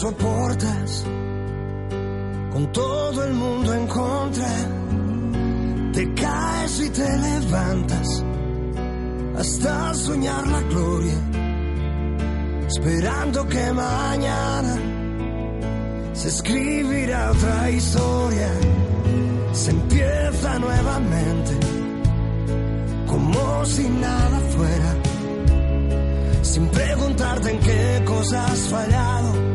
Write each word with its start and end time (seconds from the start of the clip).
soportas 0.00 1.04
con 2.52 2.72
todo 2.72 3.24
el 3.24 3.34
mundo 3.34 3.74
en 3.74 3.86
contra. 3.86 4.48
Te 5.92 6.14
caes 6.14 6.80
y 6.80 6.90
te 6.90 7.18
levantas 7.18 8.24
hasta 9.38 9.94
soñar 9.94 10.46
la 10.46 10.60
gloria, 10.62 11.18
esperando 12.68 13.46
que 13.48 13.72
mañana 13.72 14.76
se 16.12 16.28
escribirá 16.28 17.30
otra 17.30 17.70
historia, 17.70 18.50
se 19.52 19.70
empieza 19.70 20.58
nuevamente, 20.58 21.52
como 23.06 23.64
si 23.64 23.88
nada 23.88 24.40
fuera, 24.54 24.94
sin 26.42 26.68
preguntarte 26.68 27.50
en 27.50 27.60
qué 27.60 28.02
cosas 28.04 28.50
has 28.50 28.68
fallado, 28.68 29.45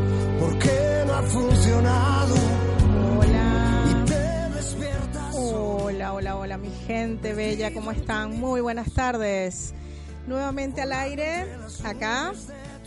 por 0.42 0.58
qué 0.58 1.04
no 1.06 1.14
ha 1.14 1.22
funcionado. 1.22 2.34
Hola. 3.18 3.84
Y 3.90 4.04
te 4.06 4.56
despiertas. 4.56 5.34
Hola, 5.34 6.12
hola, 6.12 6.36
hola, 6.36 6.58
mi 6.58 6.70
gente 6.86 7.32
bella, 7.34 7.72
¿cómo 7.72 7.92
están? 7.92 8.38
Muy 8.38 8.60
buenas 8.60 8.92
tardes. 8.92 9.74
Nuevamente 10.26 10.82
al 10.82 10.92
aire, 10.92 11.46
acá, 11.84 12.32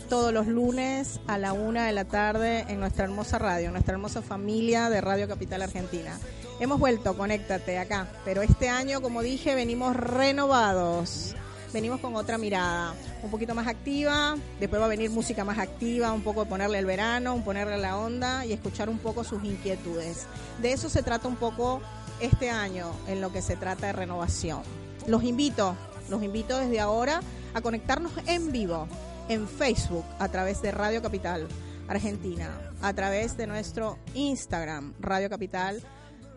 todos 0.08 0.32
los 0.32 0.46
lunes 0.46 1.20
a 1.26 1.38
la 1.38 1.52
una 1.52 1.86
de 1.86 1.92
la 1.92 2.04
tarde 2.04 2.64
en 2.68 2.80
nuestra 2.80 3.04
hermosa 3.04 3.38
radio, 3.38 3.70
nuestra 3.70 3.94
hermosa 3.94 4.22
familia 4.22 4.88
de 4.88 5.00
Radio 5.00 5.28
Capital 5.28 5.62
Argentina. 5.62 6.18
Hemos 6.60 6.78
vuelto, 6.78 7.16
conéctate 7.16 7.78
acá, 7.78 8.08
pero 8.24 8.40
este 8.40 8.70
año, 8.70 9.02
como 9.02 9.22
dije, 9.22 9.54
venimos 9.54 9.94
renovados. 9.94 11.36
Venimos 11.76 12.00
con 12.00 12.16
otra 12.16 12.38
mirada, 12.38 12.94
un 13.22 13.30
poquito 13.30 13.54
más 13.54 13.66
activa, 13.66 14.34
después 14.58 14.80
va 14.80 14.86
a 14.86 14.88
venir 14.88 15.10
música 15.10 15.44
más 15.44 15.58
activa, 15.58 16.10
un 16.10 16.22
poco 16.22 16.44
de 16.44 16.48
ponerle 16.48 16.78
el 16.78 16.86
verano, 16.86 17.34
un 17.34 17.44
ponerle 17.44 17.76
la 17.76 17.98
onda 17.98 18.46
y 18.46 18.54
escuchar 18.54 18.88
un 18.88 18.96
poco 18.96 19.24
sus 19.24 19.44
inquietudes. 19.44 20.26
De 20.62 20.72
eso 20.72 20.88
se 20.88 21.02
trata 21.02 21.28
un 21.28 21.36
poco 21.36 21.82
este 22.18 22.48
año 22.48 22.92
en 23.08 23.20
lo 23.20 23.30
que 23.30 23.42
se 23.42 23.56
trata 23.56 23.88
de 23.88 23.92
renovación. 23.92 24.62
Los 25.06 25.22
invito, 25.22 25.76
los 26.08 26.22
invito 26.22 26.56
desde 26.56 26.80
ahora 26.80 27.20
a 27.52 27.60
conectarnos 27.60 28.12
en 28.26 28.52
vivo 28.52 28.88
en 29.28 29.46
Facebook 29.46 30.06
a 30.18 30.30
través 30.30 30.62
de 30.62 30.70
Radio 30.70 31.02
Capital 31.02 31.46
Argentina, 31.88 32.72
a 32.80 32.94
través 32.94 33.36
de 33.36 33.46
nuestro 33.46 33.98
Instagram 34.14 34.94
Radio 34.98 35.28
Capital 35.28 35.82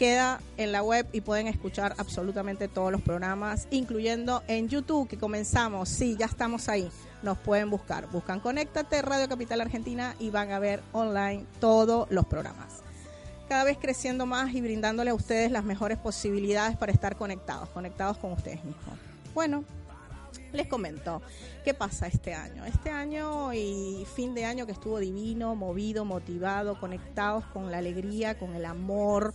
Queda 0.00 0.40
en 0.56 0.72
la 0.72 0.82
web 0.82 1.06
y 1.12 1.20
pueden 1.20 1.46
escuchar 1.46 1.94
absolutamente 1.98 2.68
todos 2.68 2.90
los 2.90 3.02
programas, 3.02 3.68
incluyendo 3.70 4.42
en 4.48 4.66
YouTube, 4.70 5.06
que 5.06 5.18
comenzamos. 5.18 5.90
Sí, 5.90 6.16
ya 6.18 6.24
estamos 6.24 6.70
ahí. 6.70 6.88
Nos 7.22 7.36
pueden 7.36 7.68
buscar. 7.68 8.06
Buscan 8.06 8.40
Conéctate, 8.40 9.02
Radio 9.02 9.28
Capital 9.28 9.60
Argentina 9.60 10.16
y 10.18 10.30
van 10.30 10.52
a 10.52 10.58
ver 10.58 10.80
online 10.92 11.44
todos 11.60 12.10
los 12.10 12.24
programas. 12.24 12.78
Cada 13.46 13.64
vez 13.64 13.76
creciendo 13.78 14.24
más 14.24 14.54
y 14.54 14.62
brindándole 14.62 15.10
a 15.10 15.14
ustedes 15.14 15.52
las 15.52 15.64
mejores 15.64 15.98
posibilidades 15.98 16.78
para 16.78 16.92
estar 16.92 17.16
conectados, 17.16 17.68
conectados 17.68 18.16
con 18.16 18.32
ustedes 18.32 18.64
mismos. 18.64 18.98
Bueno, 19.34 19.64
les 20.54 20.66
comento, 20.66 21.20
¿qué 21.62 21.74
pasa 21.74 22.06
este 22.06 22.32
año? 22.32 22.64
Este 22.64 22.88
año 22.88 23.52
y 23.52 24.06
fin 24.16 24.34
de 24.34 24.46
año 24.46 24.64
que 24.64 24.72
estuvo 24.72 24.98
divino, 24.98 25.54
movido, 25.56 26.06
motivado, 26.06 26.80
conectados 26.80 27.44
con 27.52 27.70
la 27.70 27.76
alegría, 27.76 28.38
con 28.38 28.54
el 28.54 28.64
amor, 28.64 29.34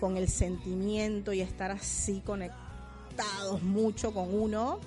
con 0.00 0.16
el 0.16 0.28
sentimiento 0.28 1.32
y 1.32 1.40
estar 1.40 1.70
así 1.70 2.20
conectados 2.24 3.62
mucho 3.62 4.12
con 4.12 4.34
uno 4.34 4.80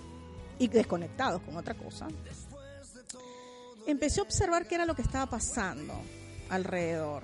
y 0.60 0.68
desconectados 0.68 1.42
con 1.42 1.56
otra 1.56 1.74
cosa. 1.76 2.08
Empecé 3.86 4.20
a 4.20 4.24
observar 4.24 4.68
qué 4.68 4.76
era 4.76 4.86
lo 4.86 4.96
que 4.96 5.02
estaba 5.02 5.26
pasando 5.28 5.94
alrededor. 6.50 7.24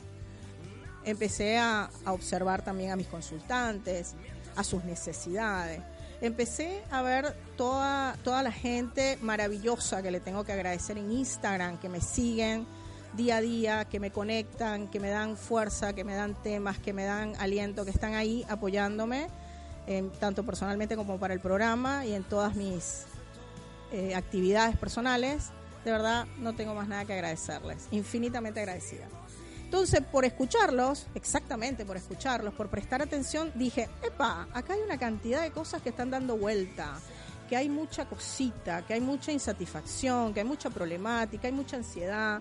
Empecé 1.04 1.58
a, 1.58 1.90
observar 2.06 2.64
también 2.64 2.92
a 2.92 2.96
mis 2.96 3.08
consultantes, 3.08 4.16
a 4.56 4.64
sus 4.64 4.84
necesidades 4.84 5.82
empecé 6.22 6.82
a 6.90 7.02
ver 7.02 7.36
toda, 7.58 8.16
toda 8.24 8.44
la 8.44 8.52
gente 8.52 9.18
maravillosa 9.22 10.02
que 10.02 10.10
le 10.10 10.22
tengo 10.22 10.46
que 10.46 10.54
agradecer 10.54 10.98
en 10.98 11.12
Instagram, 11.12 11.78
que 11.80 11.90
me 11.90 12.00
siguen 12.00 12.66
día 13.16 13.38
a 13.38 13.42
día, 13.42 13.86
que 13.86 14.00
me 14.00 14.12
conectan, 14.12 14.88
que 14.88 15.00
me 15.00 15.10
dan 15.10 15.38
fuerza, 15.38 15.94
que 15.94 16.04
me 16.04 16.16
dan 16.16 16.36
temas, 16.42 16.80
que 16.80 16.94
me 16.94 17.06
dan 17.06 17.36
aliento, 17.40 17.86
que 17.86 17.92
están 17.92 18.16
ahí 18.16 18.46
apoyándome, 18.50 19.28
eh, 19.88 20.10
tanto 20.20 20.44
personalmente 20.44 20.96
como 20.96 21.20
para 21.20 21.34
el 21.34 21.40
programa 21.40 22.06
y 22.06 22.14
en 22.14 22.24
todas 22.24 22.56
mis 22.56 23.06
eh, 23.92 24.16
actividades 24.16 24.78
personales. 24.78 25.52
De 25.86 25.92
verdad, 25.92 26.26
no 26.40 26.54
tengo 26.56 26.74
más 26.74 26.88
nada 26.88 27.06
que 27.06 27.14
agradecerles. 27.14 27.88
Infinitamente 27.92 28.60
agradecida. 28.60 29.08
Entonces, 29.74 30.02
por 30.02 30.24
escucharlos, 30.24 31.08
exactamente 31.16 31.84
por 31.84 31.98
escucharlos, 31.98 32.54
por 32.54 32.70
prestar 32.70 33.02
atención, 33.02 33.52
dije, 33.56 33.90
epa, 34.04 34.48
acá 34.54 34.74
hay 34.74 34.82
una 34.82 35.00
cantidad 35.00 35.42
de 35.42 35.50
cosas 35.50 35.82
que 35.82 35.90
están 35.90 36.12
dando 36.12 36.38
vuelta, 36.38 37.00
que 37.50 37.58
hay 37.58 37.70
mucha 37.70 38.06
cosita, 38.06 38.86
que 38.86 38.94
hay 38.94 39.02
mucha 39.02 39.32
insatisfacción, 39.32 40.32
que 40.32 40.42
hay 40.42 40.46
mucha 40.46 40.70
problemática, 40.70 41.48
hay 41.48 41.54
mucha 41.54 41.78
ansiedad. 41.78 42.40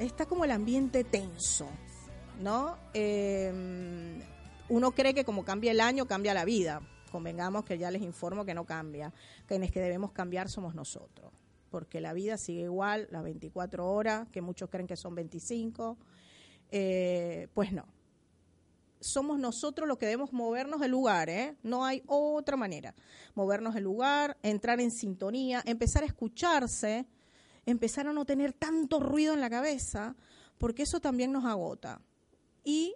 Está 0.00 0.26
como 0.26 0.44
el 0.44 0.50
ambiente 0.50 1.04
tenso, 1.04 1.68
¿no? 2.40 2.76
Eh, 2.94 3.52
uno 4.70 4.92
cree 4.92 5.12
que 5.12 5.24
como 5.24 5.44
cambia 5.44 5.72
el 5.72 5.80
año, 5.80 6.06
cambia 6.06 6.32
la 6.32 6.46
vida. 6.46 6.80
Convengamos 7.12 7.64
que 7.64 7.76
ya 7.76 7.90
les 7.90 8.00
informo 8.02 8.46
que 8.46 8.54
no 8.54 8.64
cambia. 8.64 9.12
Quienes 9.46 9.70
que 9.70 9.80
debemos 9.80 10.12
cambiar 10.12 10.48
somos 10.48 10.74
nosotros. 10.74 11.32
Porque 11.70 12.00
la 12.00 12.14
vida 12.14 12.38
sigue 12.38 12.62
igual, 12.62 13.08
las 13.10 13.22
24 13.22 13.86
horas, 13.92 14.26
que 14.30 14.40
muchos 14.40 14.70
creen 14.70 14.86
que 14.86 14.96
son 14.96 15.14
25 15.14 15.98
eh, 16.70 17.48
pues 17.54 17.72
no. 17.72 17.84
Somos 19.00 19.38
nosotros 19.38 19.88
los 19.88 19.98
que 19.98 20.06
debemos 20.06 20.32
movernos 20.32 20.80
del 20.80 20.90
lugar, 20.90 21.30
¿eh? 21.30 21.56
No 21.62 21.84
hay 21.84 22.02
otra 22.06 22.56
manera. 22.56 22.94
Movernos 23.34 23.74
del 23.74 23.84
lugar, 23.84 24.36
entrar 24.42 24.80
en 24.80 24.90
sintonía, 24.90 25.62
empezar 25.64 26.02
a 26.02 26.06
escucharse, 26.06 27.06
empezar 27.66 28.06
a 28.06 28.12
no 28.12 28.24
tener 28.24 28.52
tanto 28.52 29.00
ruido 29.00 29.34
en 29.34 29.40
la 29.40 29.50
cabeza, 29.50 30.16
porque 30.58 30.82
eso 30.82 31.00
también 31.00 31.32
nos 31.32 31.44
agota. 31.44 32.00
Y 32.64 32.94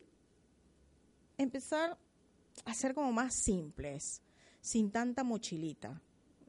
empezar 1.38 1.98
a 2.64 2.74
ser 2.74 2.94
como 2.94 3.12
más 3.12 3.34
simples, 3.34 4.22
sin 4.60 4.90
tanta 4.90 5.24
mochilita. 5.24 6.00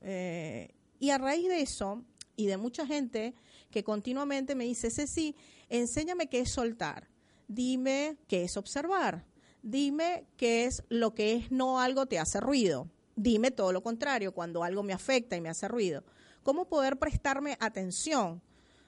Eh, 0.02 0.74
y 1.00 1.10
a 1.10 1.18
raíz 1.18 1.48
de 1.48 1.62
eso, 1.62 2.04
y 2.36 2.48
de 2.48 2.58
mucha 2.58 2.86
gente 2.86 3.34
que 3.72 3.84
continuamente 3.84 4.56
me 4.56 4.66
dice, 4.66 4.92
Ceci, 4.92 5.36
enséñame 5.70 6.28
qué 6.28 6.42
es 6.42 6.52
soltar 6.52 7.10
dime 7.48 8.18
qué 8.28 8.44
es 8.44 8.58
observar, 8.58 9.26
dime 9.62 10.26
qué 10.38 10.66
es 10.66 10.84
lo 10.90 11.14
que 11.14 11.36
es 11.36 11.52
no 11.52 11.80
algo 11.80 12.06
te 12.06 12.20
hace 12.20 12.40
ruido, 12.40 12.90
dime 13.16 13.52
todo 13.52 13.72
lo 13.72 13.82
contrario, 13.82 14.34
cuando 14.34 14.64
algo 14.64 14.84
me 14.84 14.94
afecta 14.94 15.36
y 15.36 15.42
me 15.42 15.50
hace 15.50 15.68
ruido. 15.68 16.04
¿Cómo 16.44 16.66
poder 16.66 16.98
prestarme 16.98 17.58
atención? 17.60 18.42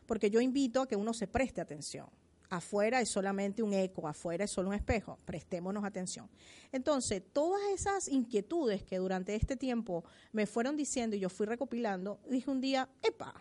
Porque 0.05 0.29
yo 0.29 0.41
invito 0.41 0.81
a 0.81 0.87
que 0.87 0.95
uno 0.95 1.13
se 1.13 1.27
preste 1.27 1.61
atención. 1.61 2.07
Afuera 2.49 3.01
es 3.01 3.09
solamente 3.09 3.61
un 3.61 3.73
eco, 3.73 4.07
afuera 4.07 4.45
es 4.45 4.51
solo 4.51 4.69
un 4.69 4.75
espejo. 4.75 5.17
Prestémonos 5.25 5.83
atención. 5.83 6.29
Entonces, 6.71 7.21
todas 7.33 7.61
esas 7.73 8.07
inquietudes 8.07 8.83
que 8.83 8.97
durante 8.97 9.35
este 9.35 9.57
tiempo 9.57 10.05
me 10.31 10.45
fueron 10.45 10.77
diciendo 10.77 11.15
y 11.15 11.19
yo 11.19 11.29
fui 11.29 11.45
recopilando, 11.45 12.19
dije 12.29 12.49
un 12.49 12.61
día, 12.61 12.89
epa, 13.01 13.33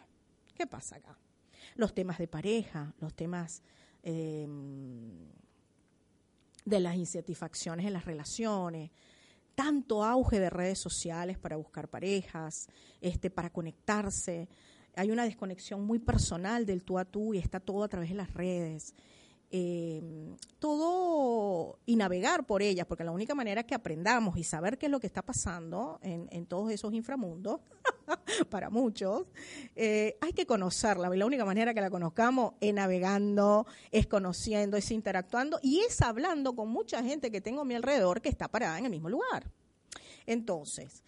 ¿qué 0.54 0.66
pasa 0.66 0.96
acá? 0.96 1.16
Los 1.76 1.94
temas 1.94 2.18
de 2.18 2.26
pareja, 2.26 2.94
los 2.98 3.14
temas 3.14 3.62
eh, 4.02 4.46
de 6.64 6.80
las 6.80 6.96
insatisfacciones 6.96 7.86
en 7.86 7.92
las 7.92 8.06
relaciones, 8.06 8.90
tanto 9.56 10.04
auge 10.04 10.38
de 10.38 10.50
redes 10.50 10.78
sociales 10.78 11.38
para 11.38 11.56
buscar 11.56 11.88
parejas, 11.88 12.68
este, 13.00 13.30
para 13.30 13.50
conectarse. 13.50 14.48
Hay 14.94 15.10
una 15.10 15.24
desconexión 15.24 15.84
muy 15.84 15.98
personal 15.98 16.64
del 16.66 16.84
tú 16.84 16.98
a 16.98 17.04
tú 17.04 17.34
y 17.34 17.38
está 17.38 17.58
todo 17.58 17.82
a 17.82 17.88
través 17.88 18.10
de 18.10 18.14
las 18.14 18.32
redes. 18.32 18.94
Eh, 19.50 20.02
todo 20.58 21.78
y 21.86 21.96
navegar 21.96 22.46
por 22.46 22.62
ellas, 22.62 22.86
porque 22.86 23.04
la 23.04 23.12
única 23.12 23.34
manera 23.34 23.62
que 23.64 23.74
aprendamos 23.74 24.36
y 24.36 24.44
saber 24.44 24.76
qué 24.76 24.86
es 24.86 24.92
lo 24.92 25.00
que 25.00 25.06
está 25.06 25.22
pasando 25.22 25.98
en, 26.02 26.28
en 26.30 26.46
todos 26.46 26.70
esos 26.70 26.92
inframundos 26.92 27.60
para 28.50 28.70
muchos, 28.70 29.26
eh, 29.74 30.16
hay 30.20 30.32
que 30.32 30.46
conocerla. 30.46 31.14
Y 31.14 31.18
la 31.18 31.26
única 31.26 31.44
manera 31.44 31.74
que 31.74 31.80
la 31.80 31.90
conozcamos 31.90 32.54
es 32.60 32.72
navegando, 32.72 33.66
es 33.90 34.06
conociendo, 34.06 34.76
es 34.76 34.90
interactuando 34.90 35.58
y 35.62 35.80
es 35.80 36.00
hablando 36.02 36.54
con 36.54 36.68
mucha 36.68 37.02
gente 37.02 37.30
que 37.30 37.40
tengo 37.40 37.62
a 37.62 37.64
mi 37.64 37.74
alrededor 37.74 38.20
que 38.20 38.28
está 38.28 38.48
parada 38.48 38.78
en 38.78 38.84
el 38.84 38.90
mismo 38.90 39.08
lugar. 39.08 39.50
Entonces, 40.26 41.02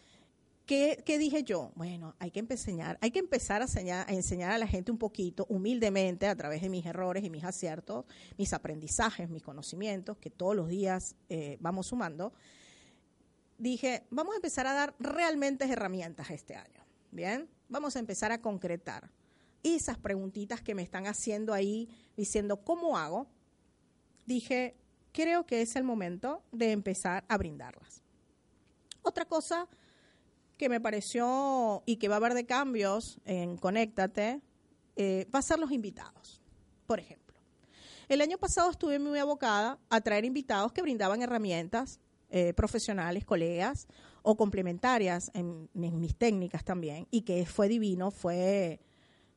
¿Qué, 0.69 1.03
dije 1.19 1.45
yo? 1.45 1.73
Bueno, 1.77 2.15
hay 2.19 2.31
que 2.31 2.41
enseñar, 2.41 2.99
hay 3.01 3.11
que 3.11 3.21
empezar 3.21 3.63
a 3.63 3.65
enseñar, 4.13 4.53
a 4.53 4.59
la 4.59 4.67
gente 4.67 4.93
un 4.93 4.99
poquito, 4.99 5.47
humildemente, 5.49 6.27
a 6.27 6.37
través 6.37 6.61
de 6.61 6.69
mis 6.69 6.85
errores 6.85 7.25
y 7.25 7.31
mis 7.31 7.43
aciertos, 7.43 8.05
mis 8.37 8.53
aprendizajes, 8.53 9.31
mis 9.31 9.43
conocimientos, 9.43 10.19
que 10.19 10.29
todos 10.29 10.55
los 10.55 10.69
días 10.69 11.17
eh, 11.31 11.57
vamos 11.61 11.87
sumando. 11.87 12.35
Dije, 13.57 14.05
vamos 14.11 14.35
a 14.35 14.37
empezar 14.37 14.67
a 14.67 14.75
dar 14.75 14.95
realmente 14.99 15.65
herramientas 15.65 16.29
este 16.29 16.55
año. 16.55 16.85
Bien, 17.11 17.49
vamos 17.69 17.97
a 17.97 17.99
empezar 17.99 18.33
a 18.33 18.41
concretar 18.41 19.11
esas 19.63 19.99
preguntitas 19.99 20.61
que 20.63 20.75
me 20.75 20.83
están 20.83 21.07
haciendo 21.07 21.53
ahí, 21.53 21.89
diciendo, 22.17 22.59
¿cómo 22.59 22.97
hago? 22.97 23.27
Dije, 24.27 24.77
creo 25.13 25.47
que 25.47 25.63
es 25.63 25.75
el 25.77 25.85
momento 25.85 26.43
de 26.53 26.73
empezar 26.73 27.25
a 27.29 27.37
brindarlas. 27.39 28.03
Otra 29.03 29.25
cosa 29.25 29.69
que 30.57 30.69
me 30.69 30.81
pareció 30.81 31.83
y 31.87 31.97
que 31.97 32.09
va 32.09 32.17
a 32.17 32.19
haber 32.19 32.35
de 32.35 32.47
cambios 32.47 33.19
en 33.25 33.57
Conéctate 33.57 34.41
eh, 34.97 35.27
va 35.35 35.39
a 35.39 35.43
ser 35.43 35.59
los 35.59 35.71
invitados. 35.73 36.43
Por 36.87 36.99
ejemplo, 36.99 37.37
el 38.09 38.21
año 38.21 38.39
pasado 38.39 38.71
estuve 38.71 38.99
muy 38.99 39.19
abocada 39.19 39.79
a 39.89 40.01
traer 40.01 40.25
invitados 40.25 40.73
que 40.73 40.83
brindaban 40.83 41.23
herramientas 41.23 42.01
eh, 42.31 42.53
profesionales, 42.55 43.25
colegas 43.25 43.87
o 44.23 44.37
complementarias 44.37 45.31
en, 45.35 45.69
en, 45.75 46.01
mis 46.01 46.17
técnicas 46.17 46.65
también 46.65 47.07
y 47.11 47.23
que 47.23 47.47
fue 47.47 47.69
divino, 47.69 48.11
fue 48.11 48.81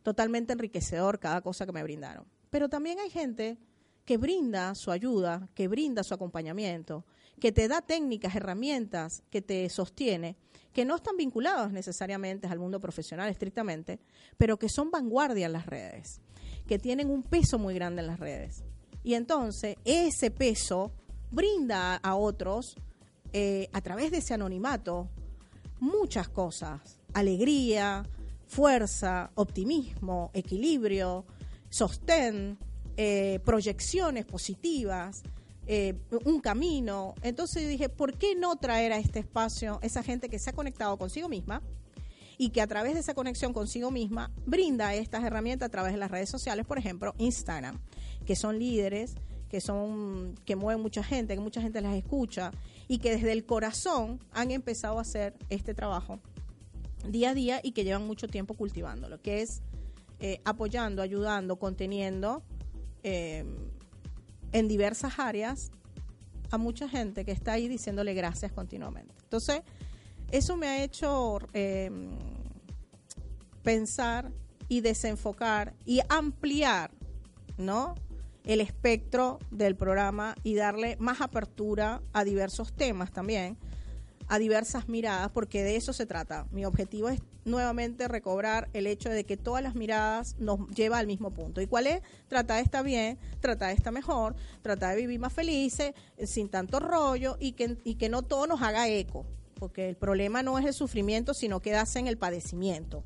totalmente 0.03 0.53
enriquecedor 0.53 1.19
cada 1.19 1.41
cosa 1.41 1.65
que 1.65 1.71
me 1.71 1.83
brindaron. 1.83 2.25
Pero 2.49 2.69
también 2.69 2.99
hay 2.99 3.09
gente 3.09 3.57
que 4.05 4.17
brinda 4.17 4.73
su 4.75 4.91
ayuda, 4.91 5.47
que 5.53 5.67
brinda 5.67 6.03
su 6.03 6.13
acompañamiento, 6.13 7.05
que 7.39 7.51
te 7.51 7.67
da 7.67 7.81
técnicas, 7.81 8.35
herramientas, 8.35 9.23
que 9.29 9.41
te 9.41 9.69
sostiene 9.69 10.35
que 10.73 10.85
no 10.85 10.95
están 10.95 11.17
vinculados 11.17 11.71
necesariamente 11.71 12.47
al 12.47 12.59
mundo 12.59 12.79
profesional 12.79 13.29
estrictamente, 13.29 13.99
pero 14.37 14.57
que 14.57 14.69
son 14.69 14.89
vanguardia 14.89 15.45
en 15.45 15.53
las 15.53 15.65
redes, 15.65 16.21
que 16.67 16.79
tienen 16.79 17.09
un 17.09 17.23
peso 17.23 17.59
muy 17.59 17.73
grande 17.73 18.01
en 18.01 18.07
las 18.07 18.19
redes. 18.19 18.63
Y 19.03 19.15
entonces 19.15 19.75
ese 19.83 20.31
peso 20.31 20.93
brinda 21.31 21.95
a 21.95 22.15
otros, 22.15 22.75
eh, 23.33 23.69
a 23.73 23.81
través 23.81 24.11
de 24.11 24.17
ese 24.17 24.33
anonimato, 24.33 25.09
muchas 25.79 26.29
cosas. 26.29 26.99
Alegría, 27.13 28.03
fuerza, 28.45 29.31
optimismo, 29.35 30.29
equilibrio, 30.33 31.25
sostén, 31.69 32.57
eh, 32.97 33.39
proyecciones 33.45 34.25
positivas. 34.25 35.23
Eh, 35.67 35.95
un 36.25 36.41
camino. 36.41 37.13
Entonces 37.21 37.69
dije, 37.69 37.87
¿por 37.87 38.17
qué 38.17 38.35
no 38.35 38.55
traer 38.57 38.91
a 38.91 38.97
este 38.97 39.19
espacio 39.19 39.79
esa 39.83 40.03
gente 40.03 40.27
que 40.27 40.39
se 40.39 40.49
ha 40.49 40.53
conectado 40.53 40.97
consigo 40.97 41.29
misma 41.29 41.61
y 42.37 42.49
que 42.49 42.61
a 42.61 42.67
través 42.67 42.95
de 42.95 43.01
esa 43.01 43.13
conexión 43.13 43.53
consigo 43.53 43.91
misma 43.91 44.31
brinda 44.45 44.95
estas 44.95 45.23
herramientas 45.23 45.67
a 45.67 45.69
través 45.69 45.93
de 45.93 45.99
las 45.99 46.09
redes 46.09 46.27
sociales, 46.27 46.65
por 46.65 46.79
ejemplo, 46.79 47.13
Instagram, 47.19 47.79
que 48.25 48.35
son 48.35 48.57
líderes, 48.57 49.13
que 49.51 49.59
son 49.59 50.33
que 50.45 50.55
mueven 50.55 50.81
mucha 50.81 51.03
gente, 51.03 51.35
que 51.35 51.41
mucha 51.41 51.61
gente 51.61 51.81
las 51.81 51.93
escucha 51.93 52.51
y 52.87 52.99
que 52.99 53.11
desde 53.11 53.33
el 53.33 53.45
corazón 53.45 54.21
han 54.31 54.49
empezado 54.49 54.97
a 54.97 55.01
hacer 55.01 55.35
este 55.49 55.73
trabajo 55.73 56.19
día 57.05 57.31
a 57.31 57.33
día 57.33 57.59
y 57.61 57.73
que 57.73 57.83
llevan 57.83 58.07
mucho 58.07 58.29
tiempo 58.29 58.53
cultivándolo, 58.53 59.21
que 59.21 59.41
es 59.41 59.61
eh, 60.21 60.39
apoyando, 60.45 61.01
ayudando, 61.01 61.57
conteniendo 61.57 62.43
eh, 63.03 63.43
en 64.53 64.67
diversas 64.69 65.19
áreas 65.19 65.69
a 66.49 66.57
mucha 66.57 66.87
gente 66.87 67.25
que 67.25 67.33
está 67.33 67.51
ahí 67.51 67.67
diciéndole 67.67 68.13
gracias 68.13 68.53
continuamente. 68.53 69.13
Entonces, 69.23 69.63
eso 70.31 70.55
me 70.55 70.67
ha 70.67 70.81
hecho 70.81 71.39
em, 71.51 72.11
pensar 73.63 74.31
y 74.69 74.79
desenfocar 74.79 75.73
y 75.85 75.99
ampliar, 76.07 76.91
¿no? 77.57 77.95
El 78.43 78.61
espectro 78.61 79.39
del 79.51 79.75
programa 79.75 80.35
y 80.43 80.55
darle 80.55 80.97
más 80.99 81.21
apertura 81.21 82.01
a 82.13 82.23
diversos 82.23 82.73
temas 82.73 83.11
también 83.11 83.57
a 84.31 84.39
diversas 84.39 84.87
miradas, 84.87 85.29
porque 85.31 85.61
de 85.61 85.75
eso 85.75 85.91
se 85.91 86.05
trata. 86.05 86.47
Mi 86.51 86.63
objetivo 86.63 87.09
es 87.09 87.19
nuevamente 87.43 88.07
recobrar 88.07 88.69
el 88.71 88.87
hecho 88.87 89.09
de 89.09 89.25
que 89.25 89.35
todas 89.35 89.61
las 89.61 89.75
miradas 89.75 90.37
nos 90.39 90.69
lleva 90.69 90.99
al 90.99 91.05
mismo 91.05 91.31
punto. 91.31 91.59
¿Y 91.59 91.67
cuál 91.67 91.85
es? 91.85 92.01
Tratar 92.29 92.55
de 92.55 92.63
estar 92.63 92.81
bien, 92.81 93.19
tratar 93.41 93.67
de 93.67 93.73
estar 93.75 93.91
mejor, 93.91 94.37
tratar 94.61 94.95
de 94.95 95.01
vivir 95.01 95.19
más 95.19 95.33
felices, 95.33 95.93
eh, 96.15 96.27
sin 96.27 96.47
tanto 96.47 96.79
rollo 96.79 97.35
y 97.41 97.51
que, 97.51 97.75
y 97.83 97.95
que 97.95 98.07
no 98.07 98.21
todo 98.21 98.47
nos 98.47 98.61
haga 98.61 98.87
eco, 98.87 99.25
porque 99.55 99.89
el 99.89 99.97
problema 99.97 100.43
no 100.43 100.57
es 100.57 100.65
el 100.65 100.73
sufrimiento, 100.73 101.33
sino 101.33 101.59
quedarse 101.59 101.99
en 101.99 102.07
el 102.07 102.17
padecimiento. 102.17 103.03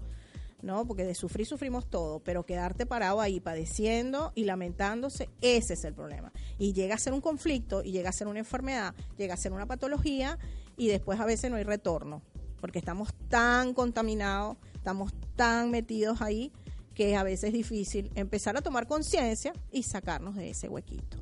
¿No? 0.66 0.86
Porque 0.86 1.06
de 1.06 1.14
sufrir 1.14 1.46
sufrimos 1.46 1.88
todo, 1.88 2.20
pero 2.20 2.44
quedarte 2.44 2.86
parado 2.86 3.22
ahí 3.22 3.40
padeciendo 3.40 4.32
y 4.34 4.46
lamentándose, 4.46 5.30
ese 5.42 5.76
es 5.76 5.86
el 5.86 5.94
problema. 5.94 6.34
Y 6.58 6.74
llega 6.74 6.96
a 6.96 6.98
ser 6.98 7.14
un 7.14 7.22
conflicto, 7.22 7.84
y 7.84 7.92
llega 7.92 8.10
a 8.10 8.14
ser 8.14 8.28
una 8.28 8.40
enfermedad, 8.40 8.96
llega 9.16 9.36
a 9.36 9.38
ser 9.38 9.54
una 9.54 9.68
patología, 9.68 10.40
y 10.76 10.88
después 10.88 11.20
a 11.20 11.26
veces 11.26 11.52
no 11.52 11.58
hay 11.58 11.64
retorno, 11.64 12.24
porque 12.60 12.80
estamos 12.80 13.14
tan 13.30 13.74
contaminados, 13.76 14.58
estamos 14.74 15.14
tan 15.36 15.70
metidos 15.70 16.22
ahí, 16.22 16.52
que 16.96 17.16
a 17.16 17.24
veces 17.24 17.50
es 17.50 17.54
difícil 17.54 18.12
empezar 18.16 18.58
a 18.58 18.62
tomar 18.62 18.88
conciencia 18.88 19.54
y 19.72 19.84
sacarnos 19.84 20.36
de 20.36 20.50
ese 20.50 20.68
huequito. 20.68 21.18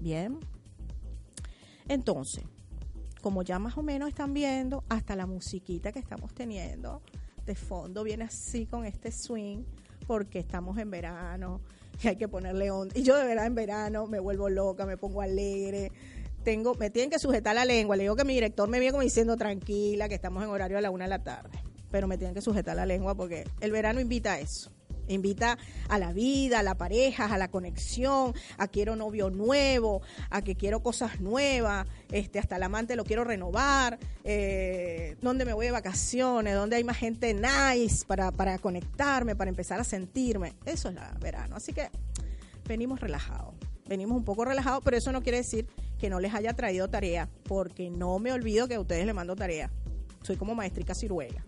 Bien. 0.00 0.38
Entonces, 1.86 2.44
como 3.20 3.42
ya 3.42 3.58
más 3.58 3.76
o 3.76 3.82
menos 3.82 4.08
están 4.08 4.32
viendo, 4.32 4.84
hasta 4.88 5.16
la 5.16 5.26
musiquita 5.26 5.92
que 5.92 5.98
estamos 5.98 6.32
teniendo 6.32 7.02
de 7.46 7.54
fondo 7.54 8.04
viene 8.04 8.24
así 8.24 8.66
con 8.66 8.84
este 8.84 9.12
swing, 9.12 9.64
porque 10.06 10.38
estamos 10.38 10.78
en 10.78 10.90
verano 10.90 11.60
y 12.02 12.08
hay 12.08 12.16
que 12.16 12.28
ponerle 12.28 12.70
onda. 12.70 12.98
Y 12.98 13.02
yo 13.02 13.16
de 13.16 13.24
verdad 13.24 13.46
en 13.46 13.54
verano 13.54 14.06
me 14.06 14.18
vuelvo 14.18 14.48
loca, 14.48 14.86
me 14.86 14.96
pongo 14.96 15.20
alegre, 15.20 15.92
tengo, 16.42 16.74
me 16.74 16.90
tienen 16.90 17.10
que 17.10 17.18
sujetar 17.18 17.54
la 17.54 17.64
lengua. 17.64 17.96
Le 17.96 18.04
digo 18.04 18.16
que 18.16 18.24
mi 18.24 18.34
director 18.34 18.68
me 18.68 18.78
viene 18.78 18.92
como 18.92 19.02
diciendo 19.02 19.36
tranquila, 19.36 20.08
que 20.08 20.14
estamos 20.14 20.42
en 20.42 20.50
horario 20.50 20.78
a 20.78 20.80
la 20.80 20.90
una 20.90 21.04
de 21.04 21.10
la 21.10 21.22
tarde. 21.22 21.58
Pero 21.90 22.08
me 22.08 22.18
tienen 22.18 22.34
que 22.34 22.40
sujetar 22.40 22.76
la 22.76 22.86
lengua 22.86 23.14
porque 23.14 23.44
el 23.60 23.70
verano 23.70 24.00
invita 24.00 24.34
a 24.34 24.40
eso. 24.40 24.70
Invita 25.08 25.58
a 25.88 25.98
la 25.98 26.12
vida, 26.12 26.60
a 26.60 26.62
la 26.62 26.76
pareja, 26.76 27.26
a 27.26 27.38
la 27.38 27.48
conexión, 27.48 28.34
a 28.58 28.68
quiero 28.68 28.96
novio 28.96 29.30
nuevo, 29.30 30.02
a 30.30 30.42
que 30.42 30.54
quiero 30.54 30.82
cosas 30.82 31.20
nuevas, 31.20 31.86
este, 32.10 32.38
hasta 32.38 32.56
el 32.56 32.62
amante 32.62 32.96
lo 32.96 33.04
quiero 33.04 33.24
renovar, 33.24 33.98
eh, 34.24 35.16
dónde 35.20 35.44
me 35.44 35.52
voy 35.52 35.66
de 35.66 35.72
vacaciones, 35.72 36.54
dónde 36.54 36.76
hay 36.76 36.84
más 36.84 36.96
gente 36.96 37.34
nice 37.34 38.04
para, 38.06 38.30
para 38.30 38.58
conectarme, 38.58 39.36
para 39.36 39.50
empezar 39.50 39.80
a 39.80 39.84
sentirme. 39.84 40.54
Eso 40.64 40.88
es 40.88 40.96
el 40.96 41.18
verano. 41.20 41.56
Así 41.56 41.72
que 41.72 41.90
venimos 42.66 43.00
relajados, 43.00 43.54
venimos 43.86 44.16
un 44.16 44.24
poco 44.24 44.44
relajados, 44.44 44.82
pero 44.84 44.96
eso 44.96 45.12
no 45.12 45.22
quiere 45.22 45.38
decir 45.38 45.66
que 45.98 46.10
no 46.10 46.20
les 46.20 46.34
haya 46.34 46.54
traído 46.54 46.88
tarea, 46.88 47.28
porque 47.44 47.90
no 47.90 48.18
me 48.18 48.32
olvido 48.32 48.68
que 48.68 48.74
a 48.74 48.80
ustedes 48.80 49.06
les 49.06 49.14
mando 49.14 49.36
tarea. 49.36 49.70
Soy 50.22 50.36
como 50.36 50.54
maestrica 50.54 50.94
ciruela. 50.94 51.44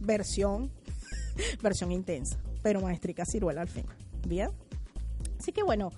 Versión, 0.00 0.70
versión 1.62 1.92
intensa, 1.92 2.38
pero 2.62 2.80
maestrica 2.80 3.24
ciruela 3.24 3.62
al 3.62 3.68
fin. 3.68 3.86
Bien. 4.26 4.50
Así 5.38 5.52
que 5.52 5.62
bueno, 5.62 5.90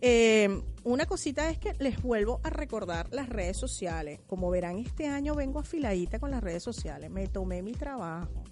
eh, 0.00 0.62
una 0.84 1.06
cosita 1.06 1.48
es 1.48 1.58
que 1.58 1.74
les 1.78 2.02
vuelvo 2.02 2.40
a 2.42 2.50
recordar 2.50 3.08
las 3.12 3.28
redes 3.28 3.56
sociales. 3.56 4.20
Como 4.26 4.50
verán, 4.50 4.78
este 4.78 5.06
año 5.06 5.34
vengo 5.34 5.60
afiladita 5.60 6.18
con 6.18 6.30
las 6.30 6.42
redes 6.42 6.62
sociales. 6.62 7.10
Me 7.10 7.28
tomé 7.28 7.62
mi 7.62 7.72
trabajo 7.72 8.42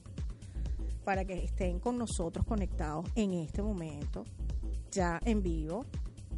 para 1.05 1.25
que 1.25 1.45
estén 1.45 1.81
con 1.81 1.99
nosotros 1.99 2.47
conectados 2.47 3.07
en 3.17 3.33
este 3.33 3.63
momento, 3.63 4.25
ya 4.93 5.19
en 5.25 5.43
vivo, 5.43 5.87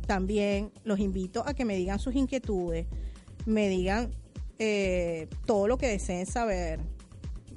también 0.06 0.72
los 0.84 0.98
invito 0.98 1.42
a 1.46 1.54
que 1.54 1.64
me 1.64 1.76
digan 1.76 1.98
sus 1.98 2.14
inquietudes, 2.14 2.86
me 3.44 3.68
digan 3.68 4.12
eh, 4.58 5.28
todo 5.46 5.68
lo 5.68 5.78
que 5.78 5.88
deseen 5.88 6.26
saber, 6.26 6.80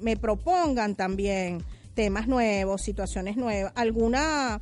me 0.00 0.16
propongan 0.16 0.94
también 0.94 1.64
temas 1.96 2.28
nuevos, 2.28 2.82
situaciones 2.82 3.36
nuevas, 3.36 3.72
alguna 3.74 4.60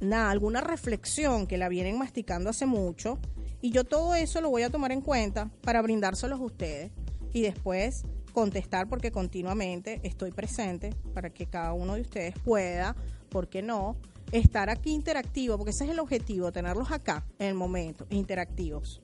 nada, 0.00 0.30
alguna 0.30 0.60
reflexión 0.60 1.46
que 1.46 1.58
la 1.58 1.68
vienen 1.68 1.98
masticando 1.98 2.50
hace 2.50 2.66
mucho 2.66 3.18
y 3.60 3.70
yo 3.70 3.84
todo 3.84 4.14
eso 4.14 4.40
lo 4.40 4.50
voy 4.50 4.62
a 4.62 4.70
tomar 4.70 4.90
en 4.90 5.02
cuenta 5.02 5.50
para 5.62 5.82
brindárselos 5.82 6.40
a 6.40 6.42
ustedes 6.42 6.90
y 7.32 7.42
después 7.42 8.02
contestar 8.32 8.88
porque 8.88 9.12
continuamente 9.12 10.00
estoy 10.02 10.32
presente 10.32 10.94
para 11.12 11.30
que 11.30 11.46
cada 11.46 11.74
uno 11.74 11.94
de 11.94 12.00
ustedes 12.00 12.34
pueda, 12.38 12.96
¿por 13.28 13.48
qué 13.48 13.62
no?, 13.62 13.96
estar 14.32 14.70
aquí 14.70 14.92
interactivo, 14.92 15.56
porque 15.58 15.70
ese 15.70 15.84
es 15.84 15.90
el 15.90 16.00
objetivo, 16.00 16.50
tenerlos 16.52 16.90
acá 16.90 17.24
en 17.38 17.48
el 17.48 17.54
momento, 17.54 18.06
interactivos. 18.10 19.02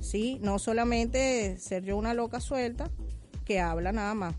¿Sí? 0.00 0.38
No 0.42 0.58
solamente 0.58 1.56
ser 1.58 1.84
yo 1.84 1.96
una 1.96 2.12
loca 2.12 2.40
suelta 2.40 2.90
que 3.44 3.60
habla 3.60 3.92
nada 3.92 4.12
más. 4.14 4.34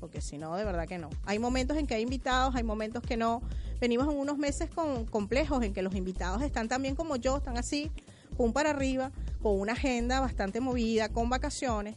Porque 0.00 0.20
si 0.20 0.38
no, 0.38 0.54
de 0.56 0.64
verdad 0.64 0.86
que 0.86 0.98
no. 0.98 1.10
Hay 1.24 1.38
momentos 1.38 1.76
en 1.76 1.86
que 1.86 1.94
hay 1.94 2.02
invitados, 2.02 2.54
hay 2.54 2.62
momentos 2.62 3.02
que 3.02 3.16
no. 3.16 3.42
Venimos 3.80 4.08
en 4.08 4.18
unos 4.18 4.38
meses 4.38 4.70
con, 4.70 5.06
complejos 5.06 5.62
en 5.62 5.72
que 5.72 5.82
los 5.82 5.94
invitados 5.94 6.42
están 6.42 6.68
también 6.68 6.94
como 6.94 7.16
yo, 7.16 7.36
están 7.36 7.58
así, 7.58 7.90
un 8.38 8.52
para 8.52 8.70
arriba, 8.70 9.12
con 9.42 9.58
una 9.58 9.72
agenda 9.72 10.20
bastante 10.20 10.60
movida, 10.60 11.08
con 11.08 11.28
vacaciones. 11.28 11.96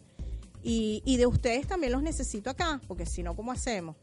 Y, 0.62 1.02
y 1.06 1.18
de 1.18 1.26
ustedes 1.26 1.68
también 1.68 1.94
los 1.94 2.04
necesito 2.04 2.50
acá, 2.50 2.82
porque 2.88 3.06
si 3.06 3.24
no, 3.24 3.36
¿cómo 3.36 3.52
hacemos? 3.52 3.96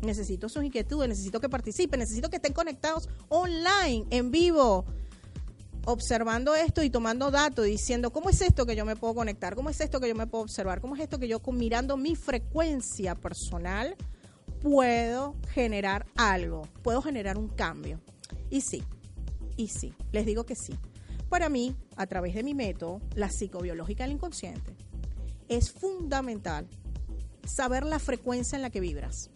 Necesito 0.00 0.48
sus 0.48 0.64
inquietudes, 0.64 1.08
necesito 1.08 1.40
que 1.40 1.48
participen, 1.48 2.00
necesito 2.00 2.30
que 2.30 2.36
estén 2.36 2.52
conectados 2.52 3.08
online, 3.28 4.06
en 4.10 4.30
vivo, 4.30 4.86
observando 5.90 6.54
esto 6.54 6.82
y 6.82 6.90
tomando 6.90 7.30
datos 7.30 7.64
diciendo, 7.64 8.12
¿cómo 8.12 8.28
es 8.28 8.42
esto 8.42 8.66
que 8.66 8.76
yo 8.76 8.84
me 8.84 8.94
puedo 8.94 9.14
conectar? 9.14 9.54
¿Cómo 9.54 9.70
es 9.70 9.80
esto 9.80 10.00
que 10.00 10.08
yo 10.08 10.14
me 10.14 10.26
puedo 10.26 10.44
observar? 10.44 10.82
¿Cómo 10.82 10.94
es 10.94 11.00
esto 11.00 11.18
que 11.18 11.28
yo 11.28 11.40
mirando 11.50 11.96
mi 11.96 12.14
frecuencia 12.14 13.14
personal 13.14 13.96
puedo 14.60 15.34
generar 15.54 16.04
algo? 16.14 16.68
Puedo 16.82 17.00
generar 17.00 17.38
un 17.38 17.48
cambio. 17.48 18.02
Y 18.50 18.60
sí, 18.60 18.82
y 19.56 19.68
sí, 19.68 19.94
les 20.12 20.26
digo 20.26 20.44
que 20.44 20.56
sí. 20.56 20.74
Para 21.30 21.48
mí, 21.48 21.74
a 21.96 22.06
través 22.06 22.34
de 22.34 22.42
mi 22.42 22.52
método, 22.52 23.00
la 23.14 23.30
psicobiológica 23.30 24.04
del 24.04 24.12
inconsciente, 24.12 24.76
es 25.48 25.70
fundamental 25.70 26.68
saber 27.46 27.84
la 27.84 27.98
frecuencia 27.98 28.56
en 28.56 28.62
la 28.62 28.68
que 28.68 28.80
vibras. 28.80 29.30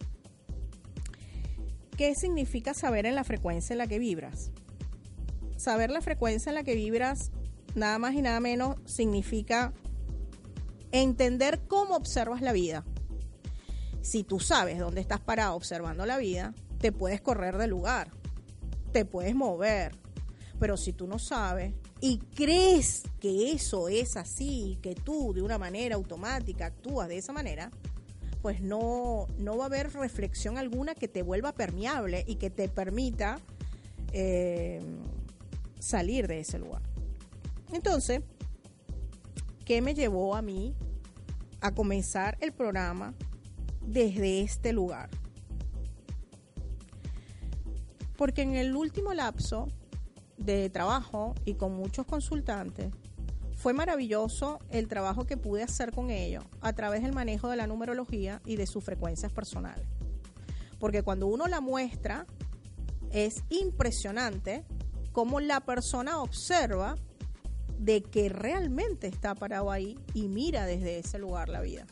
¿Qué 1.97 2.13
significa 2.13 2.75
saber 2.75 3.07
en 3.07 3.15
la 3.15 3.23
frecuencia 3.23 3.73
en 3.73 3.79
la 3.79 3.87
que 3.87 3.97
vibras? 3.97 4.51
Saber 5.57 5.91
la 5.91 6.01
frecuencia 6.01 6.49
en 6.49 6.55
la 6.55 6.63
que 6.63 6.75
vibras, 6.75 7.31
nada 7.75 7.99
más 7.99 8.13
y 8.13 8.21
nada 8.21 8.39
menos, 8.39 8.77
significa 8.85 9.73
entender 10.91 11.61
cómo 11.67 11.95
observas 11.95 12.41
la 12.41 12.53
vida. 12.53 12.83
Si 14.01 14.23
tú 14.23 14.39
sabes 14.39 14.79
dónde 14.79 15.01
estás 15.01 15.19
parado 15.19 15.55
observando 15.55 16.05
la 16.05 16.17
vida, 16.17 16.53
te 16.79 16.91
puedes 16.91 17.21
correr 17.21 17.57
del 17.57 17.69
lugar, 17.69 18.11
te 18.91 19.05
puedes 19.05 19.35
mover. 19.35 19.95
Pero 20.59 20.77
si 20.77 20.93
tú 20.93 21.07
no 21.07 21.19
sabes 21.19 21.73
y 21.99 22.19
crees 22.19 23.03
que 23.19 23.51
eso 23.51 23.89
es 23.89 24.17
así, 24.17 24.77
que 24.81 24.93
tú 24.93 25.33
de 25.33 25.41
una 25.41 25.57
manera 25.57 25.95
automática 25.95 26.67
actúas 26.67 27.07
de 27.07 27.17
esa 27.17 27.33
manera, 27.33 27.71
pues 28.41 28.61
no, 28.61 29.27
no 29.37 29.57
va 29.57 29.63
a 29.63 29.67
haber 29.67 29.93
reflexión 29.93 30.57
alguna 30.57 30.95
que 30.95 31.07
te 31.07 31.23
vuelva 31.23 31.53
permeable 31.53 32.25
y 32.27 32.35
que 32.35 32.49
te 32.49 32.67
permita 32.67 33.39
eh, 34.11 34.81
salir 35.83 36.27
de 36.27 36.39
ese 36.39 36.57
lugar. 36.59 36.81
Entonces, 37.71 38.21
¿qué 39.65 39.81
me 39.81 39.93
llevó 39.93 40.35
a 40.35 40.41
mí 40.41 40.75
a 41.59 41.73
comenzar 41.73 42.37
el 42.39 42.53
programa 42.53 43.13
desde 43.81 44.41
este 44.41 44.71
lugar? 44.71 45.09
Porque 48.15 48.43
en 48.43 48.55
el 48.55 48.75
último 48.75 49.13
lapso 49.13 49.67
de 50.37 50.69
trabajo 50.69 51.35
y 51.45 51.55
con 51.55 51.73
muchos 51.73 52.05
consultantes, 52.05 52.91
fue 53.55 53.73
maravilloso 53.73 54.59
el 54.69 54.87
trabajo 54.87 55.25
que 55.25 55.37
pude 55.37 55.63
hacer 55.63 55.91
con 55.91 56.09
ellos 56.09 56.43
a 56.61 56.73
través 56.73 57.01
del 57.01 57.13
manejo 57.13 57.49
de 57.49 57.55
la 57.55 57.67
numerología 57.67 58.41
y 58.45 58.55
de 58.55 58.67
sus 58.67 58.83
frecuencias 58.83 59.31
personales. 59.31 59.87
Porque 60.79 61.01
cuando 61.01 61.27
uno 61.27 61.47
la 61.47 61.61
muestra, 61.61 62.25
es 63.11 63.43
impresionante 63.49 64.65
cómo 65.13 65.39
la 65.39 65.61
persona 65.61 66.19
observa 66.21 66.95
de 67.79 68.01
que 68.01 68.27
realmente 68.29 69.07
está 69.07 69.35
parado 69.35 69.71
ahí 69.71 69.97
y 70.13 70.27
mira 70.27 70.65
desde 70.65 70.99
ese 70.99 71.19
lugar 71.19 71.47
la 71.47 71.61
vida. 71.61 71.85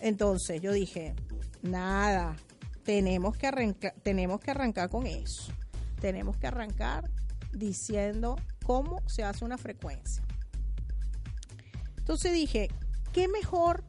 Entonces 0.00 0.62
yo 0.62 0.72
dije, 0.72 1.14
nada, 1.62 2.36
tenemos 2.84 3.36
que 3.36 3.76
tenemos 4.02 4.40
que 4.40 4.50
arrancar 4.50 4.88
con 4.88 5.06
eso. 5.06 5.52
Tenemos 6.00 6.36
que 6.38 6.46
arrancar 6.46 7.10
diciendo 7.52 8.36
cómo 8.64 9.02
se 9.06 9.24
hace 9.24 9.44
una 9.44 9.58
frecuencia. 9.58 10.22
Entonces 11.98 12.32
dije, 12.32 12.68
¿qué 13.12 13.28
mejor? 13.28 13.84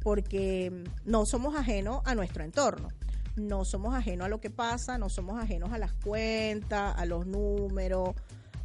Porque 0.00 0.84
no 1.04 1.26
somos 1.26 1.54
ajenos 1.54 2.00
a 2.04 2.14
nuestro 2.14 2.44
entorno, 2.44 2.88
no 3.38 3.64
somos 3.64 3.94
ajenos 3.94 4.26
a 4.26 4.28
lo 4.28 4.40
que 4.40 4.50
pasa, 4.50 4.98
no 4.98 5.08
somos 5.08 5.42
ajenos 5.42 5.72
a 5.72 5.78
las 5.78 5.92
cuentas, 5.92 6.94
a 6.96 7.06
los 7.06 7.26
números, 7.26 8.14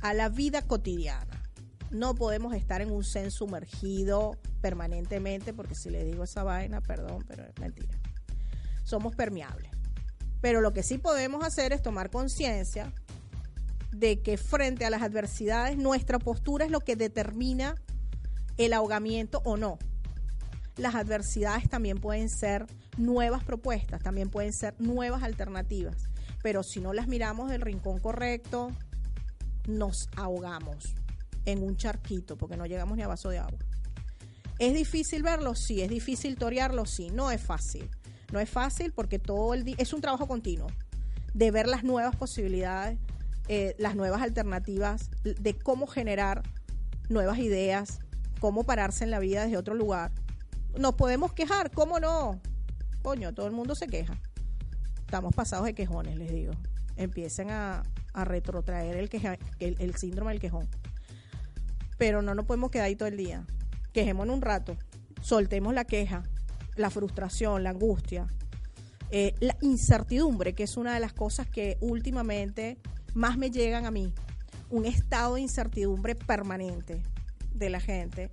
a 0.01 0.13
la 0.13 0.29
vida 0.29 0.61
cotidiana. 0.61 1.41
No 1.91 2.15
podemos 2.15 2.53
estar 2.55 2.81
en 2.81 2.91
un 2.91 3.03
zen 3.03 3.31
sumergido 3.31 4.37
permanentemente, 4.61 5.53
porque 5.53 5.75
si 5.75 5.89
le 5.89 6.03
digo 6.03 6.23
esa 6.23 6.43
vaina, 6.43 6.81
perdón, 6.81 7.23
pero 7.27 7.43
es 7.43 7.59
mentira. 7.59 7.97
Somos 8.83 9.15
permeables. 9.15 9.71
Pero 10.41 10.59
lo 10.59 10.73
que 10.73 10.83
sí 10.83 10.97
podemos 10.97 11.45
hacer 11.45 11.71
es 11.71 11.81
tomar 11.81 12.09
conciencia 12.09 12.91
de 13.91 14.21
que 14.21 14.37
frente 14.37 14.85
a 14.85 14.89
las 14.89 15.03
adversidades 15.03 15.77
nuestra 15.77 16.19
postura 16.19 16.65
es 16.65 16.71
lo 16.71 16.81
que 16.81 16.95
determina 16.95 17.75
el 18.57 18.73
ahogamiento 18.73 19.41
o 19.45 19.55
no. 19.55 19.77
Las 20.75 20.95
adversidades 20.95 21.69
también 21.69 21.99
pueden 21.99 22.29
ser 22.29 22.65
nuevas 22.97 23.43
propuestas, 23.43 24.01
también 24.01 24.29
pueden 24.29 24.53
ser 24.53 24.75
nuevas 24.79 25.23
alternativas, 25.23 26.09
pero 26.41 26.63
si 26.63 26.79
no 26.79 26.93
las 26.93 27.07
miramos 27.07 27.49
del 27.49 27.61
rincón 27.61 27.99
correcto, 27.99 28.71
nos 29.67 30.09
ahogamos 30.15 30.95
en 31.45 31.63
un 31.63 31.77
charquito 31.77 32.37
porque 32.37 32.57
no 32.57 32.65
llegamos 32.65 32.97
ni 32.97 33.03
a 33.03 33.07
vaso 33.07 33.29
de 33.29 33.39
agua. 33.39 33.59
¿Es 34.59 34.73
difícil 34.73 35.23
verlo? 35.23 35.55
Sí. 35.55 35.81
¿Es 35.81 35.89
difícil 35.89 36.37
torearlo? 36.37 36.85
Sí. 36.85 37.09
No 37.09 37.31
es 37.31 37.41
fácil. 37.41 37.89
No 38.31 38.39
es 38.39 38.49
fácil 38.49 38.93
porque 38.93 39.19
todo 39.19 39.53
el 39.53 39.63
día 39.63 39.75
es 39.77 39.93
un 39.93 40.01
trabajo 40.01 40.27
continuo 40.27 40.67
de 41.33 41.51
ver 41.51 41.67
las 41.67 41.83
nuevas 41.83 42.15
posibilidades, 42.15 42.99
eh, 43.47 43.75
las 43.77 43.95
nuevas 43.95 44.21
alternativas, 44.21 45.09
de 45.23 45.57
cómo 45.57 45.87
generar 45.87 46.43
nuevas 47.09 47.39
ideas, 47.39 47.99
cómo 48.39 48.63
pararse 48.63 49.03
en 49.03 49.11
la 49.11 49.19
vida 49.19 49.43
desde 49.43 49.57
otro 49.57 49.73
lugar. 49.73 50.11
Nos 50.77 50.95
podemos 50.95 51.33
quejar, 51.33 51.71
¿cómo 51.71 51.99
no? 51.99 52.39
Coño, 53.03 53.33
todo 53.33 53.47
el 53.47 53.53
mundo 53.53 53.75
se 53.75 53.87
queja. 53.87 54.17
Estamos 55.01 55.35
pasados 55.35 55.65
de 55.65 55.75
quejones, 55.75 56.17
les 56.17 56.31
digo. 56.31 56.53
Empiecen 56.95 57.51
a, 57.51 57.83
retrotraer 58.15 58.95
el, 58.95 59.09
el, 59.59 59.75
el, 59.77 59.95
síndrome 59.95 60.31
del 60.31 60.39
quejón. 60.39 60.69
Pero 61.97 62.21
no 62.21 62.33
nos 62.33 62.45
podemos 62.45 62.71
quedar 62.71 62.85
ahí 62.85 62.95
todo 62.95 63.09
el 63.09 63.17
día. 63.17 63.45
Quejémonos 63.91 64.33
un 64.33 64.41
rato. 64.41 64.77
Soltemos 65.21 65.73
la 65.73 65.83
queja, 65.83 66.23
la 66.75 66.89
frustración, 66.89 67.63
la 67.63 67.71
angustia, 67.71 68.27
eh, 69.11 69.35
la 69.41 69.57
incertidumbre, 69.61 70.53
que 70.53 70.63
es 70.63 70.77
una 70.77 70.93
de 70.93 70.99
las 70.99 71.13
cosas 71.13 71.47
que 71.47 71.77
últimamente 71.81 72.77
más 73.13 73.37
me 73.37 73.51
llegan 73.51 73.85
a 73.85 73.91
mí. 73.91 74.13
Un 74.69 74.85
estado 74.85 75.35
de 75.35 75.41
incertidumbre 75.41 76.15
permanente 76.15 77.03
de 77.53 77.69
la 77.69 77.79
gente 77.79 78.31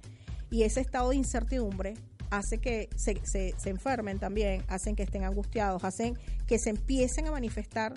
y 0.48 0.62
ese 0.62 0.80
estado 0.80 1.10
de 1.10 1.16
incertidumbre 1.16 1.94
hace 2.30 2.58
que 2.58 2.88
se, 2.96 3.20
se, 3.24 3.70
enfermen 3.70 4.18
también, 4.18 4.64
hacen 4.68 4.96
que 4.96 5.02
estén 5.02 5.24
angustiados, 5.24 5.84
hacen 5.84 6.16
que 6.46 6.58
se 6.58 6.70
empiecen 6.70 7.26
a 7.26 7.32
manifestar 7.32 7.94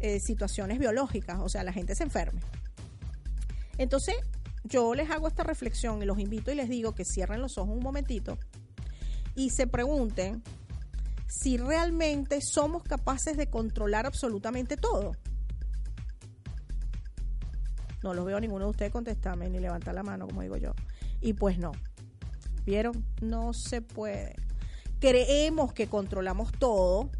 eh, 0.00 0.20
situaciones 0.20 0.78
biológicas, 0.78 1.38
o 1.40 1.48
sea, 1.48 1.62
la 1.62 1.72
gente 1.72 1.94
se 1.94 2.02
enferme. 2.02 2.40
Entonces, 3.78 4.16
yo 4.64 4.94
les 4.94 5.10
hago 5.10 5.28
esta 5.28 5.42
reflexión 5.42 6.02
y 6.02 6.06
los 6.06 6.18
invito 6.18 6.50
y 6.50 6.54
les 6.54 6.68
digo 6.68 6.94
que 6.94 7.04
cierren 7.04 7.40
los 7.40 7.58
ojos 7.58 7.76
un 7.76 7.82
momentito 7.82 8.38
y 9.34 9.50
se 9.50 9.66
pregunten 9.66 10.42
si 11.26 11.56
realmente 11.56 12.40
somos 12.40 12.82
capaces 12.82 13.36
de 13.36 13.48
controlar 13.48 14.06
absolutamente 14.06 14.76
todo. 14.76 15.12
No 18.02 18.14
los 18.14 18.26
veo 18.26 18.36
a 18.36 18.40
ninguno 18.40 18.66
de 18.66 18.70
ustedes 18.70 18.92
contestarme 18.92 19.48
ni 19.48 19.58
levantar 19.58 19.94
la 19.94 20.02
mano, 20.02 20.26
como 20.26 20.42
digo 20.42 20.56
yo. 20.56 20.74
Y 21.20 21.34
pues 21.34 21.58
no. 21.58 21.72
¿Vieron? 22.64 23.04
No 23.20 23.52
se 23.52 23.82
puede. 23.82 24.36
Creemos 25.00 25.72
que 25.72 25.88
controlamos 25.88 26.52
todo 26.52 27.10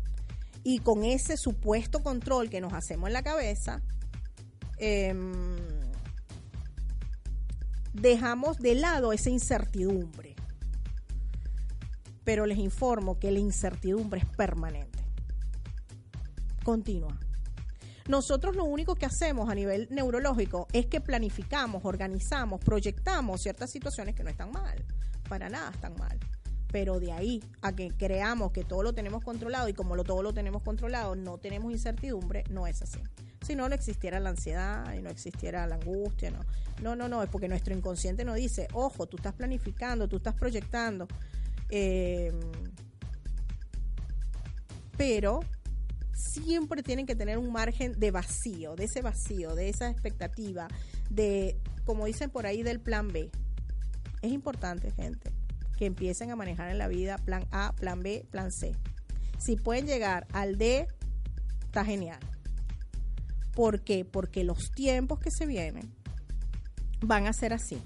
y 0.64 0.78
con 0.78 1.04
ese 1.04 1.36
supuesto 1.36 2.02
control 2.02 2.48
que 2.48 2.60
nos 2.60 2.72
hacemos 2.72 3.08
en 3.08 3.12
la 3.12 3.22
cabeza, 3.22 3.82
em, 4.78 5.32
dejamos 7.92 8.58
de 8.58 8.76
lado 8.76 9.12
esa 9.12 9.30
incertidumbre. 9.30 10.36
Pero 12.24 12.46
les 12.46 12.58
informo 12.58 13.18
que 13.18 13.32
la 13.32 13.40
incertidumbre 13.40 14.20
es 14.20 14.26
permanente. 14.26 15.00
Continúa. 16.62 17.18
Nosotros 18.08 18.56
lo 18.56 18.64
único 18.64 18.94
que 18.94 19.06
hacemos 19.06 19.48
a 19.48 19.54
nivel 19.54 19.88
neurológico 19.90 20.66
es 20.72 20.86
que 20.86 21.00
planificamos, 21.00 21.84
organizamos, 21.84 22.60
proyectamos 22.60 23.42
ciertas 23.42 23.70
situaciones 23.70 24.14
que 24.14 24.24
no 24.24 24.30
están 24.30 24.50
mal, 24.50 24.84
para 25.32 25.48
nada 25.48 25.70
están 25.70 25.94
mal. 25.96 26.18
Pero 26.70 27.00
de 27.00 27.10
ahí 27.10 27.42
a 27.62 27.74
que 27.74 27.88
creamos 27.88 28.52
que 28.52 28.64
todo 28.64 28.82
lo 28.82 28.92
tenemos 28.92 29.24
controlado 29.24 29.66
y 29.70 29.72
como 29.72 29.96
lo, 29.96 30.04
todo 30.04 30.22
lo 30.22 30.34
tenemos 30.34 30.62
controlado 30.62 31.14
no 31.16 31.38
tenemos 31.38 31.72
incertidumbre, 31.72 32.44
no 32.50 32.66
es 32.66 32.82
así. 32.82 33.00
Si 33.40 33.56
no, 33.56 33.66
no 33.66 33.74
existiera 33.74 34.20
la 34.20 34.28
ansiedad 34.28 34.92
y 34.92 35.00
no 35.00 35.08
existiera 35.08 35.66
la 35.66 35.76
angustia, 35.76 36.30
no. 36.30 36.40
No, 36.82 36.94
no, 36.96 37.08
no, 37.08 37.22
es 37.22 37.30
porque 37.30 37.48
nuestro 37.48 37.74
inconsciente 37.74 38.26
nos 38.26 38.36
dice, 38.36 38.68
ojo, 38.74 39.06
tú 39.06 39.16
estás 39.16 39.32
planificando, 39.32 40.06
tú 40.06 40.16
estás 40.16 40.34
proyectando. 40.34 41.08
Eh, 41.70 42.30
pero 44.98 45.40
siempre 46.12 46.82
tienen 46.82 47.06
que 47.06 47.16
tener 47.16 47.38
un 47.38 47.50
margen 47.50 47.98
de 47.98 48.10
vacío, 48.10 48.76
de 48.76 48.84
ese 48.84 49.00
vacío, 49.00 49.54
de 49.54 49.70
esa 49.70 49.88
expectativa, 49.88 50.68
de, 51.08 51.56
como 51.86 52.04
dicen 52.04 52.28
por 52.28 52.44
ahí, 52.44 52.62
del 52.62 52.80
plan 52.80 53.08
B. 53.08 53.30
Es 54.22 54.32
importante, 54.32 54.90
gente, 54.92 55.32
que 55.76 55.86
empiecen 55.86 56.30
a 56.30 56.36
manejar 56.36 56.70
en 56.70 56.78
la 56.78 56.88
vida 56.88 57.18
plan 57.18 57.44
A, 57.50 57.72
plan 57.72 58.00
B, 58.02 58.24
plan 58.30 58.52
C. 58.52 58.72
Si 59.38 59.56
pueden 59.56 59.86
llegar 59.86 60.26
al 60.32 60.56
D, 60.56 60.86
está 61.64 61.84
genial. 61.84 62.20
¿Por 63.54 63.82
qué? 63.82 64.04
Porque 64.04 64.44
los 64.44 64.70
tiempos 64.70 65.18
que 65.18 65.30
se 65.30 65.46
vienen 65.46 65.92
van 67.00 67.26
a 67.26 67.32
ser 67.32 67.52
así, 67.52 67.82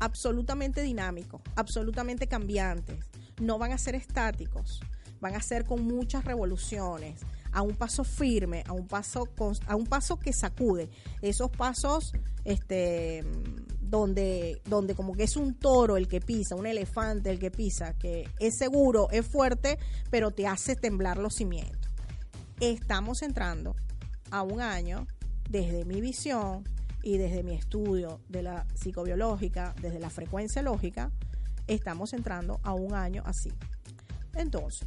absolutamente 0.00 0.82
dinámicos, 0.82 1.40
absolutamente 1.54 2.26
cambiantes, 2.26 3.06
no 3.40 3.58
van 3.58 3.72
a 3.72 3.78
ser 3.78 3.94
estáticos, 3.94 4.80
van 5.20 5.36
a 5.36 5.42
ser 5.42 5.64
con 5.64 5.84
muchas 5.84 6.24
revoluciones, 6.24 7.20
a 7.52 7.62
un 7.62 7.74
paso 7.76 8.04
firme, 8.04 8.64
a 8.66 8.72
un 8.72 8.86
paso 8.86 9.28
a 9.66 9.76
un 9.76 9.86
paso 9.86 10.18
que 10.18 10.32
sacude, 10.32 10.90
esos 11.22 11.50
pasos 11.50 12.12
este 12.44 13.24
donde 13.88 14.60
donde 14.66 14.94
como 14.94 15.14
que 15.14 15.24
es 15.24 15.36
un 15.36 15.54
toro 15.54 15.96
el 15.96 16.08
que 16.08 16.20
pisa, 16.20 16.54
un 16.54 16.66
elefante 16.66 17.30
el 17.30 17.38
que 17.38 17.50
pisa, 17.50 17.94
que 17.94 18.28
es 18.38 18.56
seguro, 18.56 19.08
es 19.10 19.26
fuerte, 19.26 19.78
pero 20.10 20.30
te 20.30 20.46
hace 20.46 20.76
temblar 20.76 21.18
los 21.18 21.34
cimientos. 21.34 21.90
Estamos 22.60 23.22
entrando 23.22 23.76
a 24.30 24.42
un 24.42 24.60
año 24.60 25.06
desde 25.48 25.84
mi 25.84 26.00
visión 26.00 26.64
y 27.02 27.16
desde 27.16 27.42
mi 27.42 27.54
estudio 27.54 28.20
de 28.28 28.42
la 28.42 28.66
psicobiológica, 28.74 29.74
desde 29.80 30.00
la 30.00 30.10
frecuencia 30.10 30.62
lógica, 30.62 31.10
estamos 31.66 32.12
entrando 32.12 32.60
a 32.64 32.74
un 32.74 32.92
año 32.94 33.22
así. 33.24 33.50
Entonces, 34.34 34.86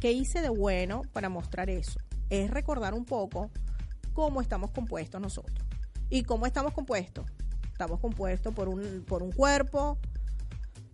¿qué 0.00 0.12
hice 0.12 0.40
de 0.40 0.50
bueno 0.50 1.02
para 1.12 1.28
mostrar 1.28 1.70
eso? 1.70 1.98
Es 2.30 2.50
recordar 2.50 2.94
un 2.94 3.04
poco 3.04 3.50
cómo 4.12 4.40
estamos 4.40 4.70
compuestos 4.70 5.20
nosotros. 5.20 5.66
¿Y 6.14 6.22
cómo 6.22 6.46
estamos 6.46 6.72
compuestos? 6.72 7.26
Estamos 7.72 7.98
compuestos 7.98 8.54
por 8.54 8.68
un, 8.68 9.04
por 9.04 9.24
un 9.24 9.32
cuerpo, 9.32 9.98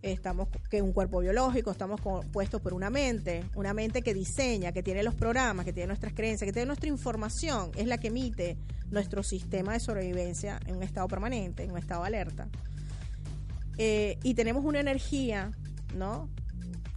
estamos 0.00 0.48
que 0.70 0.78
es 0.78 0.82
un 0.82 0.94
cuerpo 0.94 1.20
biológico, 1.20 1.70
estamos 1.70 2.00
compuestos 2.00 2.62
por 2.62 2.72
una 2.72 2.88
mente, 2.88 3.44
una 3.54 3.74
mente 3.74 4.00
que 4.00 4.14
diseña, 4.14 4.72
que 4.72 4.82
tiene 4.82 5.02
los 5.02 5.14
programas, 5.14 5.66
que 5.66 5.74
tiene 5.74 5.88
nuestras 5.88 6.14
creencias, 6.14 6.48
que 6.48 6.54
tiene 6.54 6.68
nuestra 6.68 6.88
información, 6.88 7.70
es 7.76 7.86
la 7.86 7.98
que 7.98 8.08
emite 8.08 8.56
nuestro 8.90 9.22
sistema 9.22 9.74
de 9.74 9.80
sobrevivencia 9.80 10.58
en 10.64 10.76
un 10.76 10.82
estado 10.82 11.06
permanente, 11.06 11.64
en 11.64 11.72
un 11.72 11.76
estado 11.76 12.00
de 12.00 12.06
alerta. 12.06 12.48
Eh, 13.76 14.18
y 14.22 14.32
tenemos 14.32 14.64
una 14.64 14.80
energía, 14.80 15.52
¿no? 15.94 16.30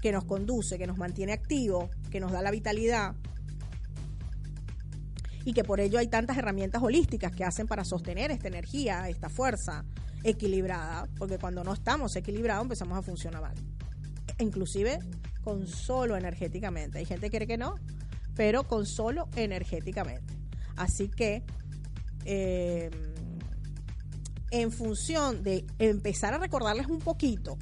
Que 0.02 0.14
nos 0.14 0.24
conduce, 0.24 0.78
que 0.78 0.88
nos 0.88 0.98
mantiene 0.98 1.34
activos, 1.34 1.90
que 2.10 2.22
nos 2.22 2.32
da 2.32 2.42
la 2.42 2.52
vitalidad. 2.52 3.16
Y 5.46 5.54
que 5.54 5.64
por 5.64 5.80
ello 5.80 6.00
hay 6.00 6.08
tantas 6.08 6.38
herramientas 6.38 6.82
holísticas 6.82 7.32
que 7.34 7.44
hacen 7.44 7.68
para 7.68 7.84
sostener 7.84 8.32
esta 8.32 8.48
energía, 8.48 9.10
esta 9.10 9.30
fuerza 9.30 9.84
equilibrada, 10.24 11.08
porque 11.18 11.38
cuando 11.38 11.64
no 11.64 11.74
estamos 11.74 12.16
equilibrados 12.16 12.64
empezamos 12.64 12.98
a 12.98 13.02
funcionar 13.02 13.42
mal. 13.42 13.56
Inclusive 14.40 15.00
con 15.44 15.68
solo 15.68 16.16
energéticamente. 16.16 17.00
Hay 17.00 17.06
gente 17.06 17.30
que 17.30 17.38
cree 17.38 17.48
que 17.48 17.58
no, 17.58 17.76
pero 18.36 18.64
con 18.64 18.86
solo 18.86 19.28
energéticamente. 19.36 20.34
Así 20.76 21.10
que 21.10 21.44
eh, 22.26 22.90
en 24.52 24.72
función 24.72 25.44
de 25.44 25.66
empezar 25.80 26.34
a 26.34 26.38
recordarles 26.38 26.88
un 26.88 27.00
poquito 27.00 27.58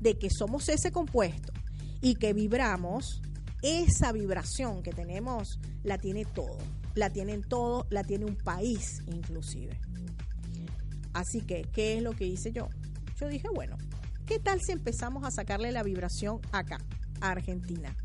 de 0.00 0.18
que 0.18 0.30
somos 0.30 0.68
ese 0.68 0.92
compuesto 0.92 1.52
y 2.00 2.16
que 2.16 2.32
vibramos, 2.32 3.22
esa 3.62 4.12
vibración 4.12 4.82
que 4.82 4.92
tenemos 4.92 5.58
la 5.82 5.98
tiene 5.98 6.26
todo, 6.26 6.58
la 6.94 7.10
tienen 7.10 7.42
todo, 7.42 7.86
la 7.90 8.04
tiene 8.04 8.24
un 8.24 8.36
país 8.36 9.02
inclusive. 9.06 9.78
Así 11.12 11.40
que, 11.40 11.62
¿qué 11.72 11.96
es 11.96 12.02
lo 12.02 12.12
que 12.12 12.26
hice 12.26 12.52
yo? 12.52 12.68
Yo 13.16 13.28
dije, 13.28 13.48
bueno, 13.54 13.76
¿qué 14.26 14.38
tal 14.38 14.60
si 14.60 14.72
empezamos 14.72 15.24
a 15.24 15.30
sacarle 15.30 15.70
la 15.70 15.82
vibración 15.82 16.40
acá, 16.52 16.78
a 17.20 17.30
Argentina? 17.30 17.96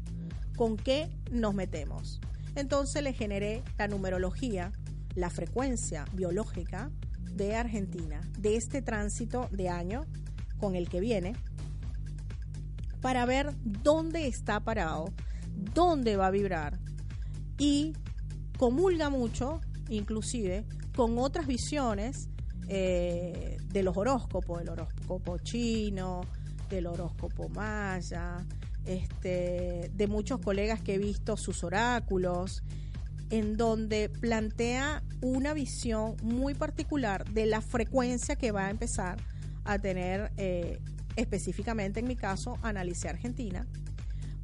¿Con 0.56 0.78
qué 0.78 1.10
nos 1.32 1.56
metemos? 1.56 2.20
Entonces 2.56 3.02
le 3.02 3.14
generé 3.14 3.64
la 3.78 3.88
numerología, 3.88 4.72
la 5.16 5.30
frecuencia 5.30 6.06
biológica 6.14 6.92
de 7.34 7.56
Argentina, 7.56 8.22
de 8.38 8.58
este 8.58 8.82
tránsito 8.82 9.48
de 9.52 9.70
año 9.70 10.06
con 10.60 10.76
el 10.76 10.90
que 10.90 11.00
viene, 11.00 11.36
para 13.02 13.26
ver 13.26 13.56
dónde 13.64 14.28
está 14.28 14.60
parado, 14.60 15.14
dónde 15.74 16.18
va 16.18 16.28
a 16.28 16.32
vibrar 16.32 16.80
y 17.58 17.94
comulga 18.60 19.10
mucho, 19.10 19.62
inclusive, 19.88 20.66
con 20.94 21.18
otras 21.18 21.48
visiones 21.48 22.28
eh, 22.68 23.58
de 23.72 23.84
los 23.84 23.96
horóscopos, 23.96 24.60
del 24.60 24.70
horóscopo 24.70 25.38
chino, 25.38 26.22
del 26.70 26.88
horóscopo 26.88 27.48
maya, 27.48 28.46
este, 28.86 29.90
de 29.96 30.08
muchos 30.08 30.42
colegas 30.42 30.82
que 30.82 30.96
he 30.96 30.98
visto 30.98 31.38
sus 31.38 31.64
oráculos 31.64 32.62
en 33.30 33.56
donde 33.56 34.10
plantea 34.10 35.04
una 35.22 35.54
visión 35.54 36.18
muy 36.22 36.54
particular 36.54 37.24
de 37.32 37.46
la 37.46 37.62
frecuencia 37.62 38.36
que 38.36 38.52
va 38.52 38.66
a 38.66 38.72
empezar 38.72 39.20
a 39.64 39.80
tener 39.80 40.34
eh, 40.36 40.80
específicamente 41.16 42.02
en 42.02 42.08
mi 42.08 42.18
caso 42.18 42.58
Analice 42.62 43.08
Argentina, 43.08 43.68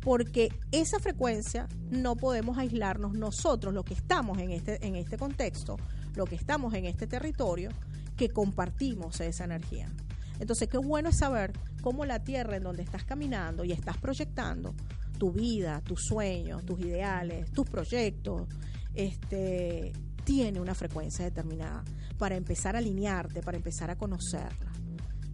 porque 0.05 0.53
esa 0.71 0.99
frecuencia 0.99 1.67
no 1.89 2.15
podemos 2.15 2.59
aislarnos 2.59 3.15
nosotros, 3.15 3.73
los 3.73 3.83
que 3.83 3.95
estamos 3.95 4.37
en 4.37 4.51
este, 4.51 4.85
en 4.85 4.95
este 4.95 5.17
contexto, 5.17 5.77
los 6.13 6.29
que 6.29 6.35
estamos 6.35 6.75
en 6.75 6.85
este 6.85 7.07
territorio, 7.07 7.71
que 8.15 8.29
compartimos 8.29 9.19
esa 9.19 9.45
energía. 9.45 9.91
Entonces, 10.39 10.69
qué 10.69 10.77
bueno 10.77 11.09
es 11.09 11.17
saber 11.17 11.53
cómo 11.81 12.05
la 12.05 12.23
tierra 12.23 12.55
en 12.55 12.63
donde 12.63 12.83
estás 12.83 13.03
caminando 13.03 13.63
y 13.63 13.71
estás 13.71 13.97
proyectando 13.97 14.75
tu 15.17 15.31
vida, 15.31 15.81
tus 15.81 16.05
sueños, 16.05 16.63
tus 16.65 16.79
ideales, 16.81 17.51
tus 17.51 17.67
proyectos, 17.67 18.47
este, 18.93 19.91
tiene 20.23 20.61
una 20.61 20.75
frecuencia 20.75 21.25
determinada 21.25 21.83
para 22.19 22.35
empezar 22.35 22.75
a 22.75 22.79
alinearte, 22.79 23.41
para 23.41 23.57
empezar 23.57 23.89
a 23.89 23.95
conocerla 23.95 24.74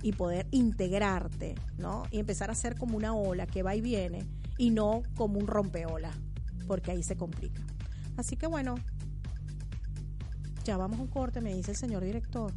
y 0.02 0.14
poder 0.14 0.48
integrarte, 0.52 1.56
¿no? 1.78 2.04
Y 2.12 2.20
empezar 2.20 2.52
a 2.52 2.56
ser 2.56 2.76
como 2.78 2.98
una 2.98 3.14
ola 3.14 3.46
que 3.48 3.64
va 3.64 3.76
y 3.76 3.82
viene 3.82 4.26
y 4.58 4.70
no 4.70 5.04
como 5.16 5.40
un 5.40 5.48
rompeola, 5.48 6.12
porque 6.68 6.92
ahí 6.92 7.04
se 7.04 7.16
complica. 7.16 7.62
Así 8.18 8.36
que 8.36 8.48
bueno, 8.48 8.76
ya 10.64 10.78
vamos 10.78 11.00
a 11.00 11.02
un 11.02 11.08
corte, 11.08 11.42
me 11.42 11.54
dice 11.54 11.72
el 11.72 11.78
señor 11.78 12.04
director. 12.04 12.54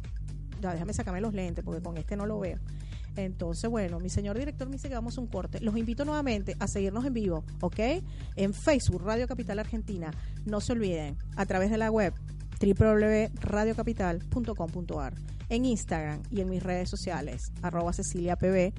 Ya 0.61 0.73
déjame 0.73 0.93
sacarme 0.93 1.21
los 1.21 1.33
lentes 1.33 1.63
porque 1.63 1.81
con 1.81 1.97
este 1.97 2.15
no 2.15 2.25
lo 2.25 2.39
veo. 2.39 2.59
Entonces, 3.15 3.69
bueno, 3.69 3.99
mi 3.99 4.09
señor 4.09 4.37
director 4.37 4.67
me 4.67 4.73
dice 4.73 4.89
que 4.89 4.95
vamos 4.95 5.17
a 5.17 5.21
un 5.21 5.27
corte. 5.27 5.61
Los 5.61 5.77
invito 5.77 6.03
nuevamente 6.03 6.55
a 6.59 6.67
seguirnos 6.67 7.05
en 7.05 7.13
vivo, 7.13 7.45
¿ok? 7.61 7.79
En 8.35 8.53
Facebook, 8.53 9.03
Radio 9.03 9.27
Capital 9.27 9.59
Argentina. 9.59 10.11
No 10.45 10.59
se 10.59 10.73
olviden, 10.73 11.17
a 11.37 11.45
través 11.45 11.71
de 11.71 11.77
la 11.77 11.91
web 11.91 12.13
www.radiocapital.com.ar, 12.59 15.13
en 15.49 15.65
Instagram 15.65 16.23
y 16.31 16.41
en 16.41 16.49
mis 16.49 16.63
redes 16.63 16.89
sociales, 16.89 17.51
arroba 17.61 17.93
Cecilia 17.93 18.35
PB 18.35 18.73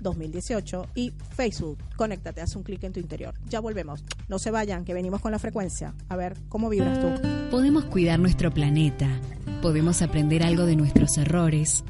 2018 0.00 0.86
y 0.94 1.12
Facebook, 1.36 1.76
conéctate, 1.96 2.40
haz 2.40 2.56
un 2.56 2.62
clic 2.62 2.82
en 2.84 2.94
tu 2.94 3.00
interior. 3.00 3.34
Ya 3.48 3.60
volvemos. 3.60 4.02
No 4.28 4.38
se 4.38 4.50
vayan, 4.50 4.86
que 4.86 4.94
venimos 4.94 5.20
con 5.20 5.32
la 5.32 5.38
frecuencia. 5.38 5.92
A 6.08 6.16
ver, 6.16 6.38
¿cómo 6.48 6.70
vibras 6.70 6.98
tú? 7.00 7.08
Podemos 7.50 7.84
cuidar 7.84 8.18
nuestro 8.18 8.50
planeta, 8.50 9.20
podemos 9.60 10.00
aprender 10.00 10.42
algo 10.42 10.64
de 10.64 10.76
nuestros 10.76 11.18
errores 11.18 11.84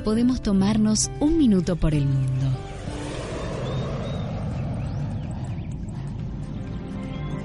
podemos 0.00 0.42
tomarnos 0.42 1.10
un 1.20 1.38
minuto 1.38 1.76
por 1.76 1.94
el 1.94 2.06
mundo. 2.06 2.46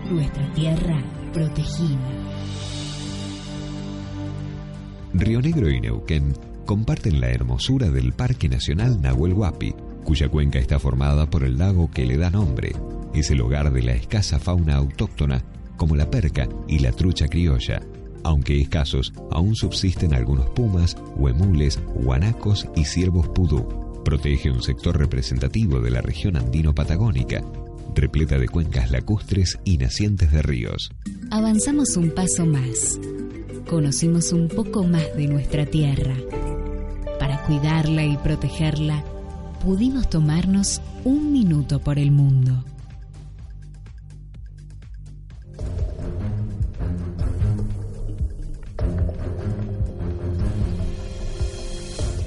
Nuestra 0.10 0.54
tierra 0.54 1.04
protegida. 1.34 2.24
Río 5.19 5.41
Negro 5.41 5.69
y 5.69 5.80
Neuquén 5.80 6.34
comparten 6.65 7.21
la 7.21 7.30
hermosura 7.30 7.89
del 7.89 8.12
Parque 8.12 8.49
Nacional 8.49 9.01
Nahuel 9.01 9.34
Huapi, 9.34 9.73
cuya 10.04 10.28
cuenca 10.28 10.60
está 10.60 10.78
formada 10.78 11.30
por 11.30 11.43
el 11.43 11.58
lago 11.58 11.89
que 11.89 12.06
le 12.06 12.17
da 12.17 12.30
nombre. 12.30 12.73
Es 13.13 13.32
el 13.32 13.39
hogar 13.39 13.71
de 13.71 13.82
la 13.82 13.93
escasa 13.93 14.39
fauna 14.39 14.75
autóctona 14.75 15.41
como 15.78 15.95
la 15.95 16.10
perca 16.10 16.49
y 16.67 16.80
la 16.80 16.91
trucha 16.91 17.28
criolla, 17.28 17.82
aunque 18.23 18.60
escasos, 18.60 19.13
aún 19.32 19.56
subsisten 19.56 20.13
algunos 20.13 20.49
pumas, 20.49 20.97
huemules, 21.15 21.80
guanacos 21.95 22.67
y 22.75 22.84
ciervos 22.84 23.30
pudú. 23.30 24.01
Protege 24.04 24.51
un 24.51 24.62
sector 24.62 24.97
representativo 24.97 25.80
de 25.80 25.91
la 25.91 26.01
región 26.01 26.36
andino-patagónica, 26.36 27.41
repleta 27.95 28.38
de 28.38 28.49
cuencas 28.49 28.91
lacustres 28.91 29.60
y 29.63 29.78
nacientes 29.78 30.32
de 30.32 30.41
ríos. 30.41 30.89
Avanzamos 31.32 31.95
un 31.95 32.12
paso 32.12 32.45
más. 32.45 32.99
Conocimos 33.67 34.32
un 34.32 34.47
poco 34.47 34.84
más 34.84 35.15
de 35.17 35.28
nuestra 35.28 35.65
tierra. 35.65 36.15
Para 37.19 37.41
cuidarla 37.45 38.06
y 38.06 38.15
protegerla, 38.17 39.04
pudimos 39.63 40.08
tomarnos 40.08 40.82
un 41.04 41.32
minuto 41.32 41.80
por 41.80 41.97
el 41.97 42.12
mundo. 42.12 42.63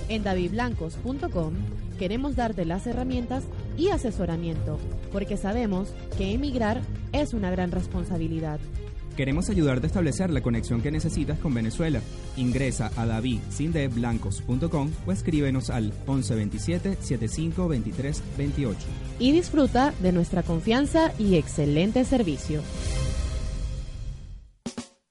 En 0.09 0.25
davidblancos.com 0.25 1.55
queremos 2.01 2.35
darte 2.35 2.65
las 2.65 2.85
herramientas 2.89 3.45
y 3.77 3.91
asesoramiento, 3.91 4.79
porque 5.13 5.37
sabemos 5.37 5.95
que 6.17 6.33
emigrar 6.33 6.81
es 7.13 7.33
una 7.33 7.53
gran 7.53 7.71
responsabilidad. 7.71 8.59
Queremos 9.19 9.51
ayudarte 9.51 9.85
a 9.85 9.89
establecer 9.89 10.31
la 10.31 10.43
conexión 10.43 10.81
que 10.81 10.93
necesitas 10.93 11.41
con 11.41 11.53
Venezuela. 11.53 12.01
Ingresa 12.37 12.93
a 12.95 13.05
davidsindeblancos.com 13.05 14.93
o 15.09 15.11
escríbenos 15.11 15.71
al 15.71 15.87
1127 16.07 16.99
75 17.01 17.67
23 17.67 18.23
28. 18.39 18.79
Y 19.19 19.33
disfruta 19.33 19.93
de 20.01 20.13
nuestra 20.13 20.45
confianza 20.45 21.13
y 21.19 21.35
excelente 21.35 22.05
servicio. 22.05 22.63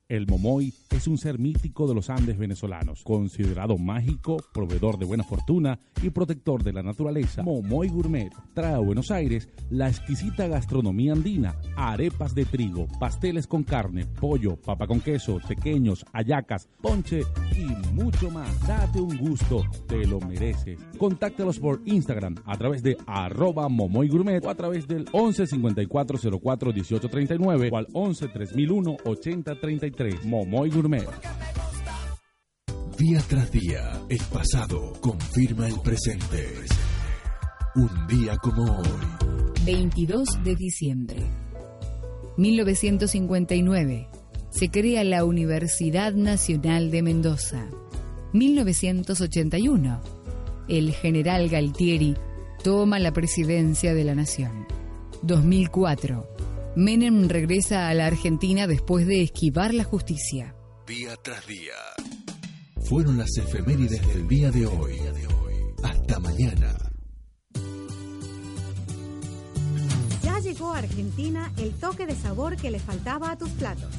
El 0.09 0.25
momoy 0.25 0.73
es 0.89 1.05
un 1.05 1.17
ser 1.17 1.37
mítico 1.37 1.85
de 1.85 1.93
los 1.93 2.09
Andes 2.09 2.37
venezolanos, 2.37 3.03
considerado 3.03 3.77
mágico, 3.77 4.37
proveedor 4.53 4.97
de 4.97 5.05
buena 5.05 5.25
fortuna 5.25 5.81
y 6.01 6.11
protector 6.11 6.63
de 6.63 6.71
la 6.71 6.81
naturaleza. 6.81 7.43
Momoy 7.43 7.89
Gourmet 7.89 8.31
trae 8.53 8.73
a 8.73 8.79
Buenos 8.79 9.11
Aires 9.11 9.49
la 9.69 9.89
exquisita 9.89 10.47
gastronomía 10.47 11.11
andina, 11.11 11.57
arepas 11.75 12.33
de 12.33 12.45
trigo, 12.45 12.87
pasteles 13.01 13.47
con 13.47 13.63
carne, 13.63 14.05
pollo, 14.05 14.55
papa 14.55 14.87
con 14.87 15.01
queso, 15.01 15.41
pequeños, 15.45 16.05
ayacas, 16.13 16.69
ponche 16.81 17.23
y 17.57 17.65
mucho 17.93 18.31
más. 18.31 18.65
Date 18.65 19.01
un 19.01 19.17
gusto, 19.17 19.65
te 19.87 20.07
lo 20.07 20.21
mereces. 20.21 20.79
Contáctalos 20.97 21.59
por 21.59 21.81
Instagram 21.83 22.35
a 22.45 22.57
través 22.57 22.81
de 22.81 22.95
arroba 23.07 23.67
Momoy 23.67 24.07
Gourmet 24.07 24.45
o 24.45 24.49
a 24.49 24.55
través 24.55 24.87
del 24.87 25.05
11 25.11 25.47
54 25.47 26.39
04 26.39 26.71
18 26.71 27.09
39 27.09 27.69
o 27.73 27.77
al 27.77 27.87
11 27.91 28.29
3001 28.29 28.97
80 29.03 29.59
33. 29.59 29.96
Momoy 30.23 30.69
Gourmet. 30.69 31.07
Día 32.99 33.19
tras 33.27 33.51
día, 33.51 33.99
el 34.09 34.19
pasado 34.31 34.93
confirma 35.01 35.67
el 35.67 35.79
presente. 35.81 36.53
Un 37.75 38.07
día 38.07 38.37
como 38.37 38.63
hoy. 38.63 38.87
22 39.65 40.43
de 40.43 40.55
diciembre. 40.55 41.23
1959. 42.37 44.07
Se 44.51 44.69
crea 44.69 45.03
la 45.03 45.25
Universidad 45.25 46.13
Nacional 46.13 46.91
de 46.91 47.01
Mendoza. 47.01 47.65
1981. 48.33 50.01
El 50.67 50.93
general 50.93 51.49
Galtieri 51.49 52.15
toma 52.63 52.99
la 52.99 53.13
presidencia 53.13 53.95
de 53.95 54.03
la 54.03 54.13
nación. 54.13 54.67
2004. 55.23 56.36
Menem 56.77 57.27
regresa 57.27 57.89
a 57.89 57.93
la 57.95 58.05
Argentina 58.05 58.67
después 58.67 59.07
de 59.07 59.23
esquivar 59.23 59.73
la 59.73 59.83
justicia. 59.83 60.53
Día 60.85 61.15
tras 61.23 61.47
día. 61.47 61.73
Fueron 62.87 63.17
las 63.17 63.35
efemérides 63.35 64.07
del 64.07 64.27
día 64.27 64.51
de 64.51 64.67
hoy. 64.67 64.95
Hasta 65.81 66.19
mañana. 66.19 66.77
Ya 70.21 70.37
llegó 70.37 70.71
a 70.71 70.77
Argentina 70.77 71.51
el 71.57 71.71
toque 71.73 72.05
de 72.05 72.13
sabor 72.13 72.57
que 72.57 72.69
le 72.69 72.77
faltaba 72.77 73.31
a 73.31 73.37
tus 73.39 73.49
platos. 73.49 73.95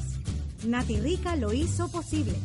Nati 0.65 1.01
Rica 1.01 1.35
lo 1.35 1.51
hizo 1.51 1.91
posible. 1.91 2.35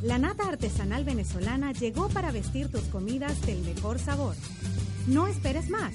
La 0.00 0.16
nata 0.16 0.48
artesanal 0.48 1.04
venezolana 1.04 1.72
llegó 1.72 2.08
para 2.08 2.32
vestir 2.32 2.68
tus 2.68 2.84
comidas 2.84 3.38
del 3.42 3.60
mejor 3.60 3.98
sabor. 3.98 4.36
No 5.06 5.26
esperes 5.26 5.68
más. 5.68 5.92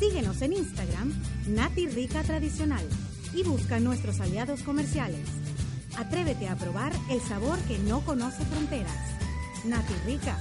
Síguenos 0.00 0.40
en 0.40 0.54
Instagram, 0.54 1.12
Nati 1.48 1.86
Rica 1.86 2.22
Tradicional 2.22 2.86
y 3.36 3.42
busca 3.42 3.78
nuestros 3.78 4.20
aliados 4.20 4.62
comerciales. 4.62 5.28
Atrévete 5.98 6.48
a 6.48 6.56
probar 6.56 6.92
el 7.10 7.20
sabor 7.20 7.58
que 7.68 7.78
no 7.78 8.00
conoce 8.00 8.42
fronteras. 8.46 8.96
Nati 9.66 9.92
Rica. 10.06 10.38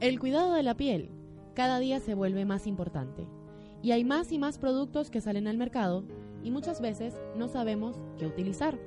El 0.00 0.20
cuidado 0.20 0.52
de 0.52 0.62
la 0.62 0.76
piel 0.76 1.10
cada 1.54 1.78
día 1.78 1.98
se 1.98 2.14
vuelve 2.14 2.44
más 2.44 2.66
importante 2.66 3.26
y 3.82 3.92
hay 3.92 4.04
más 4.04 4.30
y 4.32 4.38
más 4.38 4.58
productos 4.58 5.10
que 5.10 5.20
salen 5.20 5.48
al 5.48 5.56
mercado 5.56 6.04
y 6.44 6.50
muchas 6.50 6.80
veces 6.80 7.14
no 7.36 7.48
sabemos 7.48 7.96
qué 8.18 8.26
utilizar. 8.26 8.78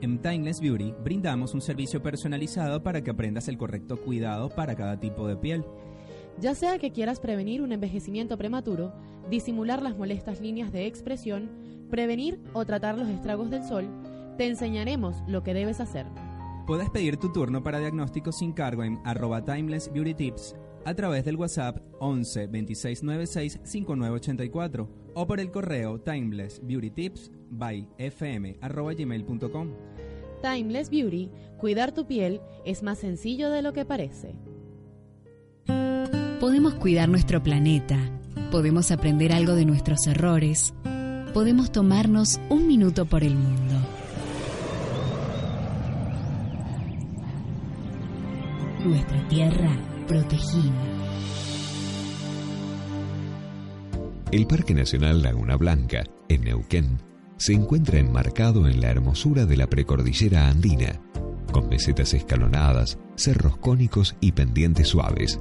En 0.00 0.20
Timeless 0.20 0.60
Beauty 0.60 0.94
brindamos 1.02 1.54
un 1.54 1.60
servicio 1.60 2.02
personalizado 2.02 2.82
para 2.82 3.02
que 3.02 3.10
aprendas 3.10 3.48
el 3.48 3.56
correcto 3.56 4.00
cuidado 4.02 4.48
para 4.50 4.74
cada 4.74 5.00
tipo 5.00 5.26
de 5.26 5.36
piel 5.36 5.64
ya 6.40 6.54
sea 6.54 6.78
que 6.78 6.92
quieras 6.92 7.20
prevenir 7.20 7.62
un 7.62 7.72
envejecimiento 7.72 8.36
prematuro, 8.36 8.92
disimular 9.30 9.82
las 9.82 9.96
molestas 9.96 10.40
líneas 10.40 10.72
de 10.72 10.86
expresión, 10.86 11.50
prevenir 11.90 12.40
o 12.52 12.64
tratar 12.64 12.98
los 12.98 13.08
estragos 13.08 13.50
del 13.50 13.64
sol, 13.64 13.88
te 14.38 14.46
enseñaremos 14.46 15.16
lo 15.26 15.42
que 15.42 15.54
debes 15.54 15.80
hacer. 15.80 16.06
Puedes 16.66 16.90
pedir 16.90 17.16
tu 17.16 17.32
turno 17.32 17.62
para 17.62 17.80
diagnóstico 17.80 18.32
sin 18.32 18.52
cargo 18.52 18.84
en 18.84 19.00
arroba 19.04 19.44
timeless 19.44 19.92
beauty 19.92 20.14
tips 20.14 20.56
a 20.84 20.94
través 20.94 21.24
del 21.24 21.36
WhatsApp 21.36 21.78
11 22.00 22.46
26 22.46 23.02
96 23.02 23.60
5984 23.62 24.88
o 25.14 25.26
por 25.26 25.40
el 25.40 25.50
correo 25.50 26.00
timeless 26.00 26.60
beauty 26.64 26.90
tips 26.90 27.30
by 27.50 27.86
fm 27.98 28.56
arroba 28.60 28.94
gmail.com. 28.94 29.70
Timeless 30.42 30.90
Beauty, 30.90 31.30
cuidar 31.56 31.92
tu 31.92 32.04
piel 32.04 32.40
es 32.64 32.82
más 32.82 32.98
sencillo 32.98 33.48
de 33.50 33.62
lo 33.62 33.72
que 33.72 33.84
parece 33.84 34.34
podemos 36.42 36.74
cuidar 36.74 37.08
nuestro 37.08 37.40
planeta, 37.40 37.96
podemos 38.50 38.90
aprender 38.90 39.32
algo 39.32 39.54
de 39.54 39.64
nuestros 39.64 40.08
errores, 40.08 40.74
podemos 41.32 41.70
tomarnos 41.70 42.40
un 42.48 42.66
minuto 42.66 43.06
por 43.06 43.22
el 43.22 43.36
mundo. 43.36 43.74
Nuestra 48.84 49.28
tierra 49.28 49.70
protegida. 50.08 50.82
El 54.32 54.48
Parque 54.48 54.74
Nacional 54.74 55.22
Laguna 55.22 55.54
Blanca, 55.54 56.02
en 56.28 56.40
Neuquén, 56.40 56.98
se 57.36 57.52
encuentra 57.52 58.00
enmarcado 58.00 58.66
en 58.66 58.80
la 58.80 58.90
hermosura 58.90 59.46
de 59.46 59.56
la 59.56 59.68
precordillera 59.68 60.48
andina, 60.48 61.00
con 61.52 61.68
mesetas 61.68 62.14
escalonadas, 62.14 62.98
cerros 63.14 63.58
cónicos 63.58 64.16
y 64.20 64.32
pendientes 64.32 64.88
suaves 64.88 65.38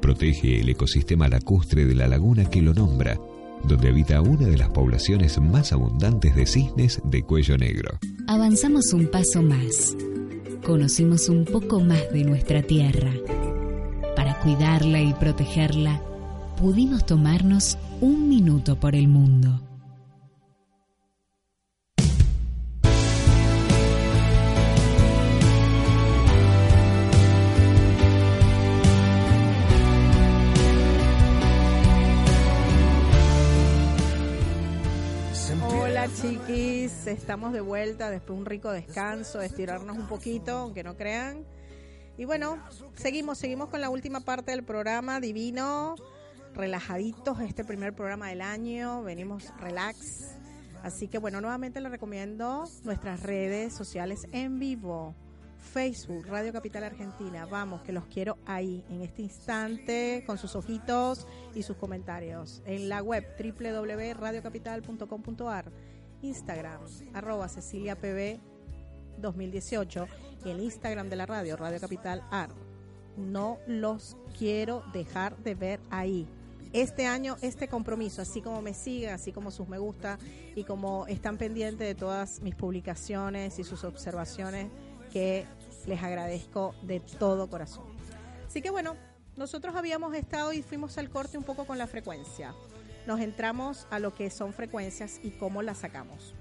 Protege 0.00 0.60
el 0.60 0.68
ecosistema 0.68 1.28
lacustre 1.28 1.84
de 1.84 1.94
la 1.94 2.08
laguna 2.08 2.48
que 2.48 2.62
lo 2.62 2.72
nombra, 2.72 3.18
donde 3.64 3.88
habita 3.88 4.22
una 4.22 4.46
de 4.46 4.56
las 4.56 4.70
poblaciones 4.70 5.38
más 5.40 5.72
abundantes 5.72 6.34
de 6.34 6.46
cisnes 6.46 7.00
de 7.04 7.22
cuello 7.22 7.58
negro. 7.58 7.98
Avanzamos 8.26 8.92
un 8.92 9.08
paso 9.08 9.42
más. 9.42 9.96
Conocimos 10.64 11.28
un 11.28 11.44
poco 11.44 11.80
más 11.80 12.10
de 12.12 12.24
nuestra 12.24 12.62
tierra. 12.62 13.12
Para 14.16 14.38
cuidarla 14.40 15.02
y 15.02 15.12
protegerla, 15.14 16.02
pudimos 16.56 17.04
tomarnos 17.04 17.76
un 18.00 18.28
minuto 18.28 18.80
por 18.80 18.94
el 18.94 19.08
mundo. 19.08 19.60
Chiquis, 36.46 37.06
estamos 37.06 37.52
de 37.52 37.60
vuelta 37.60 38.10
después 38.10 38.36
de 38.36 38.40
un 38.40 38.46
rico 38.46 38.70
descanso, 38.70 39.38
de 39.38 39.46
estirarnos 39.46 39.96
un 39.96 40.06
poquito, 40.06 40.58
aunque 40.58 40.84
no 40.84 40.96
crean. 40.96 41.44
Y 42.16 42.24
bueno, 42.24 42.62
seguimos, 42.94 43.38
seguimos 43.38 43.68
con 43.68 43.80
la 43.80 43.90
última 43.90 44.20
parte 44.20 44.50
del 44.50 44.62
programa, 44.62 45.20
divino, 45.20 45.94
relajaditos, 46.54 47.40
este 47.40 47.64
primer 47.64 47.94
programa 47.94 48.28
del 48.28 48.42
año, 48.42 49.02
venimos 49.02 49.52
relax. 49.58 50.36
Así 50.82 51.08
que 51.08 51.18
bueno, 51.18 51.40
nuevamente 51.40 51.80
les 51.80 51.90
recomiendo 51.90 52.64
nuestras 52.84 53.22
redes 53.22 53.74
sociales 53.74 54.26
en 54.32 54.58
vivo. 54.58 55.14
Facebook, 55.60 56.26
Radio 56.26 56.54
Capital 56.54 56.84
Argentina. 56.84 57.46
Vamos, 57.46 57.82
que 57.82 57.92
los 57.92 58.06
quiero 58.06 58.38
ahí, 58.46 58.82
en 58.88 59.02
este 59.02 59.20
instante, 59.22 60.24
con 60.26 60.38
sus 60.38 60.56
ojitos 60.56 61.26
y 61.54 61.62
sus 61.62 61.76
comentarios. 61.76 62.62
En 62.64 62.88
la 62.88 63.02
web 63.02 63.26
www.radiocapital.com.ar 63.38 65.70
Instagram, 66.22 66.80
arroba 67.14 67.48
Cecilia 67.48 67.96
PB 67.96 68.40
2018 69.18 70.06
y 70.44 70.50
el 70.50 70.60
Instagram 70.60 71.08
de 71.08 71.16
la 71.16 71.26
radio, 71.26 71.56
Radio 71.56 71.80
Capital 71.80 72.22
AR. 72.30 72.50
No 73.16 73.58
los 73.66 74.16
quiero 74.38 74.82
dejar 74.92 75.36
de 75.38 75.54
ver 75.54 75.80
ahí. 75.90 76.26
Este 76.72 77.06
año, 77.06 77.36
este 77.42 77.66
compromiso, 77.68 78.22
así 78.22 78.40
como 78.40 78.62
me 78.62 78.74
siguen, 78.74 79.10
así 79.10 79.32
como 79.32 79.50
sus 79.50 79.68
me 79.68 79.78
gusta 79.78 80.18
y 80.54 80.64
como 80.64 81.06
están 81.08 81.36
pendientes 81.36 81.86
de 81.86 81.94
todas 81.96 82.40
mis 82.42 82.54
publicaciones 82.54 83.58
y 83.58 83.64
sus 83.64 83.82
observaciones 83.82 84.68
que 85.12 85.46
les 85.86 86.02
agradezco 86.02 86.74
de 86.82 87.00
todo 87.00 87.50
corazón. 87.50 87.86
Así 88.46 88.62
que 88.62 88.70
bueno, 88.70 88.96
nosotros 89.36 89.74
habíamos 89.74 90.14
estado 90.14 90.52
y 90.52 90.62
fuimos 90.62 90.96
al 90.98 91.10
corte 91.10 91.38
un 91.38 91.44
poco 91.44 91.64
con 91.64 91.78
la 91.78 91.86
frecuencia. 91.86 92.54
Nos 93.06 93.20
entramos 93.20 93.86
a 93.90 93.98
lo 93.98 94.14
que 94.14 94.30
son 94.30 94.52
frecuencias 94.52 95.20
y 95.22 95.30
cómo 95.30 95.62
las 95.62 95.78
sacamos. 95.78 96.34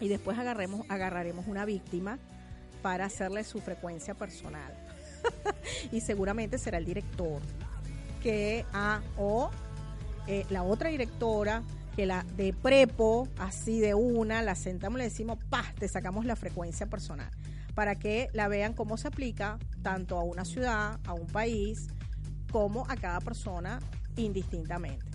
Y 0.00 0.08
después 0.08 0.38
agarremos, 0.38 0.86
agarraremos 0.88 1.46
una 1.46 1.64
víctima 1.64 2.18
para 2.82 3.06
hacerle 3.06 3.44
su 3.44 3.60
frecuencia 3.60 4.14
personal. 4.14 4.72
y 5.92 6.00
seguramente 6.00 6.58
será 6.58 6.78
el 6.78 6.84
director 6.84 7.40
que 8.22 8.64
a 8.72 9.02
o 9.16 9.50
eh, 10.26 10.46
la 10.50 10.62
otra 10.62 10.90
directora 10.90 11.62
que 11.94 12.06
la 12.06 12.24
de 12.36 12.52
prepo, 12.52 13.28
así 13.38 13.80
de 13.80 13.94
una, 13.94 14.42
la 14.42 14.54
sentamos 14.54 14.98
le 14.98 15.04
decimos, 15.04 15.38
pa, 15.48 15.64
te 15.78 15.86
sacamos 15.86 16.24
la 16.24 16.34
frecuencia 16.34 16.86
personal, 16.86 17.30
para 17.74 17.94
que 17.94 18.28
la 18.32 18.48
vean 18.48 18.72
cómo 18.72 18.96
se 18.96 19.08
aplica 19.08 19.58
tanto 19.82 20.18
a 20.18 20.24
una 20.24 20.44
ciudad, 20.44 20.98
a 21.04 21.12
un 21.12 21.26
país, 21.26 21.86
como 22.50 22.84
a 22.88 22.96
cada 22.96 23.20
persona 23.20 23.78
indistintamente. 24.16 25.13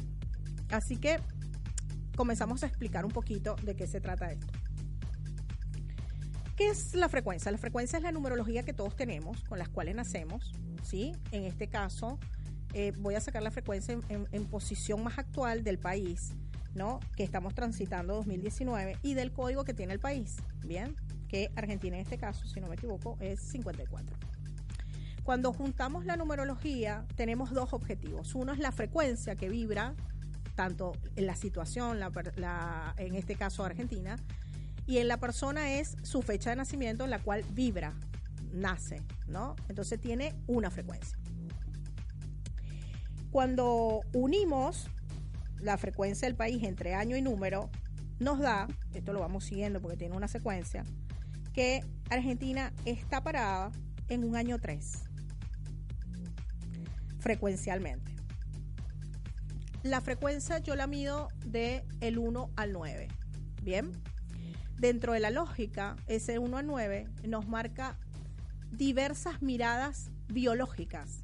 Así 0.72 0.98
que 0.98 1.20
comenzamos 2.16 2.64
a 2.64 2.68
explicar 2.68 3.06
un 3.06 3.12
poquito 3.12 3.56
de 3.64 3.76
qué 3.76 3.88
se 3.88 4.02
trata 4.02 4.32
esto. 4.32 4.48
¿Qué 6.60 6.68
es 6.68 6.94
la 6.94 7.08
frecuencia? 7.08 7.52
La 7.52 7.58
frecuencia 7.58 7.98
es 7.98 8.04
la 8.04 8.12
numerología 8.12 8.64
que 8.64 8.74
todos 8.74 8.96
tenemos, 8.96 9.42
con 9.46 9.58
las 9.58 9.70
cuales 9.70 9.96
nacemos, 9.96 10.52
¿sí? 10.84 11.14
En 11.32 11.46
este 11.46 11.70
caso, 11.70 12.20
eh, 12.74 12.92
voy 12.98 13.16
a 13.16 13.22
sacar 13.22 13.42
la 13.42 13.50
frecuencia 13.50 13.98
en, 14.10 14.46
posición 14.46 15.02
más 15.02 15.18
actual 15.18 15.64
del 15.64 15.80
país, 15.80 16.34
¿no? 16.76 17.00
Que 17.16 17.24
estamos 17.24 17.56
transitando 17.56 18.16
2019 18.16 18.98
y 19.02 19.14
del 19.14 19.32
código 19.32 19.64
que 19.64 19.74
tiene 19.74 19.94
el 19.94 20.02
país, 20.02 20.36
¿bien? 20.66 20.98
Que 21.30 21.50
Argentina 21.56 21.96
en 21.96 22.02
este 22.02 22.18
caso, 22.18 22.46
si 22.46 22.60
no 22.60 22.68
me 22.68 22.76
equivoco, 22.76 23.18
es 23.22 23.40
54. 23.40 24.18
Cuando 25.24 25.54
juntamos 25.54 26.06
la 26.06 26.18
numerología, 26.18 27.06
tenemos 27.16 27.52
dos 27.52 27.72
objetivos. 27.72 28.36
Uno 28.36 28.52
es 28.52 28.60
la 28.60 28.72
frecuencia 28.72 29.36
que 29.36 29.48
vibra, 29.48 29.96
tanto 30.60 30.92
en 31.16 31.26
la 31.26 31.36
situación, 31.36 32.00
en 32.98 33.16
este 33.16 33.36
caso 33.36 33.64
Argentina, 33.64 34.18
y 34.86 34.98
en 34.98 35.08
la 35.08 35.16
persona 35.16 35.72
es 35.76 35.96
su 36.04 36.22
fecha 36.22 36.50
de 36.50 36.58
nacimiento 36.58 37.06
en 37.06 37.12
la 37.12 37.20
cual 37.20 37.46
vibra, 37.52 37.94
nace, 38.52 39.02
¿no? 39.30 39.56
Entonces 39.70 40.02
tiene 40.02 40.36
una 40.48 40.70
frecuencia. 40.70 41.18
Cuando 43.32 44.02
unimos 44.12 44.90
la 45.62 45.78
frecuencia 45.78 46.28
del 46.28 46.36
país 46.36 46.62
entre 46.64 46.94
año 46.94 47.16
y 47.16 47.22
número, 47.22 47.70
nos 48.20 48.40
da, 48.40 48.68
esto 48.94 49.14
lo 49.14 49.22
vamos 49.22 49.46
siguiendo 49.46 49.80
porque 49.80 49.96
tiene 49.96 50.18
una 50.18 50.28
secuencia, 50.28 50.84
que 51.54 51.86
Argentina 52.10 52.74
está 52.84 53.24
parada 53.24 53.72
en 54.10 54.26
un 54.26 54.36
año 54.36 54.60
3, 54.60 55.04
frecuencialmente. 57.20 58.09
La 59.84 60.02
frecuencia 60.02 60.58
yo 60.58 60.76
la 60.76 60.88
mido 60.88 61.30
de 61.46 61.86
el 62.02 62.20
1 62.20 62.50
al 62.58 62.74
9. 62.74 63.08
Bien, 63.64 63.92
dentro 64.78 65.14
de 65.14 65.22
la 65.22 65.30
lógica, 65.30 65.96
ese 66.08 66.38
1 66.38 66.58
al 66.58 66.68
9 66.68 67.08
nos 67.24 67.48
marca 67.48 67.98
diversas 68.72 69.42
miradas 69.42 70.12
biológicas 70.28 71.22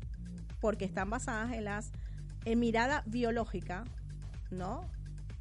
porque 0.62 0.86
están 0.86 1.10
basadas 1.10 1.52
en 1.52 1.66
las 1.66 1.92
en 2.46 2.60
mirada 2.60 3.04
biológica, 3.08 3.84
¿no? 4.52 4.90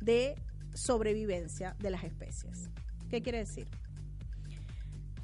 De 0.01 0.35
sobrevivencia 0.73 1.77
de 1.79 1.91
las 1.91 2.03
especies. 2.03 2.71
¿Qué 3.11 3.23
quiere 3.23 3.39
decir? 3.39 3.69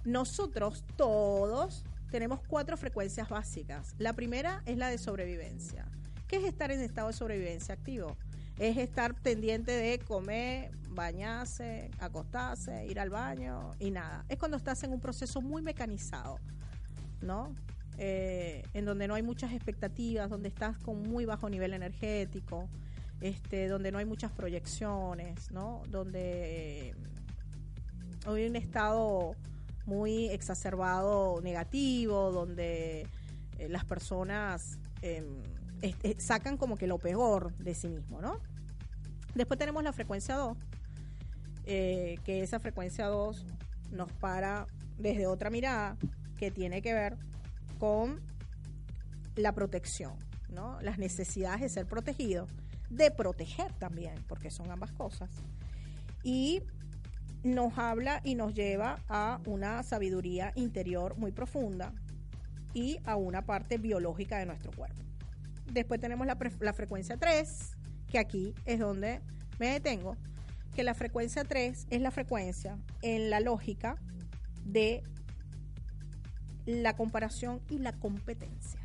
Nosotros 0.05 0.85
todos 0.97 1.85
tenemos 2.11 2.41
cuatro 2.47 2.77
frecuencias 2.77 3.29
básicas. 3.29 3.95
La 3.99 4.13
primera 4.13 4.63
es 4.67 4.77
la 4.77 4.89
de 4.89 4.99
sobrevivencia. 4.99 5.87
¿Qué 6.31 6.37
es 6.37 6.45
estar 6.45 6.71
en 6.71 6.81
estado 6.81 7.09
de 7.09 7.13
sobrevivencia 7.13 7.75
activo? 7.75 8.17
Es 8.57 8.77
estar 8.77 9.21
pendiente 9.21 9.73
de 9.73 9.99
comer, 9.99 10.71
bañarse, 10.91 11.91
acostarse, 11.99 12.87
ir 12.87 13.01
al 13.01 13.11
baño 13.11 13.73
y 13.81 13.91
nada. 13.91 14.25
Es 14.29 14.39
cuando 14.39 14.57
estás 14.57 14.81
en 14.85 14.93
un 14.93 15.01
proceso 15.01 15.41
muy 15.41 15.61
mecanizado, 15.61 16.39
¿no? 17.21 17.53
Eh, 17.99 18.63
en 18.75 18.85
donde 18.85 19.09
no 19.09 19.17
hay 19.17 19.25
muchas 19.25 19.53
expectativas, 19.53 20.31
donde 20.31 20.51
estás 20.51 20.79
con 20.79 21.03
muy 21.03 21.25
bajo 21.25 21.51
nivel 21.51 21.75
energético, 21.75 22.69
este, 23.21 23.67
donde 23.67 23.91
no 23.91 23.99
hay 23.99 24.05
muchas 24.05 24.31
proyecciones, 24.31 25.51
¿no? 25.51 25.83
Donde 25.89 26.95
hay 28.25 28.47
un 28.47 28.55
estado 28.55 29.35
muy 29.85 30.29
exacerbado 30.29 31.41
negativo, 31.43 32.31
donde 32.31 33.09
eh, 33.59 33.69
las 33.69 33.85
personas 33.85 34.79
em, 35.83 36.19
sacan 36.19 36.57
como 36.57 36.77
que 36.77 36.87
lo 36.87 36.99
peor 36.99 37.55
de 37.57 37.75
sí 37.75 37.89
mismo, 37.89 38.21
¿no? 38.21 38.39
Después 39.35 39.59
tenemos 39.59 39.83
la 39.83 39.93
frecuencia 39.93 40.37
2, 40.37 40.57
eh, 41.67 42.19
que 42.25 42.43
esa 42.43 42.59
frecuencia 42.59 43.07
2 43.07 43.47
nos 43.93 44.11
para 44.13 44.67
desde 44.99 45.27
otra 45.27 45.51
mirada 45.51 45.97
que 46.37 46.51
tiene 46.51 46.83
que 46.83 46.95
ver 46.95 47.17
con 47.79 48.21
la 49.37 49.53
protección, 49.53 50.15
¿no? 50.51 50.81
Las 50.83 50.99
necesidades 50.99 51.61
de 51.61 51.69
ser 51.69 51.87
protegido, 51.87 52.47
de 52.91 53.11
proteger 53.11 53.73
también, 53.75 54.15
porque 54.29 54.51
son 54.51 54.71
ambas 54.71 54.93
cosas. 54.93 55.31
Y 56.23 56.63
nos 57.43 57.79
habla 57.79 58.21
y 58.25 58.35
nos 58.35 58.55
lleva 58.55 58.99
a 59.09 59.41
una 59.47 59.83
sabiduría 59.83 60.53
interior 60.57 61.17
muy 61.17 61.33
profunda 61.33 61.93
y 62.75 62.99
a 63.05 63.17
una 63.17 63.43
parte 63.43 63.79
biológica 63.79 64.39
de 64.39 64.47
nuestro 64.47 64.73
cuerpo. 64.73 65.10
Después 65.71 66.01
tenemos 66.01 66.27
la, 66.27 66.73
frecuencia 66.73 67.17
3, 67.17 67.77
que 68.09 68.19
aquí 68.19 68.55
es 68.65 68.81
donde 68.81 69.21
me 69.59 69.69
detengo, 69.69 70.17
que 70.75 70.83
la 70.83 70.95
frecuencia 70.95 71.45
3 71.45 71.87
es 71.91 72.01
la 72.01 72.11
frecuencia 72.11 72.79
en 73.03 73.31
la 73.31 73.41
lógica 73.41 73.97
de 74.65 75.03
la 76.67 76.97
comparación 76.97 77.61
y 77.71 77.79
la 77.79 77.93
competencia. 77.93 78.80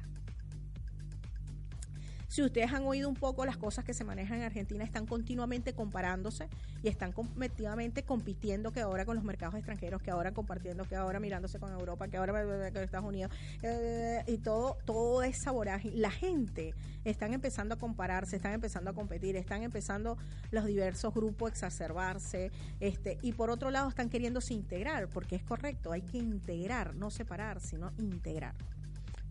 Si 2.35 2.41
ustedes 2.41 2.73
han 2.73 2.83
oído 2.83 3.07
un 3.07 3.15
poco 3.15 3.45
las 3.45 3.55
cosas 3.55 3.85
que 3.85 3.93
se 3.93 4.03
manejan 4.03 4.39
en 4.39 4.43
Argentina, 4.43 4.83
están 4.83 5.05
continuamente 5.05 5.71
comparándose 5.71 6.49
y 6.83 6.89
están 6.89 7.13
competitivamente 7.13 8.03
compitiendo 8.03 8.73
que 8.73 8.81
ahora 8.81 9.05
con 9.05 9.15
los 9.15 9.23
mercados 9.23 9.55
extranjeros, 9.55 10.01
que 10.01 10.11
ahora 10.11 10.33
compartiendo, 10.33 10.83
que 10.83 10.97
ahora 10.97 11.21
mirándose 11.21 11.59
con 11.59 11.71
Europa, 11.71 12.09
que 12.09 12.17
ahora 12.17 12.33
con 12.73 12.83
Estados 12.83 13.07
Unidos 13.07 13.31
eh, 13.61 14.21
y 14.27 14.39
todo, 14.39 14.75
todo 14.83 15.23
esa 15.23 15.51
vorágine. 15.51 15.95
La 15.95 16.11
gente 16.11 16.73
están 17.05 17.33
empezando 17.33 17.75
a 17.75 17.77
compararse, 17.77 18.35
están 18.35 18.51
empezando 18.51 18.89
a 18.89 18.93
competir, 18.93 19.37
están 19.37 19.63
empezando 19.63 20.17
los 20.51 20.65
diversos 20.65 21.13
grupos 21.13 21.47
a 21.47 21.51
exacerbarse, 21.51 22.51
este, 22.81 23.17
y 23.21 23.31
por 23.31 23.49
otro 23.49 23.71
lado 23.71 23.87
están 23.87 24.09
queriéndose 24.09 24.53
integrar, 24.53 25.07
porque 25.07 25.37
es 25.37 25.43
correcto, 25.43 25.93
hay 25.93 26.01
que 26.01 26.17
integrar, 26.17 26.95
no 26.95 27.11
separar, 27.11 27.61
sino 27.61 27.93
integrar. 27.97 28.55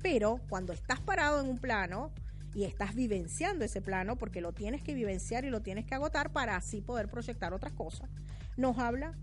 Pero 0.00 0.40
cuando 0.48 0.72
estás 0.72 1.00
parado 1.00 1.38
en 1.42 1.50
un 1.50 1.58
plano, 1.58 2.10
y 2.54 2.64
estás 2.64 2.94
vivenciando 2.94 3.64
ese 3.64 3.82
plano 3.82 4.16
porque 4.16 4.40
lo 4.40 4.52
tienes 4.52 4.82
que 4.82 4.94
vivenciar 4.94 5.44
y 5.44 5.50
lo 5.50 5.60
tienes 5.60 5.84
que 5.84 5.94
agotar 5.94 6.32
para 6.32 6.56
así 6.56 6.80
poder 6.80 7.08
proyectar 7.08 7.52
otras 7.52 7.72
cosas. 7.72 8.08
Nos 8.56 8.78
habla 8.78 9.14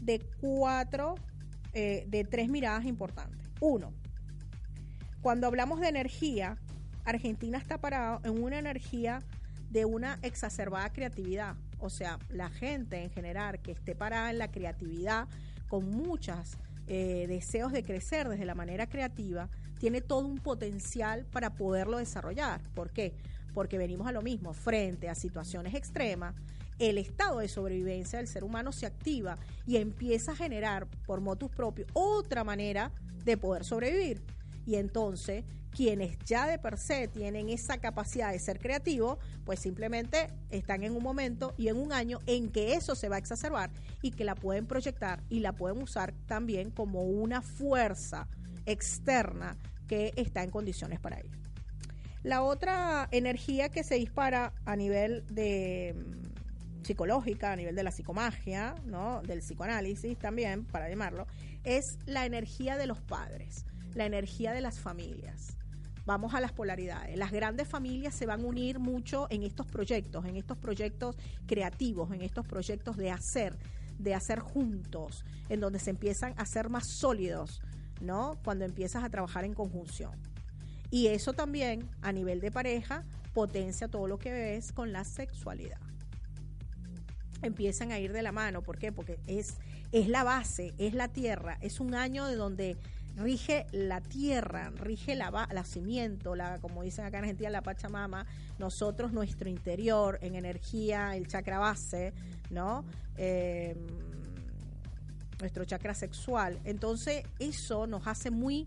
de 0.00 0.20
cuatro, 0.40 1.14
eh, 1.72 2.04
de 2.08 2.24
tres 2.24 2.48
miradas 2.48 2.84
importantes. 2.84 3.48
Uno, 3.60 3.92
cuando 5.20 5.46
hablamos 5.46 5.80
de 5.80 5.88
energía, 5.88 6.58
Argentina 7.04 7.58
está 7.58 7.78
parado 7.78 8.20
en 8.24 8.42
una 8.42 8.58
energía 8.58 9.20
de 9.70 9.84
una 9.84 10.18
exacerbada 10.22 10.90
creatividad. 10.92 11.56
O 11.78 11.90
sea, 11.90 12.18
la 12.28 12.50
gente 12.50 13.02
en 13.02 13.10
general 13.10 13.60
que 13.60 13.72
esté 13.72 13.94
parada 13.94 14.30
en 14.30 14.38
la 14.38 14.50
creatividad, 14.50 15.28
con 15.68 15.88
muchos 15.88 16.56
eh, 16.88 17.26
deseos 17.28 17.70
de 17.70 17.84
crecer 17.84 18.28
desde 18.28 18.44
la 18.44 18.56
manera 18.56 18.88
creativa, 18.88 19.48
tiene 19.80 20.02
todo 20.02 20.26
un 20.26 20.38
potencial 20.38 21.24
para 21.32 21.54
poderlo 21.54 21.96
desarrollar. 21.96 22.60
¿Por 22.74 22.90
qué? 22.90 23.14
Porque 23.54 23.78
venimos 23.78 24.06
a 24.06 24.12
lo 24.12 24.20
mismo, 24.20 24.52
frente 24.52 25.08
a 25.08 25.14
situaciones 25.14 25.74
extremas, 25.74 26.34
el 26.78 26.98
estado 26.98 27.38
de 27.38 27.48
sobrevivencia 27.48 28.18
del 28.18 28.28
ser 28.28 28.44
humano 28.44 28.72
se 28.72 28.86
activa 28.86 29.38
y 29.66 29.78
empieza 29.78 30.32
a 30.32 30.36
generar 30.36 30.86
por 31.06 31.20
motus 31.20 31.50
propio 31.50 31.86
otra 31.94 32.44
manera 32.44 32.92
de 33.24 33.38
poder 33.38 33.64
sobrevivir. 33.64 34.22
Y 34.66 34.76
entonces, 34.76 35.44
quienes 35.70 36.18
ya 36.26 36.46
de 36.46 36.58
per 36.58 36.76
se 36.76 37.08
tienen 37.08 37.48
esa 37.48 37.78
capacidad 37.78 38.32
de 38.32 38.38
ser 38.38 38.58
creativos, 38.58 39.18
pues 39.46 39.60
simplemente 39.60 40.30
están 40.50 40.82
en 40.84 40.94
un 40.94 41.02
momento 41.02 41.54
y 41.56 41.68
en 41.68 41.78
un 41.78 41.92
año 41.92 42.20
en 42.26 42.50
que 42.50 42.74
eso 42.74 42.94
se 42.94 43.08
va 43.08 43.16
a 43.16 43.18
exacerbar 43.18 43.70
y 44.02 44.10
que 44.10 44.24
la 44.24 44.34
pueden 44.34 44.66
proyectar 44.66 45.22
y 45.30 45.40
la 45.40 45.52
pueden 45.52 45.82
usar 45.82 46.12
también 46.26 46.70
como 46.70 47.02
una 47.04 47.40
fuerza 47.40 48.28
externa 48.66 49.56
que 49.90 50.12
está 50.14 50.44
en 50.44 50.52
condiciones 50.52 51.00
para 51.00 51.18
ello. 51.18 51.36
La 52.22 52.42
otra 52.42 53.08
energía 53.10 53.70
que 53.70 53.82
se 53.82 53.96
dispara 53.96 54.52
a 54.64 54.76
nivel 54.76 55.24
de, 55.26 55.96
psicológica, 56.84 57.50
a 57.50 57.56
nivel 57.56 57.74
de 57.74 57.82
la 57.82 57.90
psicomagia, 57.90 58.76
¿no? 58.86 59.20
del 59.22 59.40
psicoanálisis 59.40 60.16
también, 60.16 60.64
para 60.64 60.88
llamarlo, 60.88 61.26
es 61.64 61.98
la 62.06 62.24
energía 62.24 62.76
de 62.76 62.86
los 62.86 63.00
padres, 63.00 63.66
la 63.96 64.06
energía 64.06 64.52
de 64.52 64.60
las 64.60 64.78
familias. 64.78 65.56
Vamos 66.06 66.34
a 66.34 66.40
las 66.40 66.52
polaridades. 66.52 67.18
Las 67.18 67.32
grandes 67.32 67.66
familias 67.66 68.14
se 68.14 68.26
van 68.26 68.42
a 68.42 68.44
unir 68.44 68.78
mucho 68.78 69.26
en 69.28 69.42
estos 69.42 69.66
proyectos, 69.66 70.24
en 70.24 70.36
estos 70.36 70.56
proyectos 70.56 71.16
creativos, 71.48 72.12
en 72.12 72.22
estos 72.22 72.46
proyectos 72.46 72.96
de 72.96 73.10
hacer, 73.10 73.56
de 73.98 74.14
hacer 74.14 74.38
juntos, 74.38 75.24
en 75.48 75.58
donde 75.58 75.80
se 75.80 75.90
empiezan 75.90 76.34
a 76.36 76.46
ser 76.46 76.68
más 76.68 76.86
sólidos, 76.86 77.60
¿no? 78.00 78.38
Cuando 78.44 78.64
empiezas 78.64 79.04
a 79.04 79.10
trabajar 79.10 79.44
en 79.44 79.54
conjunción. 79.54 80.12
Y 80.90 81.06
eso 81.08 81.32
también, 81.32 81.88
a 82.02 82.12
nivel 82.12 82.40
de 82.40 82.50
pareja, 82.50 83.04
potencia 83.32 83.88
todo 83.88 84.08
lo 84.08 84.18
que 84.18 84.32
ves 84.32 84.72
con 84.72 84.92
la 84.92 85.04
sexualidad. 85.04 85.78
Empiezan 87.42 87.92
a 87.92 87.98
ir 87.98 88.12
de 88.12 88.22
la 88.22 88.32
mano, 88.32 88.62
¿por 88.62 88.78
qué? 88.78 88.92
Porque 88.92 89.18
es, 89.26 89.54
es 89.92 90.08
la 90.08 90.24
base, 90.24 90.74
es 90.78 90.94
la 90.94 91.08
tierra, 91.08 91.58
es 91.60 91.80
un 91.80 91.94
año 91.94 92.26
de 92.26 92.36
donde 92.36 92.76
rige 93.16 93.66
la 93.72 94.00
tierra, 94.00 94.70
rige 94.70 95.14
la, 95.14 95.48
la 95.50 95.64
cimiento, 95.64 96.34
la, 96.34 96.58
como 96.58 96.82
dicen 96.82 97.04
acá 97.04 97.18
en 97.18 97.24
Argentina, 97.24 97.50
la 97.50 97.62
Pachamama, 97.62 98.26
nosotros 98.58 99.12
nuestro 99.12 99.48
interior 99.48 100.18
en 100.22 100.34
energía, 100.34 101.16
el 101.16 101.26
chakra 101.26 101.58
base, 101.58 102.12
¿no? 102.50 102.84
Eh, 103.16 103.76
nuestro 105.40 105.64
chakra 105.64 105.94
sexual. 105.94 106.58
Entonces 106.64 107.24
eso 107.38 107.86
nos 107.86 108.06
hace 108.06 108.30
muy 108.30 108.66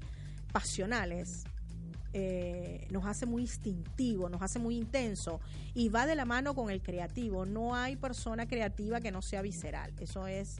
pasionales, 0.52 1.44
eh, 2.14 2.88
nos 2.92 3.06
hace 3.06 3.26
muy 3.26 3.42
instintivo, 3.42 4.30
nos 4.30 4.42
hace 4.42 4.60
muy 4.60 4.78
intenso 4.78 5.40
y 5.74 5.90
va 5.90 6.06
de 6.06 6.16
la 6.16 6.26
mano 6.26 6.54
con 6.54 6.70
el 6.70 6.82
creativo. 6.82 7.46
No 7.46 7.76
hay 7.76 7.96
persona 7.96 8.48
creativa 8.48 9.02
que 9.02 9.12
no 9.12 9.22
sea 9.22 9.42
visceral. 9.42 9.94
Eso 10.00 10.28
es 10.28 10.58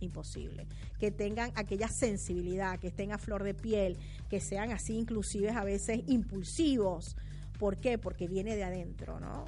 imposible. 0.00 0.66
Que 0.98 1.10
tengan 1.10 1.50
aquella 1.56 1.88
sensibilidad, 1.88 2.78
que 2.78 2.88
estén 2.88 3.12
a 3.12 3.18
flor 3.18 3.42
de 3.42 3.54
piel, 3.54 3.98
que 4.30 4.40
sean 4.40 4.70
así 4.70 4.96
inclusive 4.96 5.50
a 5.50 5.64
veces 5.64 6.02
impulsivos. 6.06 7.16
¿Por 7.58 7.78
qué? 7.78 7.98
Porque 7.98 8.28
viene 8.28 8.56
de 8.56 8.64
adentro, 8.64 9.20
¿no? 9.20 9.44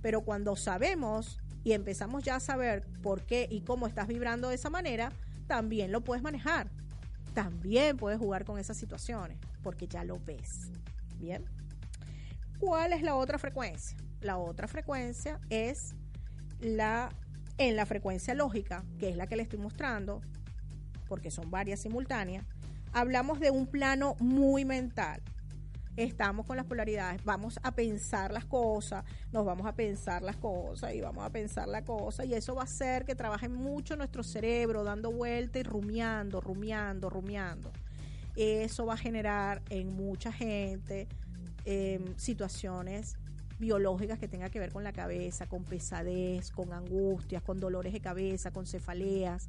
Pero 0.00 0.22
cuando 0.22 0.56
sabemos 0.56 1.38
y 1.64 1.72
empezamos 1.72 2.24
ya 2.24 2.36
a 2.36 2.40
saber 2.40 2.84
por 3.02 3.22
qué 3.22 3.46
y 3.48 3.60
cómo 3.60 3.86
estás 3.86 4.08
vibrando 4.08 4.48
de 4.48 4.56
esa 4.56 4.70
manera, 4.70 5.12
también 5.46 5.92
lo 5.92 6.02
puedes 6.02 6.22
manejar. 6.22 6.70
También 7.34 7.96
puedes 7.96 8.18
jugar 8.18 8.44
con 8.44 8.58
esas 8.58 8.76
situaciones, 8.76 9.38
porque 9.62 9.86
ya 9.86 10.04
lo 10.04 10.18
ves. 10.20 10.70
Bien. 11.18 11.44
¿Cuál 12.58 12.92
es 12.92 13.02
la 13.02 13.14
otra 13.14 13.38
frecuencia? 13.38 13.96
La 14.20 14.38
otra 14.38 14.68
frecuencia 14.68 15.40
es 15.50 15.94
la 16.60 17.10
en 17.58 17.76
la 17.76 17.86
frecuencia 17.86 18.34
lógica, 18.34 18.84
que 18.98 19.10
es 19.10 19.16
la 19.16 19.26
que 19.26 19.36
le 19.36 19.42
estoy 19.42 19.58
mostrando, 19.58 20.20
porque 21.08 21.30
son 21.30 21.50
varias 21.50 21.80
simultáneas, 21.80 22.44
hablamos 22.92 23.40
de 23.40 23.50
un 23.50 23.66
plano 23.66 24.16
muy 24.18 24.64
mental. 24.64 25.22
Estamos 25.96 26.46
con 26.46 26.56
las 26.56 26.64
polaridades, 26.64 27.22
vamos 27.22 27.60
a 27.62 27.74
pensar 27.74 28.32
las 28.32 28.46
cosas, 28.46 29.04
nos 29.30 29.44
vamos 29.44 29.66
a 29.66 29.74
pensar 29.74 30.22
las 30.22 30.36
cosas 30.36 30.94
y 30.94 31.02
vamos 31.02 31.22
a 31.22 31.28
pensar 31.28 31.68
la 31.68 31.84
cosa 31.84 32.24
y 32.24 32.32
eso 32.32 32.54
va 32.54 32.62
a 32.62 32.64
hacer 32.64 33.04
que 33.04 33.14
trabaje 33.14 33.50
mucho 33.50 33.94
nuestro 33.94 34.22
cerebro 34.22 34.84
dando 34.84 35.12
vuelta 35.12 35.58
y 35.58 35.62
rumiando, 35.62 36.40
rumiando, 36.40 37.10
rumiando. 37.10 37.70
Eso 38.36 38.86
va 38.86 38.94
a 38.94 38.96
generar 38.96 39.60
en 39.68 39.94
mucha 39.94 40.32
gente 40.32 41.08
em, 41.66 42.16
situaciones 42.16 43.18
biológicas 43.62 44.18
que 44.18 44.26
tengan 44.26 44.50
que 44.50 44.58
ver 44.58 44.72
con 44.72 44.82
la 44.82 44.92
cabeza, 44.92 45.46
con 45.46 45.62
pesadez, 45.62 46.50
con 46.50 46.72
angustias, 46.72 47.42
con 47.42 47.60
dolores 47.60 47.92
de 47.92 48.00
cabeza, 48.00 48.50
con 48.50 48.66
cefaleas, 48.66 49.48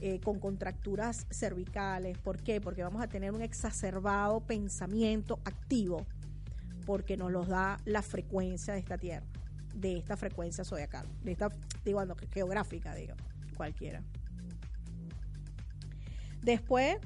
eh, 0.00 0.18
con 0.18 0.40
contracturas 0.40 1.26
cervicales. 1.30 2.18
¿Por 2.18 2.42
qué? 2.42 2.60
Porque 2.60 2.82
vamos 2.82 3.00
a 3.00 3.06
tener 3.06 3.30
un 3.30 3.40
exacerbado 3.40 4.40
pensamiento 4.40 5.38
activo, 5.44 6.04
porque 6.86 7.16
nos 7.16 7.30
los 7.30 7.46
da 7.46 7.78
la 7.84 8.02
frecuencia 8.02 8.74
de 8.74 8.80
esta 8.80 8.98
Tierra, 8.98 9.26
de 9.76 9.96
esta 9.96 10.16
frecuencia 10.16 10.64
zodiacal, 10.64 11.06
de 11.22 11.30
esta, 11.30 11.48
digo, 11.84 12.04
no, 12.04 12.16
geográfica, 12.32 12.96
digo, 12.96 13.14
cualquiera. 13.56 14.02
Después, 16.42 16.96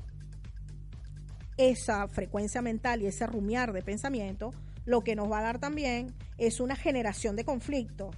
esa 1.59 2.09
frecuencia 2.09 2.63
mental 2.63 3.03
y 3.03 3.07
ese 3.09 3.27
rumiar 3.27 3.75
de 3.75 3.83
pensamiento, 3.83 4.55
lo 4.87 5.03
que 5.03 5.17
nos 5.17 5.31
va 5.31 5.41
a 5.41 5.43
dar 5.43 5.59
también 5.59 6.15
es 6.39 6.61
una 6.61 6.77
generación 6.77 7.37
de 7.37 7.45
conflicto. 7.45 8.11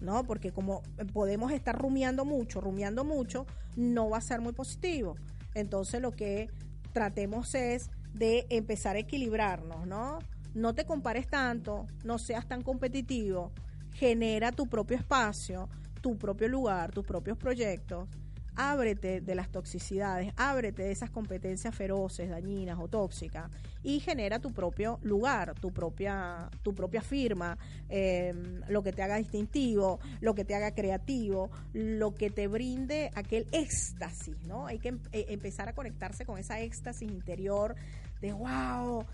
¿no? 0.00 0.24
Porque 0.24 0.50
como 0.50 0.82
podemos 1.12 1.52
estar 1.52 1.78
rumiando 1.78 2.24
mucho, 2.24 2.60
rumiando 2.60 3.04
mucho, 3.04 3.46
no 3.76 4.10
va 4.10 4.18
a 4.18 4.20
ser 4.20 4.40
muy 4.40 4.52
positivo. 4.52 5.16
Entonces 5.54 6.00
lo 6.00 6.12
que 6.12 6.50
tratemos 6.92 7.54
es 7.54 7.90
de 8.12 8.46
empezar 8.50 8.96
a 8.96 9.00
equilibrarnos, 9.00 9.86
¿no? 9.86 10.18
No 10.54 10.74
te 10.74 10.84
compares 10.84 11.28
tanto, 11.28 11.86
no 12.04 12.18
seas 12.18 12.46
tan 12.46 12.62
competitivo, 12.62 13.52
genera 13.94 14.52
tu 14.52 14.66
propio 14.66 14.96
espacio, 14.96 15.68
tu 16.00 16.18
propio 16.18 16.48
lugar, 16.48 16.90
tus 16.90 17.06
propios 17.06 17.38
proyectos 17.38 18.08
ábrete 18.56 19.20
de 19.20 19.34
las 19.34 19.50
toxicidades, 19.50 20.32
ábrete 20.36 20.82
de 20.82 20.92
esas 20.92 21.10
competencias 21.10 21.74
feroces, 21.74 22.28
dañinas 22.28 22.78
o 22.78 22.88
tóxicas 22.88 23.50
y 23.82 24.00
genera 24.00 24.38
tu 24.38 24.52
propio 24.52 24.98
lugar, 25.02 25.54
tu 25.54 25.72
propia, 25.72 26.50
tu 26.62 26.74
propia 26.74 27.02
firma, 27.02 27.58
em, 27.88 28.60
lo 28.68 28.82
que 28.82 28.92
te 28.92 29.02
haga 29.02 29.16
distintivo, 29.16 29.98
lo 30.20 30.34
que 30.34 30.44
te 30.44 30.54
haga 30.54 30.74
creativo, 30.74 31.50
lo 31.72 32.14
que 32.14 32.30
te 32.30 32.46
brinde 32.46 33.10
aquel 33.14 33.46
éxtasis, 33.52 34.36
¿no? 34.46 34.66
Hay 34.66 34.78
que 34.78 34.88
em, 34.88 35.00
e, 35.12 35.26
empezar 35.30 35.68
a 35.68 35.74
conectarse 35.74 36.24
con 36.24 36.38
esa 36.38 36.60
éxtasis 36.60 37.10
interior 37.10 37.74
de 38.20 38.32
wow, 38.32 39.04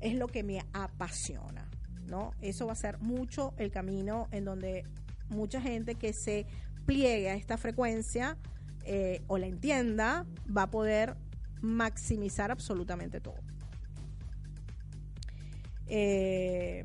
es 0.00 0.14
lo 0.14 0.28
que 0.28 0.42
me 0.42 0.60
apasiona, 0.72 1.68
¿no? 2.06 2.32
Eso 2.40 2.66
va 2.66 2.72
a 2.72 2.76
ser 2.76 2.98
mucho 2.98 3.54
el 3.56 3.70
camino 3.70 4.28
en 4.30 4.44
donde 4.44 4.84
mucha 5.28 5.60
gente 5.60 5.94
que 5.94 6.12
se 6.12 6.46
pliegue 6.86 7.30
a 7.30 7.34
esta 7.34 7.56
frecuencia 7.56 8.36
eh, 8.84 9.22
o 9.26 9.38
la 9.38 9.46
entienda, 9.46 10.26
va 10.54 10.64
a 10.64 10.70
poder 10.70 11.16
maximizar 11.60 12.50
absolutamente 12.50 13.20
todo. 13.20 13.36
Eh, 15.86 16.84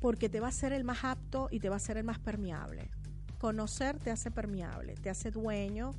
porque 0.00 0.28
te 0.28 0.40
va 0.40 0.48
a 0.48 0.52
ser 0.52 0.72
el 0.72 0.84
más 0.84 1.04
apto 1.04 1.48
y 1.50 1.60
te 1.60 1.68
va 1.68 1.76
a 1.76 1.80
ser 1.80 1.98
el 1.98 2.04
más 2.04 2.18
permeable. 2.18 2.88
Conocer 3.38 3.98
te 3.98 4.10
hace 4.10 4.30
permeable, 4.30 4.94
te 4.94 5.10
hace 5.10 5.30
dueño 5.30 5.92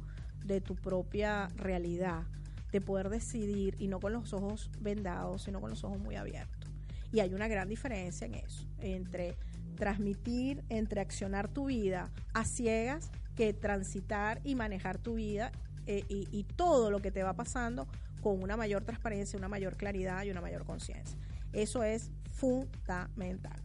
de 0.43 0.61
tu 0.61 0.75
propia 0.75 1.47
realidad, 1.55 2.23
de 2.71 2.81
poder 2.81 3.09
decidir 3.09 3.75
y 3.79 3.87
no 3.87 3.99
con 3.99 4.13
los 4.13 4.33
ojos 4.33 4.71
vendados, 4.79 5.43
sino 5.43 5.61
con 5.61 5.69
los 5.69 5.83
ojos 5.83 5.99
muy 5.99 6.15
abiertos. 6.15 6.69
Y 7.11 7.19
hay 7.19 7.33
una 7.33 7.47
gran 7.47 7.67
diferencia 7.67 8.25
en 8.25 8.35
eso, 8.35 8.65
entre 8.79 9.35
transmitir, 9.75 10.63
entre 10.69 11.01
accionar 11.01 11.47
tu 11.47 11.65
vida 11.65 12.09
a 12.33 12.45
ciegas 12.45 13.11
que 13.41 13.53
transitar 13.53 14.39
y 14.43 14.53
manejar 14.53 14.99
tu 14.99 15.15
vida 15.15 15.51
eh, 15.87 16.03
y, 16.07 16.43
todo 16.43 16.91
lo 16.91 16.99
que 16.99 17.09
te 17.09 17.23
va 17.23 17.33
pasando 17.33 17.87
con 18.21 18.43
una 18.43 18.55
mayor 18.55 18.83
transparencia, 18.83 19.35
una 19.39 19.47
mayor 19.47 19.77
claridad 19.77 20.23
y 20.25 20.29
una 20.29 20.41
mayor 20.41 20.63
conciencia. 20.63 21.17
Eso 21.51 21.81
es 21.81 22.11
fundamental. 22.33 23.59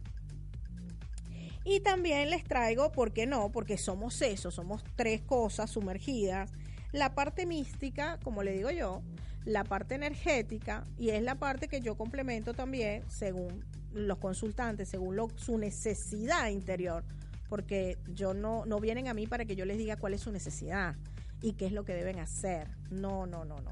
Y 1.63 1.81
también 1.81 2.31
les 2.31 2.43
traigo, 2.43 2.91
¿por 2.91 3.13
qué 3.13 3.27
no? 3.27 3.51
Porque 3.51 3.77
somos 3.77 4.19
eso, 4.23 4.49
somos 4.49 4.83
tres 4.95 5.21
cosas 5.21 5.69
sumergidas. 5.69 6.51
La 6.91 7.13
parte 7.13 7.45
mística, 7.45 8.17
como 8.23 8.41
le 8.41 8.53
digo 8.53 8.71
yo, 8.71 9.03
la 9.45 9.63
parte 9.63 9.93
energética 9.93 10.85
y 10.97 11.09
es 11.09 11.21
la 11.21 11.35
parte 11.35 11.67
que 11.67 11.81
yo 11.81 11.95
complemento 11.95 12.55
también 12.55 13.03
según 13.11 13.63
los 13.93 14.17
consultantes, 14.17 14.89
según 14.89 15.17
su 15.35 15.59
necesidad 15.59 16.49
interior 16.49 17.03
porque 17.49 17.97
yo 18.13 18.33
no, 18.33 18.65
no 18.65 18.79
vienen 18.79 19.07
a 19.07 19.13
mí 19.13 19.27
para 19.27 19.45
que 19.45 19.55
yo 19.55 19.65
les 19.65 19.77
diga 19.77 19.97
cuál 19.97 20.13
es 20.13 20.21
su 20.21 20.31
necesidad 20.31 20.95
y 21.41 21.53
qué 21.53 21.65
es 21.65 21.71
lo 21.71 21.85
que 21.85 21.93
deben 21.93 22.19
hacer. 22.19 22.69
No, 22.89 23.25
no, 23.25 23.45
no, 23.45 23.59
no. 23.61 23.71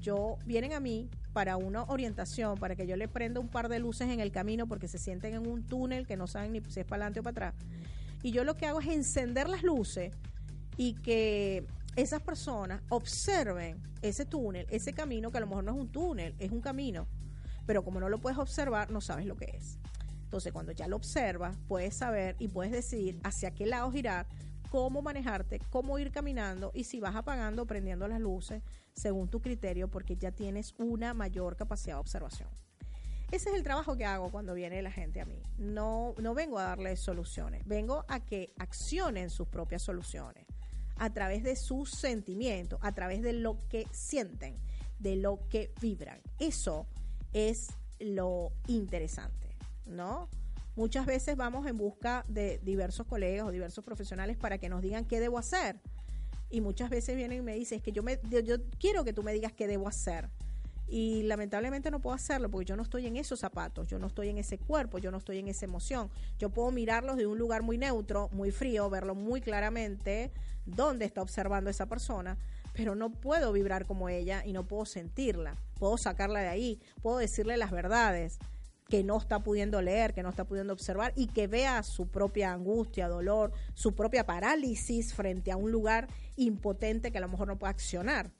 Yo 0.00 0.38
vienen 0.46 0.72
a 0.72 0.80
mí 0.80 1.10
para 1.32 1.56
una 1.56 1.84
orientación, 1.84 2.58
para 2.58 2.74
que 2.74 2.86
yo 2.86 2.96
les 2.96 3.08
prenda 3.08 3.38
un 3.38 3.48
par 3.48 3.68
de 3.68 3.78
luces 3.78 4.08
en 4.08 4.20
el 4.20 4.32
camino 4.32 4.66
porque 4.66 4.88
se 4.88 4.98
sienten 4.98 5.34
en 5.34 5.46
un 5.46 5.62
túnel 5.62 6.06
que 6.06 6.16
no 6.16 6.26
saben 6.26 6.52
ni 6.52 6.60
si 6.68 6.80
es 6.80 6.86
para 6.86 7.04
adelante 7.04 7.20
o 7.20 7.22
para 7.22 7.48
atrás. 7.48 7.64
Y 8.22 8.32
yo 8.32 8.44
lo 8.44 8.56
que 8.56 8.66
hago 8.66 8.80
es 8.80 8.88
encender 8.88 9.48
las 9.48 9.62
luces 9.62 10.14
y 10.76 10.94
que 10.94 11.66
esas 11.96 12.22
personas 12.22 12.82
observen 12.88 13.82
ese 14.02 14.24
túnel, 14.24 14.66
ese 14.70 14.92
camino 14.92 15.30
que 15.30 15.38
a 15.38 15.40
lo 15.40 15.46
mejor 15.46 15.64
no 15.64 15.72
es 15.72 15.78
un 15.78 15.88
túnel, 15.88 16.34
es 16.38 16.50
un 16.50 16.60
camino. 16.60 17.06
Pero 17.66 17.84
como 17.84 18.00
no 18.00 18.08
lo 18.08 18.18
puedes 18.18 18.38
observar, 18.38 18.90
no 18.90 19.00
sabes 19.00 19.26
lo 19.26 19.36
que 19.36 19.56
es. 19.56 19.78
Entonces, 20.30 20.52
cuando 20.52 20.70
ya 20.70 20.86
lo 20.86 20.94
observas, 20.94 21.56
puedes 21.66 21.92
saber 21.92 22.36
y 22.38 22.46
puedes 22.46 22.70
decidir 22.70 23.18
hacia 23.24 23.50
qué 23.50 23.66
lado 23.66 23.90
girar, 23.90 24.28
cómo 24.70 25.02
manejarte, 25.02 25.58
cómo 25.70 25.98
ir 25.98 26.12
caminando 26.12 26.70
y 26.72 26.84
si 26.84 27.00
vas 27.00 27.16
apagando 27.16 27.62
o 27.62 27.66
prendiendo 27.66 28.06
las 28.06 28.20
luces 28.20 28.62
según 28.92 29.28
tu 29.28 29.42
criterio, 29.42 29.88
porque 29.88 30.16
ya 30.16 30.30
tienes 30.30 30.76
una 30.78 31.14
mayor 31.14 31.56
capacidad 31.56 31.96
de 31.96 32.00
observación. 32.00 32.48
Ese 33.32 33.48
es 33.50 33.56
el 33.56 33.64
trabajo 33.64 33.96
que 33.96 34.04
hago 34.04 34.30
cuando 34.30 34.54
viene 34.54 34.80
la 34.82 34.92
gente 34.92 35.20
a 35.20 35.24
mí. 35.24 35.42
No, 35.58 36.14
no 36.18 36.32
vengo 36.32 36.60
a 36.60 36.62
darles 36.62 37.00
soluciones, 37.00 37.66
vengo 37.66 38.04
a 38.06 38.20
que 38.20 38.52
accionen 38.56 39.30
sus 39.30 39.48
propias 39.48 39.82
soluciones 39.82 40.46
a 40.94 41.12
través 41.12 41.42
de 41.42 41.56
sus 41.56 41.90
sentimientos, 41.90 42.78
a 42.82 42.92
través 42.92 43.20
de 43.22 43.32
lo 43.32 43.58
que 43.68 43.88
sienten, 43.90 44.60
de 45.00 45.16
lo 45.16 45.40
que 45.48 45.72
vibran. 45.80 46.20
Eso 46.38 46.86
es 47.32 47.66
lo 47.98 48.52
interesante, 48.68 49.49
¿no? 49.90 50.28
Muchas 50.76 51.04
veces 51.06 51.36
vamos 51.36 51.66
en 51.66 51.76
busca 51.76 52.24
de 52.28 52.60
diversos 52.62 53.06
colegas 53.06 53.46
o 53.46 53.50
diversos 53.50 53.84
profesionales 53.84 54.36
para 54.36 54.58
que 54.58 54.68
nos 54.68 54.82
digan 54.82 55.04
qué 55.04 55.20
debo 55.20 55.38
hacer. 55.38 55.80
Y 56.48 56.60
muchas 56.60 56.90
veces 56.90 57.16
vienen 57.16 57.38
y 57.38 57.42
me 57.42 57.54
dicen, 57.54 57.78
es 57.78 57.84
que 57.84 57.92
yo, 57.92 58.02
me, 58.02 58.18
yo 58.30 58.56
quiero 58.78 59.04
que 59.04 59.12
tú 59.12 59.22
me 59.22 59.32
digas 59.32 59.52
qué 59.52 59.66
debo 59.66 59.88
hacer 59.88 60.30
y 60.90 61.22
lamentablemente 61.22 61.90
no 61.92 62.00
puedo 62.00 62.14
hacerlo 62.14 62.50
porque 62.50 62.66
yo 62.66 62.76
no 62.76 62.82
estoy 62.82 63.06
en 63.06 63.16
esos 63.16 63.38
zapatos, 63.38 63.86
yo 63.86 64.00
no 64.00 64.08
estoy 64.08 64.28
en 64.28 64.38
ese 64.38 64.58
cuerpo, 64.58 64.98
yo 64.98 65.12
no 65.12 65.18
estoy 65.18 65.38
en 65.38 65.46
esa 65.46 65.64
emoción. 65.64 66.10
Yo 66.38 66.50
puedo 66.50 66.72
mirarlos 66.72 67.16
de 67.16 67.26
un 67.26 67.38
lugar 67.38 67.62
muy 67.62 67.78
neutro, 67.78 68.28
muy 68.32 68.50
frío, 68.50 68.90
verlo 68.90 69.14
muy 69.14 69.40
claramente 69.40 70.32
dónde 70.66 71.04
está 71.04 71.22
observando 71.22 71.70
esa 71.70 71.86
persona, 71.86 72.36
pero 72.72 72.96
no 72.96 73.12
puedo 73.12 73.52
vibrar 73.52 73.86
como 73.86 74.08
ella 74.08 74.42
y 74.44 74.52
no 74.52 74.66
puedo 74.66 74.84
sentirla. 74.84 75.54
Puedo 75.78 75.96
sacarla 75.96 76.40
de 76.40 76.48
ahí, 76.48 76.80
puedo 77.02 77.18
decirle 77.18 77.56
las 77.56 77.70
verdades 77.70 78.40
que 78.90 79.02
no 79.02 79.16
está 79.16 79.38
pudiendo 79.38 79.80
leer, 79.80 80.12
que 80.12 80.22
no 80.22 80.28
está 80.28 80.44
pudiendo 80.44 80.74
observar 80.74 81.12
y 81.16 81.28
que 81.28 81.46
vea 81.46 81.82
su 81.82 82.08
propia 82.08 82.52
angustia, 82.52 83.08
dolor, 83.08 83.52
su 83.74 83.94
propia 83.94 84.26
parálisis 84.26 85.14
frente 85.14 85.50
a 85.52 85.56
un 85.56 85.70
lugar 85.70 86.08
impotente 86.36 87.10
que 87.10 87.18
a 87.18 87.22
lo 87.22 87.28
mejor 87.28 87.48
no 87.48 87.58
puede 87.58 87.70
accionar 87.70 88.30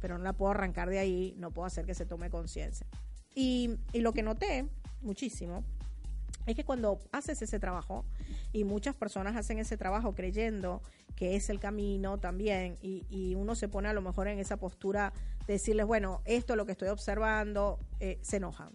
pero 0.00 0.18
no 0.18 0.24
la 0.24 0.32
puedo 0.32 0.50
arrancar 0.52 0.88
de 0.88 0.98
ahí, 0.98 1.34
no 1.38 1.50
puedo 1.50 1.66
hacer 1.66 1.84
que 1.84 1.94
se 1.94 2.06
tome 2.06 2.30
conciencia. 2.30 2.86
Y, 3.34 3.78
lo 3.94 4.12
que 4.12 4.22
noté 4.22 4.66
muchísimo 5.02 5.64
es 6.46 6.56
que 6.56 6.64
cuando 6.64 6.98
haces 7.12 7.42
ese 7.42 7.58
trabajo, 7.58 8.04
y 8.52 8.64
muchas 8.64 8.94
personas 8.94 9.36
hacen 9.36 9.58
ese 9.58 9.76
trabajo 9.76 10.14
creyendo 10.14 10.82
que 11.14 11.36
es 11.36 11.50
el 11.50 11.60
camino 11.60 12.18
también, 12.18 12.78
y, 12.80 13.34
uno 13.34 13.54
se 13.54 13.68
pone 13.68 13.88
a 13.88 13.92
lo 13.92 14.02
mejor 14.02 14.28
en 14.28 14.38
esa 14.38 14.56
postura 14.56 15.12
de 15.46 15.54
decirles, 15.54 15.86
bueno, 15.86 16.22
esto 16.24 16.52
es 16.54 16.56
lo 16.56 16.66
que 16.66 16.72
estoy 16.72 16.88
observando, 16.88 17.78
eh, 18.00 18.18
se 18.22 18.36
enojan. 18.36 18.70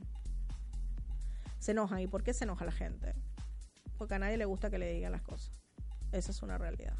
Se 1.63 1.71
enojan. 1.71 2.01
¿Y 2.01 2.07
por 2.07 2.23
qué 2.23 2.33
se 2.33 2.43
enoja 2.43 2.65
la 2.65 2.73
gente? 2.73 3.13
Porque 3.97 4.15
a 4.15 4.19
nadie 4.19 4.35
le 4.35 4.43
gusta 4.43 4.69
que 4.69 4.77
le 4.77 4.91
digan 4.91 5.13
las 5.13 5.21
cosas. 5.21 5.61
Esa 6.11 6.31
es 6.31 6.41
una 6.41 6.57
realidad. 6.57 6.97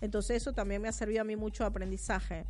Entonces 0.00 0.38
eso 0.38 0.52
también 0.52 0.82
me 0.82 0.88
ha 0.88 0.92
servido 0.92 1.20
a 1.20 1.24
mí 1.24 1.36
mucho 1.36 1.64
aprendizaje 1.64 2.46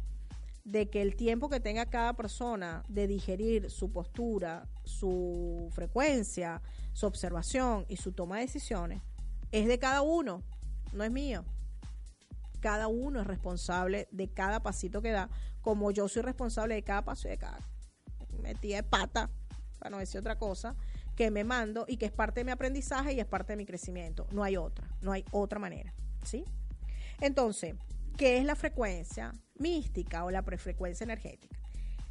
de 0.64 0.88
que 0.88 1.02
el 1.02 1.14
tiempo 1.14 1.50
que 1.50 1.60
tenga 1.60 1.84
cada 1.84 2.14
persona 2.14 2.84
de 2.88 3.06
digerir 3.06 3.70
su 3.70 3.92
postura, 3.92 4.66
su 4.84 5.68
frecuencia, 5.74 6.62
su 6.94 7.04
observación 7.04 7.84
y 7.90 7.98
su 7.98 8.12
toma 8.12 8.36
de 8.36 8.46
decisiones 8.46 9.02
es 9.52 9.68
de 9.68 9.78
cada 9.78 10.00
uno, 10.00 10.42
no 10.94 11.04
es 11.04 11.10
mío. 11.10 11.44
Cada 12.60 12.88
uno 12.88 13.20
es 13.20 13.26
responsable 13.26 14.08
de 14.10 14.28
cada 14.28 14.62
pasito 14.62 15.02
que 15.02 15.10
da, 15.10 15.28
como 15.60 15.90
yo 15.90 16.08
soy 16.08 16.22
responsable 16.22 16.76
de 16.76 16.82
cada 16.82 17.04
paso 17.04 17.28
y 17.28 17.32
de 17.32 17.38
cada 17.38 17.58
metida 18.42 18.76
de 18.76 18.82
pata, 18.84 19.30
para 19.78 19.90
no 19.90 19.98
decir 19.98 20.20
otra 20.20 20.38
cosa, 20.38 20.74
que 21.16 21.30
me 21.30 21.44
mando 21.44 21.84
y 21.88 21.96
que 21.96 22.06
es 22.06 22.12
parte 22.12 22.40
de 22.40 22.44
mi 22.44 22.52
aprendizaje 22.52 23.12
y 23.12 23.20
es 23.20 23.26
parte 23.26 23.52
de 23.52 23.56
mi 23.56 23.66
crecimiento. 23.66 24.26
No 24.30 24.44
hay 24.44 24.56
otra, 24.56 24.88
no 25.00 25.12
hay 25.12 25.24
otra 25.30 25.58
manera, 25.58 25.94
¿sí? 26.22 26.44
Entonces, 27.20 27.74
¿qué 28.16 28.38
es 28.38 28.44
la 28.44 28.54
frecuencia? 28.54 29.32
mística 29.58 30.24
o 30.24 30.30
la 30.30 30.42
prefrecuencia 30.42 31.04
energética. 31.04 31.58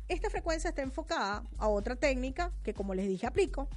Esta 0.08 0.30
frecuencia 0.30 0.70
está 0.70 0.82
enfocada 0.82 1.44
a 1.58 1.68
otra 1.68 1.96
técnica 1.96 2.52
que, 2.64 2.74
como 2.74 2.94
les 2.94 3.08
dije, 3.08 3.28
aplico, 3.28 3.68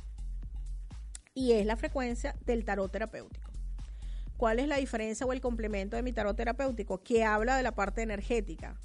y 1.35 1.53
es 1.53 1.67
la 1.67 1.77
frecuencia 1.77 2.37
del 2.45 2.65
tarot 2.65 2.91
terapéutico. 2.91 3.51
¿Cuál 4.37 4.59
es 4.59 4.69
la 4.69 4.77
diferencia 4.77 5.27
o 5.27 5.33
el 5.33 5.41
complemento 5.41 5.97
de 5.97 6.03
mi 6.03 6.13
tarot 6.13 6.37
terapéutico? 6.37 7.03
Que 7.03 7.25
habla 7.25 7.57
de 7.57 7.63
la 7.63 7.73
parte 7.73 8.03
energética, 8.03 8.79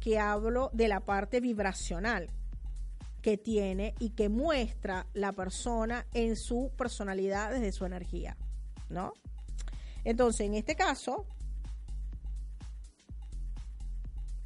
que 0.00 0.18
hablo 0.18 0.70
de 0.72 0.88
la 0.88 1.00
parte 1.00 1.40
vibracional 1.40 2.30
que 3.28 3.36
tiene 3.36 3.94
y 3.98 4.10
que 4.10 4.30
muestra 4.30 5.06
la 5.12 5.32
persona 5.32 6.06
en 6.14 6.34
su 6.34 6.72
personalidad 6.78 7.50
desde 7.50 7.72
su 7.72 7.84
energía, 7.84 8.38
¿no? 8.88 9.12
Entonces, 10.02 10.46
en 10.46 10.54
este 10.54 10.76
caso, 10.76 11.26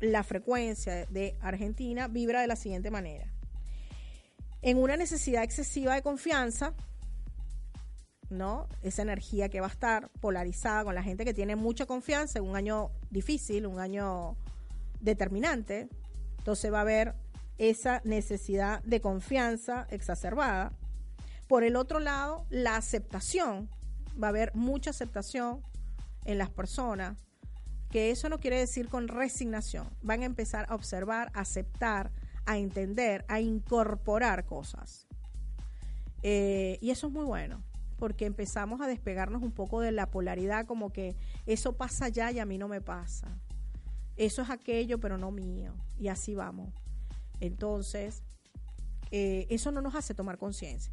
la 0.00 0.24
frecuencia 0.24 1.06
de 1.06 1.36
Argentina 1.40 2.08
vibra 2.08 2.40
de 2.40 2.48
la 2.48 2.56
siguiente 2.56 2.90
manera. 2.90 3.32
En 4.62 4.78
una 4.78 4.96
necesidad 4.96 5.44
excesiva 5.44 5.94
de 5.94 6.02
confianza, 6.02 6.74
¿no? 8.30 8.66
Esa 8.82 9.02
energía 9.02 9.48
que 9.48 9.60
va 9.60 9.68
a 9.68 9.70
estar 9.70 10.08
polarizada 10.20 10.82
con 10.82 10.96
la 10.96 11.04
gente 11.04 11.24
que 11.24 11.34
tiene 11.34 11.54
mucha 11.54 11.86
confianza 11.86 12.40
en 12.40 12.46
un 12.46 12.56
año 12.56 12.90
difícil, 13.10 13.64
un 13.64 13.78
año 13.78 14.36
determinante. 14.98 15.88
Entonces 16.38 16.72
va 16.72 16.78
a 16.78 16.80
haber 16.80 17.21
esa 17.62 18.00
necesidad 18.04 18.82
de 18.82 19.00
confianza 19.00 19.86
exacerbada. 19.90 20.72
Por 21.46 21.62
el 21.62 21.76
otro 21.76 22.00
lado, 22.00 22.44
la 22.50 22.74
aceptación. 22.74 23.70
Va 24.20 24.26
a 24.26 24.30
haber 24.30 24.52
mucha 24.54 24.90
aceptación 24.90 25.62
en 26.24 26.38
las 26.38 26.50
personas 26.50 27.24
que 27.90 28.10
eso 28.10 28.28
no 28.28 28.40
quiere 28.40 28.58
decir 28.58 28.88
con 28.88 29.06
resignación. 29.06 29.88
Van 30.02 30.22
a 30.22 30.24
empezar 30.26 30.66
a 30.70 30.74
observar, 30.74 31.30
a 31.34 31.40
aceptar, 31.42 32.10
a 32.46 32.58
entender, 32.58 33.24
a 33.28 33.40
incorporar 33.40 34.44
cosas. 34.44 35.06
Eh, 36.24 36.78
y 36.80 36.90
eso 36.90 37.06
es 37.06 37.12
muy 37.12 37.24
bueno, 37.24 37.62
porque 37.96 38.26
empezamos 38.26 38.80
a 38.80 38.88
despegarnos 38.88 39.40
un 39.40 39.52
poco 39.52 39.80
de 39.80 39.92
la 39.92 40.10
polaridad, 40.10 40.66
como 40.66 40.92
que 40.92 41.14
eso 41.46 41.76
pasa 41.76 42.08
ya 42.08 42.32
y 42.32 42.40
a 42.40 42.44
mí 42.44 42.58
no 42.58 42.66
me 42.66 42.80
pasa. 42.80 43.28
Eso 44.16 44.42
es 44.42 44.50
aquello, 44.50 44.98
pero 44.98 45.16
no 45.16 45.30
mío. 45.30 45.74
Y 45.96 46.08
así 46.08 46.34
vamos. 46.34 46.81
Entonces, 47.42 48.22
eh, 49.10 49.48
eso 49.50 49.72
no 49.72 49.82
nos 49.82 49.96
hace 49.96 50.14
tomar 50.14 50.38
conciencia. 50.38 50.92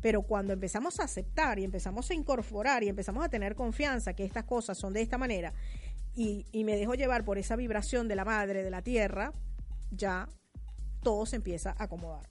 Pero 0.00 0.22
cuando 0.22 0.52
empezamos 0.52 1.00
a 1.00 1.04
aceptar 1.04 1.58
y 1.58 1.64
empezamos 1.64 2.08
a 2.10 2.14
incorporar 2.14 2.84
y 2.84 2.88
empezamos 2.88 3.24
a 3.24 3.28
tener 3.28 3.56
confianza 3.56 4.14
que 4.14 4.24
estas 4.24 4.44
cosas 4.44 4.78
son 4.78 4.92
de 4.92 5.02
esta 5.02 5.18
manera 5.18 5.52
y, 6.14 6.46
me 6.64 6.76
dejo 6.76 6.94
llevar 6.94 7.24
por 7.24 7.36
esa 7.36 7.56
vibración 7.56 8.06
de 8.06 8.14
la 8.14 8.24
madre, 8.24 8.62
de 8.62 8.70
la 8.70 8.82
tierra, 8.82 9.32
ya 9.90 10.28
todo 11.02 11.26
se 11.26 11.34
empieza 11.34 11.74
a 11.76 11.84
acomodar. 11.84 12.28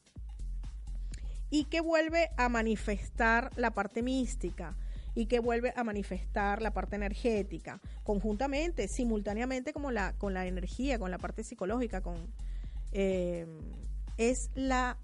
Y 1.50 1.66
que 1.66 1.82
vuelve 1.82 2.30
a 2.38 2.48
manifestar 2.48 3.52
la 3.58 3.72
parte 3.72 4.02
mística 4.02 4.78
y 5.14 5.26
que 5.26 5.40
vuelve 5.40 5.74
a 5.76 5.84
manifestar 5.84 6.62
la 6.62 6.72
parte 6.72 6.96
energética, 6.96 7.82
conjuntamente, 8.04 8.88
simultáneamente 8.88 9.74
como 9.74 9.92
la, 9.92 10.14
con 10.14 10.34
la 10.34 10.48
energía, 10.48 11.00
con 11.00 11.12
la 11.12 11.18
parte 11.18 11.44
psicológica, 11.44 12.02
con 12.02 12.34
eh, 12.92 13.46
es 14.18 14.50
la 14.56 14.98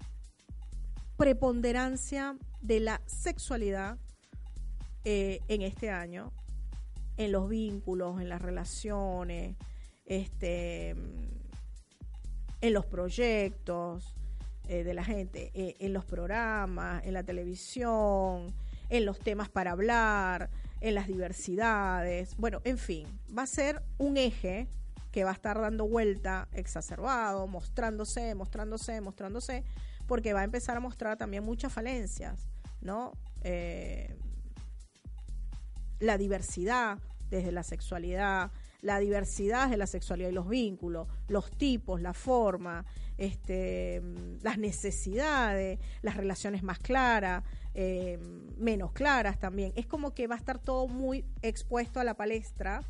preponderancia 1.16 2.36
de 2.60 2.80
la 2.80 3.00
sexualidad 3.06 3.98
eh, 5.04 5.40
en 5.48 5.62
este 5.62 5.90
año 5.90 6.32
en 7.16 7.32
los 7.32 7.48
vínculos, 7.48 8.20
en 8.20 8.28
las 8.28 8.42
relaciones, 8.42 9.56
este, 10.04 10.90
en 12.60 12.72
los 12.72 12.86
proyectos 12.86 14.14
eh, 14.68 14.84
de 14.84 14.94
la 14.94 15.04
gente, 15.04 15.50
eh, 15.54 15.76
en 15.78 15.92
los 15.92 16.04
programas, 16.04 17.04
en 17.04 17.14
la 17.14 17.22
televisión, 17.22 18.52
en 18.88 19.04
los 19.04 19.18
temas 19.18 19.48
para 19.48 19.72
hablar, 19.72 20.50
en 20.80 20.94
las 20.94 21.06
diversidades. 21.06 22.36
Bueno, 22.36 22.60
en 22.64 22.78
fin, 22.78 23.06
va 23.36 23.42
a 23.42 23.46
ser 23.46 23.82
un 23.98 24.16
eje 24.16 24.68
que 25.14 25.22
va 25.22 25.30
a 25.30 25.34
estar 25.34 25.60
dando 25.60 25.86
vuelta 25.86 26.48
exacerbado, 26.54 27.46
mostrándose, 27.46 28.34
mostrándose, 28.34 29.00
mostrándose, 29.00 29.62
porque 30.08 30.32
va 30.32 30.40
a 30.40 30.44
empezar 30.44 30.76
a 30.76 30.80
mostrar 30.80 31.16
también 31.16 31.44
muchas 31.44 31.72
falencias, 31.72 32.50
¿no? 32.80 33.12
Eh, 33.42 34.12
la 36.00 36.18
diversidad 36.18 36.98
desde 37.30 37.52
la 37.52 37.62
sexualidad, 37.62 38.50
la 38.82 38.98
diversidad 38.98 39.70
de 39.70 39.76
la 39.76 39.86
sexualidad 39.86 40.30
y 40.30 40.32
los 40.32 40.48
vínculos, 40.48 41.06
los 41.28 41.48
tipos, 41.52 42.02
la 42.02 42.12
forma, 42.12 42.84
este, 43.16 44.02
las 44.42 44.58
necesidades, 44.58 45.78
las 46.02 46.16
relaciones 46.16 46.64
más 46.64 46.80
claras, 46.80 47.44
eh, 47.74 48.18
menos 48.56 48.90
claras 48.90 49.38
también. 49.38 49.72
Es 49.76 49.86
como 49.86 50.12
que 50.12 50.26
va 50.26 50.34
a 50.34 50.38
estar 50.38 50.58
todo 50.58 50.88
muy 50.88 51.24
expuesto 51.40 52.00
a 52.00 52.04
la 52.04 52.14
palestra, 52.14 52.82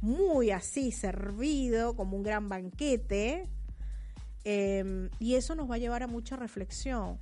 muy 0.00 0.50
así, 0.50 0.92
servido, 0.92 1.94
como 1.94 2.16
un 2.16 2.22
gran 2.22 2.48
banquete. 2.48 3.48
Eh, 4.44 5.10
y 5.18 5.34
eso 5.34 5.54
nos 5.54 5.70
va 5.70 5.74
a 5.74 5.78
llevar 5.78 6.02
a 6.02 6.06
mucha 6.06 6.36
reflexión, 6.36 7.18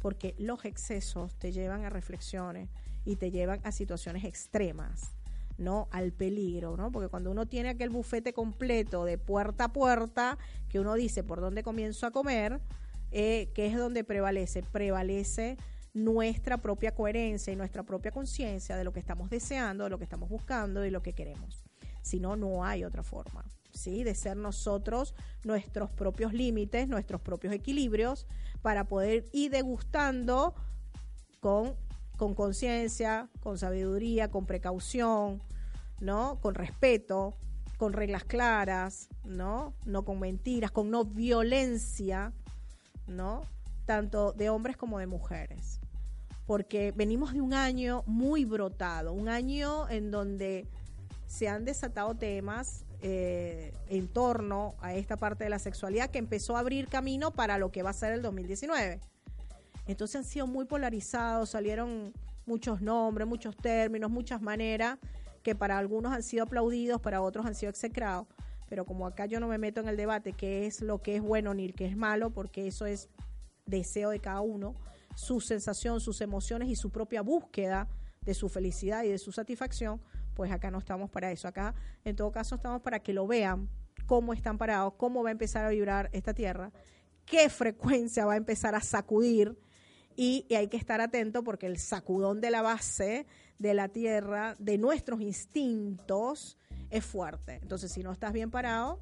porque 0.00 0.34
los 0.38 0.64
excesos 0.64 1.34
te 1.38 1.52
llevan 1.52 1.84
a 1.84 1.90
reflexiones 1.90 2.68
y 3.04 3.16
te 3.16 3.30
llevan 3.30 3.60
a 3.64 3.72
situaciones 3.72 4.24
extremas, 4.24 5.12
¿no? 5.58 5.88
Al 5.90 6.12
peligro, 6.12 6.76
¿no? 6.76 6.92
Porque 6.92 7.08
cuando 7.08 7.30
uno 7.30 7.46
tiene 7.46 7.70
aquel 7.70 7.90
bufete 7.90 8.32
completo 8.32 9.04
de 9.04 9.18
puerta 9.18 9.64
a 9.64 9.72
puerta, 9.72 10.38
que 10.68 10.78
uno 10.78 10.94
dice 10.94 11.24
por 11.24 11.40
dónde 11.40 11.64
comienzo 11.64 12.06
a 12.06 12.12
comer, 12.12 12.60
eh, 13.10 13.50
¿qué 13.54 13.66
es 13.66 13.76
donde 13.76 14.04
prevalece? 14.04 14.62
Prevalece 14.62 15.56
nuestra 15.94 16.58
propia 16.58 16.94
coherencia 16.94 17.52
y 17.52 17.56
nuestra 17.56 17.82
propia 17.82 18.12
conciencia 18.12 18.76
de 18.76 18.84
lo 18.84 18.92
que 18.92 19.00
estamos 19.00 19.28
deseando, 19.28 19.84
de 19.84 19.90
lo 19.90 19.98
que 19.98 20.04
estamos 20.04 20.28
buscando 20.28 20.86
y 20.86 20.90
lo 20.90 21.02
que 21.02 21.12
queremos. 21.12 21.62
Si 22.02 22.20
no, 22.20 22.36
no 22.36 22.64
hay 22.64 22.84
otra 22.84 23.02
forma. 23.02 23.44
¿sí? 23.72 24.04
de 24.04 24.14
ser 24.14 24.36
nosotros 24.36 25.14
nuestros 25.44 25.90
propios 25.90 26.34
límites, 26.34 26.88
nuestros 26.88 27.22
propios 27.22 27.54
equilibrios, 27.54 28.26
para 28.60 28.84
poder 28.84 29.24
ir 29.32 29.50
degustando 29.50 30.54
con 31.40 31.74
con 32.22 32.36
conciencia, 32.36 33.28
con 33.40 33.58
sabiduría, 33.58 34.30
con 34.30 34.46
precaución, 34.46 35.42
¿no? 36.00 36.38
Con 36.40 36.54
respeto, 36.54 37.34
con 37.78 37.92
reglas 37.92 38.22
claras, 38.22 39.08
¿no? 39.24 39.74
No 39.86 40.04
con 40.04 40.20
mentiras, 40.20 40.70
con 40.70 40.88
no 40.88 41.04
violencia, 41.04 42.32
¿no? 43.08 43.42
Tanto 43.86 44.32
de 44.32 44.50
hombres 44.50 44.76
como 44.76 45.00
de 45.00 45.08
mujeres. 45.08 45.80
Porque 46.46 46.92
venimos 46.92 47.32
de 47.32 47.40
un 47.40 47.54
año 47.54 48.04
muy 48.06 48.44
brotado, 48.44 49.12
un 49.12 49.28
año 49.28 49.88
en 49.88 50.12
donde 50.12 50.68
se 51.32 51.48
han 51.48 51.64
desatado 51.64 52.14
temas 52.14 52.84
eh, 53.00 53.72
en 53.88 54.06
torno 54.06 54.74
a 54.82 54.92
esta 54.92 55.16
parte 55.16 55.44
de 55.44 55.50
la 55.50 55.58
sexualidad 55.58 56.10
que 56.10 56.18
empezó 56.18 56.56
a 56.56 56.60
abrir 56.60 56.88
camino 56.88 57.30
para 57.30 57.56
lo 57.56 57.72
que 57.72 57.82
va 57.82 57.88
a 57.88 57.94
ser 57.94 58.12
el 58.12 58.20
2019. 58.20 59.00
Entonces 59.86 60.16
han 60.16 60.24
sido 60.24 60.46
muy 60.46 60.66
polarizados, 60.66 61.48
salieron 61.48 62.12
muchos 62.44 62.82
nombres, 62.82 63.26
muchos 63.26 63.56
términos, 63.56 64.10
muchas 64.10 64.42
maneras 64.42 64.98
que 65.42 65.54
para 65.54 65.78
algunos 65.78 66.12
han 66.12 66.22
sido 66.22 66.44
aplaudidos, 66.44 67.00
para 67.00 67.22
otros 67.22 67.46
han 67.46 67.54
sido 67.54 67.70
execrados. 67.70 68.26
Pero 68.68 68.84
como 68.84 69.06
acá 69.06 69.24
yo 69.24 69.40
no 69.40 69.48
me 69.48 69.56
meto 69.56 69.80
en 69.80 69.88
el 69.88 69.96
debate 69.96 70.34
qué 70.34 70.66
es 70.66 70.82
lo 70.82 71.00
que 71.00 71.16
es 71.16 71.22
bueno 71.22 71.54
ni 71.54 71.72
qué 71.72 71.86
es 71.86 71.96
malo, 71.96 72.28
porque 72.28 72.66
eso 72.66 72.84
es 72.84 73.08
deseo 73.64 74.10
de 74.10 74.20
cada 74.20 74.42
uno, 74.42 74.74
su 75.14 75.40
sensación, 75.40 75.98
sus 75.98 76.20
emociones 76.20 76.68
y 76.68 76.76
su 76.76 76.90
propia 76.90 77.22
búsqueda 77.22 77.88
de 78.20 78.34
su 78.34 78.50
felicidad 78.50 79.04
y 79.04 79.08
de 79.08 79.18
su 79.18 79.32
satisfacción, 79.32 79.98
pues 80.34 80.50
acá 80.50 80.70
no 80.70 80.78
estamos 80.78 81.10
para 81.10 81.30
eso. 81.30 81.48
Acá, 81.48 81.74
en 82.04 82.16
todo 82.16 82.30
caso, 82.32 82.54
estamos 82.54 82.82
para 82.82 83.00
que 83.00 83.12
lo 83.12 83.26
vean, 83.26 83.68
cómo 84.06 84.32
están 84.32 84.58
parados, 84.58 84.94
cómo 84.96 85.22
va 85.22 85.30
a 85.30 85.32
empezar 85.32 85.64
a 85.64 85.70
vibrar 85.70 86.10
esta 86.12 86.34
tierra, 86.34 86.72
qué 87.24 87.48
frecuencia 87.48 88.26
va 88.26 88.34
a 88.34 88.36
empezar 88.36 88.74
a 88.74 88.80
sacudir 88.80 89.56
y, 90.16 90.46
hay 90.54 90.68
que 90.68 90.76
estar 90.76 91.00
atento 91.00 91.42
porque 91.42 91.66
el 91.66 91.78
sacudón 91.78 92.40
de 92.40 92.50
la 92.50 92.62
base 92.62 93.26
de 93.58 93.74
la 93.74 93.88
tierra, 93.88 94.54
de 94.58 94.76
nuestros 94.78 95.20
instintos, 95.20 96.58
es 96.90 97.04
fuerte. 97.04 97.58
Entonces, 97.62 97.92
si 97.92 98.02
no 98.02 98.12
estás 98.12 98.32
bien 98.32 98.50
parado, 98.50 99.00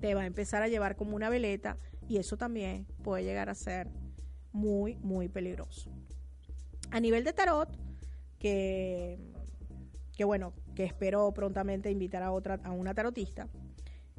te 0.00 0.14
va 0.14 0.22
a 0.22 0.26
empezar 0.26 0.62
a 0.62 0.68
llevar 0.68 0.96
como 0.96 1.16
una 1.16 1.28
veleta 1.28 1.76
y 2.08 2.18
eso 2.18 2.36
también 2.36 2.86
puede 3.02 3.24
llegar 3.24 3.50
a 3.50 3.54
ser 3.54 3.88
muy, 4.52 4.96
muy 4.96 5.28
peligroso. 5.28 5.90
A 6.90 7.00
nivel 7.00 7.24
de 7.24 7.32
tarot, 7.32 7.68
que, 8.38 9.18
que 10.18 10.24
bueno, 10.24 10.52
que 10.74 10.82
espero 10.82 11.32
prontamente 11.32 11.92
invitar 11.92 12.24
a 12.24 12.32
otra, 12.32 12.58
a 12.64 12.72
una 12.72 12.92
tarotista 12.92 13.48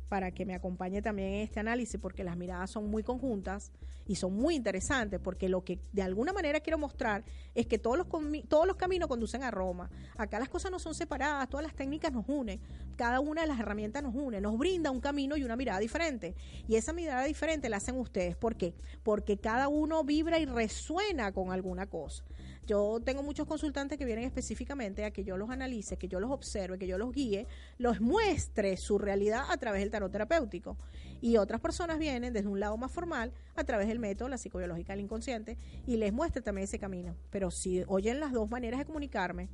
para 0.08 0.32
que 0.32 0.46
me 0.46 0.56
acompañe 0.56 1.02
también 1.02 1.34
en 1.34 1.42
este 1.42 1.60
análisis, 1.60 2.00
porque 2.00 2.24
las 2.24 2.38
miradas 2.38 2.72
son 2.72 2.90
muy 2.90 3.04
conjuntas 3.04 3.74
y 4.08 4.16
son 4.16 4.34
muy 4.34 4.56
interesantes, 4.56 5.20
porque 5.20 5.50
lo 5.50 5.64
que 5.66 5.78
de 5.92 6.02
alguna 6.02 6.32
manera 6.32 6.62
quiero 6.62 6.78
mostrar 6.78 7.26
es 7.54 7.68
que 7.68 7.78
todos 7.78 7.98
los, 7.98 8.08
todos 8.48 8.66
los 8.66 8.78
caminos 8.78 9.10
conducen 9.10 9.44
a 9.44 9.52
Roma. 9.52 9.92
Acá 10.18 10.40
las 10.40 10.48
cosas 10.48 10.72
no 10.72 10.80
son 10.80 10.96
separadas, 10.96 11.50
todas 11.50 11.66
las 11.66 11.76
técnicas 11.76 12.14
nos 12.14 12.24
unen, 12.30 12.62
cada 12.96 13.20
una 13.20 13.42
de 13.42 13.48
las 13.48 13.60
herramientas 13.60 14.02
nos 14.02 14.16
une, 14.16 14.40
nos 14.40 14.58
brinda 14.58 14.90
un 14.90 15.02
camino 15.02 15.36
y 15.36 15.44
una 15.44 15.58
mirada 15.58 15.80
diferente. 15.80 16.34
Y 16.68 16.76
esa 16.76 16.94
mirada 16.94 17.26
diferente 17.26 17.68
la 17.68 17.78
hacen 17.78 17.96
ustedes. 17.98 18.38
¿Por 18.38 18.56
qué? 18.56 18.74
Porque 19.04 19.38
cada 19.38 19.68
uno 19.68 20.04
vibra 20.06 20.40
y 20.40 20.46
resuena 20.46 21.34
con 21.34 21.52
alguna 21.52 21.88
cosa. 21.88 22.24
Yo 22.70 23.00
tengo 23.04 23.24
muchos 23.24 23.48
consultantes 23.48 23.98
que 23.98 24.06
vienen 24.06 24.26
específicamente 24.26 25.04
a 25.04 25.10
que 25.10 25.24
yo 25.24 25.38
los 25.38 25.50
analice, 25.50 25.98
que 25.98 26.08
yo 26.08 26.20
los 26.20 26.30
observe, 26.30 26.78
que 26.78 26.86
yo 26.86 27.00
los 27.00 27.12
guíe, 27.12 27.48
los 27.80 28.00
muestre 28.00 28.78
su 28.78 29.00
realidad 29.00 29.46
a 29.50 29.58
través 29.58 29.82
del 29.82 29.90
tarot 29.90 30.12
terapéutico. 30.12 30.78
Y 31.20 31.38
otras 31.38 31.62
personas 31.62 31.98
vienen 31.98 32.32
desde 32.32 32.48
un 32.48 32.60
lado 32.60 32.78
más 32.78 32.92
formal 32.92 33.34
a 33.56 33.64
través 33.64 33.88
del 33.88 33.98
método, 33.98 34.30
la 34.30 34.38
psicobiológica 34.38 34.94
del 34.94 35.02
inconsciente, 35.02 35.58
y 35.88 35.98
les 35.98 36.14
muestre 36.14 36.44
también 36.44 36.66
ese 36.66 36.78
camino. 36.78 37.16
Pero 37.32 37.50
si 37.50 37.84
oyen 37.88 38.20
las 38.20 38.34
dos 38.34 38.52
maneras 38.52 38.78
de 38.78 38.86
comunicarme, 38.86 39.50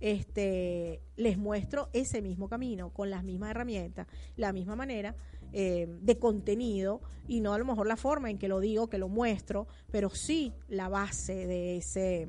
este, 0.00 1.02
les 1.16 1.38
muestro 1.38 1.88
ese 1.92 2.22
mismo 2.22 2.48
camino, 2.48 2.92
con 2.92 3.10
las 3.10 3.24
mismas 3.24 3.50
herramientas, 3.50 4.06
la 4.36 4.52
misma 4.52 4.76
manera 4.76 5.14
eh, 5.52 5.86
de 5.88 6.18
contenido 6.18 7.00
y 7.26 7.40
no 7.40 7.54
a 7.54 7.58
lo 7.58 7.64
mejor 7.64 7.86
la 7.86 7.96
forma 7.96 8.30
en 8.30 8.38
que 8.38 8.48
lo 8.48 8.60
digo, 8.60 8.88
que 8.88 8.98
lo 8.98 9.08
muestro, 9.08 9.66
pero 9.90 10.10
sí 10.10 10.52
la 10.68 10.88
base 10.88 11.46
de 11.46 11.76
ese 11.78 12.28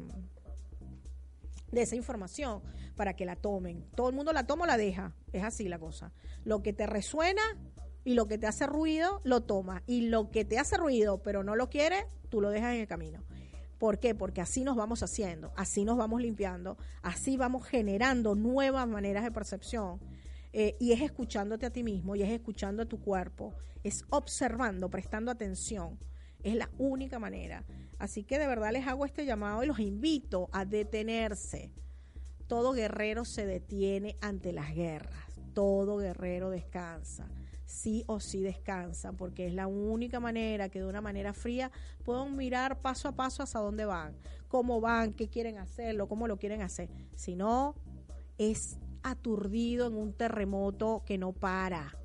de 1.72 1.82
esa 1.84 1.96
información 1.96 2.62
para 2.96 3.16
que 3.16 3.26
la 3.26 3.36
tomen. 3.36 3.86
Todo 3.96 4.10
el 4.10 4.16
mundo 4.16 4.34
la 4.34 4.48
toma 4.48 4.64
o 4.64 4.68
la 4.68 4.78
deja. 4.78 5.14
Es 5.32 5.44
así 5.44 5.70
la 5.70 5.80
cosa. 5.80 6.12
Lo 6.44 6.64
que 6.64 6.74
te 6.74 6.88
resuena 6.88 7.42
y 8.04 8.14
lo 8.14 8.28
que 8.28 8.38
te 8.38 8.48
hace 8.48 8.66
ruido, 8.66 9.22
lo 9.24 9.42
toma. 9.42 9.84
Y 9.86 10.08
lo 10.08 10.32
que 10.32 10.46
te 10.46 10.58
hace 10.58 10.78
ruido, 10.78 11.22
pero 11.22 11.44
no 11.44 11.56
lo 11.56 11.70
quiere, 11.70 12.08
tú 12.30 12.42
lo 12.42 12.50
dejas 12.50 12.74
en 12.74 12.82
el 12.82 12.88
camino. 12.88 13.24
¿Por 13.80 13.98
qué? 14.00 14.14
Porque 14.14 14.42
así 14.42 14.64
nos 14.64 14.76
vamos 14.76 15.02
haciendo, 15.04 15.54
así 15.56 15.86
nos 15.86 15.98
vamos 15.98 16.22
limpiando, 16.22 16.78
así 17.02 17.38
vamos 17.38 17.66
generando 17.66 18.36
nuevas 18.36 18.88
maneras 18.88 19.24
de 19.24 19.32
percepción 19.32 20.00
eh, 20.52 20.76
y 20.80 20.92
es 20.92 21.02
escuchándote 21.02 21.66
a 21.66 21.70
ti 21.70 21.84
mismo, 21.84 22.16
y 22.16 22.24
es 22.24 22.30
escuchando 22.30 22.84
a 22.84 22.86
tu 22.86 23.00
cuerpo, 23.00 23.56
es 23.84 24.04
observando, 24.10 24.90
prestando 24.90 25.32
atención. 25.32 25.98
Es 26.44 26.56
la 26.56 26.70
única 26.78 27.20
manera. 27.20 27.66
Así 27.98 28.24
que 28.24 28.40
de 28.40 28.48
verdad 28.48 28.72
les 28.72 28.88
hago 28.88 29.06
este 29.06 29.26
llamado 29.26 29.64
y 29.64 29.68
los 29.68 29.80
invito 29.80 30.50
a 30.52 30.66
detenerse. 30.66 31.74
Todo 32.48 32.72
guerrero 32.72 33.26
se 33.26 33.46
detiene 33.46 34.18
ante 34.22 34.54
las 34.54 34.74
guerras. 34.74 35.26
Todo 35.54 35.98
guerrero 35.98 36.50
descansa. 36.50 37.28
Sí 37.70 38.04
o 38.08 38.20
sí 38.20 38.42
descansa, 38.42 39.12
porque 39.12 39.46
es 39.46 39.54
la 39.54 39.68
única 39.68 40.20
manera 40.20 40.70
que 40.70 40.80
de 40.80 40.88
una 40.88 41.02
manera 41.02 41.34
fría 41.34 41.72
puedan 42.04 42.36
mirar 42.36 42.82
paso 42.82 43.08
a 43.08 43.12
paso 43.12 43.44
hacia 43.44 43.60
dónde 43.60 43.86
van, 43.86 44.16
cómo 44.48 44.82
van, 44.82 45.14
qué 45.14 45.30
quieren 45.30 45.60
hacerlo, 45.60 46.08
cómo 46.08 46.28
lo 46.28 46.38
quieren 46.38 46.64
hacer. 46.64 46.90
Si 47.16 47.36
no, 47.36 47.76
es 48.40 48.80
aturdido 49.04 49.86
en 49.86 49.96
un 49.98 50.14
terremoto 50.14 51.04
que 51.06 51.20
no 51.20 51.32
para, 51.32 51.96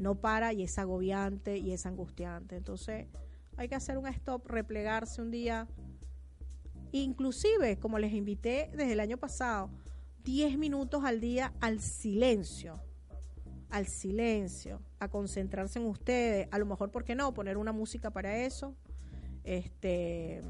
no 0.00 0.16
para 0.16 0.52
y 0.52 0.64
es 0.64 0.76
agobiante 0.76 1.56
y 1.56 1.70
es 1.70 1.86
angustiante. 1.86 2.56
Entonces 2.56 3.06
hay 3.56 3.68
que 3.68 3.76
hacer 3.76 3.98
un 3.98 4.08
stop, 4.08 4.44
replegarse 4.48 5.22
un 5.22 5.30
día. 5.30 5.68
Inclusive, 6.90 7.78
como 7.78 8.00
les 8.00 8.12
invité 8.12 8.70
desde 8.72 8.94
el 8.94 9.00
año 9.00 9.18
pasado, 9.18 9.70
10 10.24 10.58
minutos 10.58 11.04
al 11.04 11.20
día 11.20 11.54
al 11.60 11.80
silencio, 11.80 12.74
al 13.70 13.86
silencio, 13.86 14.80
a 14.98 15.08
concentrarse 15.08 15.78
en 15.78 15.86
ustedes, 15.86 16.48
a 16.50 16.58
lo 16.58 16.66
mejor, 16.66 16.90
¿por 16.90 17.04
qué 17.04 17.14
no? 17.14 17.34
Poner 17.34 17.56
una 17.56 17.72
música 17.72 18.10
para 18.10 18.36
eso, 18.38 18.74
este, 19.44 20.42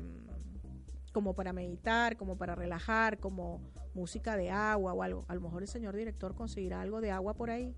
como 1.12 1.35
para 1.35 1.53
meditar, 1.53 2.17
como 2.17 2.37
para 2.37 2.55
relajar, 2.55 3.19
como 3.19 3.61
música 3.95 4.37
de 4.37 4.51
agua 4.51 4.93
o 4.93 5.03
algo. 5.03 5.25
A 5.29 5.35
lo 5.35 5.41
mejor 5.41 5.62
el 5.62 5.69
señor 5.69 5.97
director 5.97 6.35
conseguirá 6.35 6.81
algo 6.81 7.01
de 7.01 7.11
agua 7.11 7.35
por 7.35 7.51
ahí, 7.51 7.75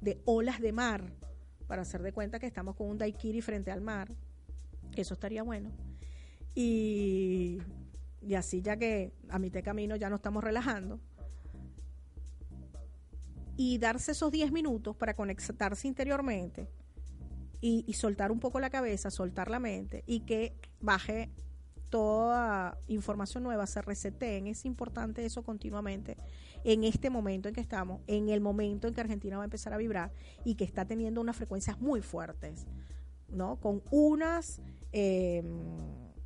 de 0.00 0.20
olas 0.24 0.60
de 0.60 0.72
mar, 0.72 1.12
para 1.66 1.82
hacer 1.82 2.02
de 2.02 2.12
cuenta 2.12 2.38
que 2.38 2.46
estamos 2.46 2.76
con 2.76 2.88
un 2.88 2.98
daiquiri 2.98 3.40
frente 3.40 3.70
al 3.70 3.80
mar. 3.80 4.08
Eso 4.94 5.14
estaría 5.14 5.42
bueno. 5.42 5.72
Y, 6.54 7.58
y 8.22 8.34
así 8.34 8.62
ya 8.62 8.76
que 8.76 9.12
a 9.28 9.38
mitad 9.38 9.58
de 9.58 9.62
camino 9.62 9.96
ya 9.96 10.08
nos 10.08 10.18
estamos 10.18 10.44
relajando. 10.44 11.00
Y 13.56 13.78
darse 13.78 14.12
esos 14.12 14.30
10 14.30 14.52
minutos 14.52 14.96
para 14.96 15.14
conectarse 15.14 15.88
interiormente 15.88 16.68
y, 17.60 17.92
soltar 17.94 18.30
un 18.30 18.40
poco 18.40 18.60
la 18.60 18.70
cabeza, 18.70 19.10
soltar 19.10 19.50
la 19.50 19.58
mente 19.58 20.04
y 20.06 20.20
que 20.20 20.54
baje 20.80 21.30
toda 21.88 22.78
información 22.88 23.42
nueva 23.42 23.66
se 23.66 23.82
reseteen. 23.82 24.46
Es 24.46 24.64
importante 24.64 25.24
eso 25.24 25.42
continuamente 25.42 26.16
en 26.64 26.84
este 26.84 27.10
momento 27.10 27.48
en 27.48 27.54
que 27.54 27.60
estamos, 27.60 28.02
en 28.06 28.28
el 28.28 28.40
momento 28.40 28.88
en 28.88 28.94
que 28.94 29.00
Argentina 29.00 29.36
va 29.36 29.44
a 29.44 29.46
empezar 29.46 29.72
a 29.72 29.78
vibrar 29.78 30.12
y 30.44 30.56
que 30.56 30.64
está 30.64 30.84
teniendo 30.84 31.20
unas 31.20 31.36
frecuencias 31.36 31.80
muy 31.80 32.02
fuertes, 32.02 32.66
¿no? 33.28 33.56
Con 33.60 33.82
unas 33.90 34.60
eh, 34.92 35.42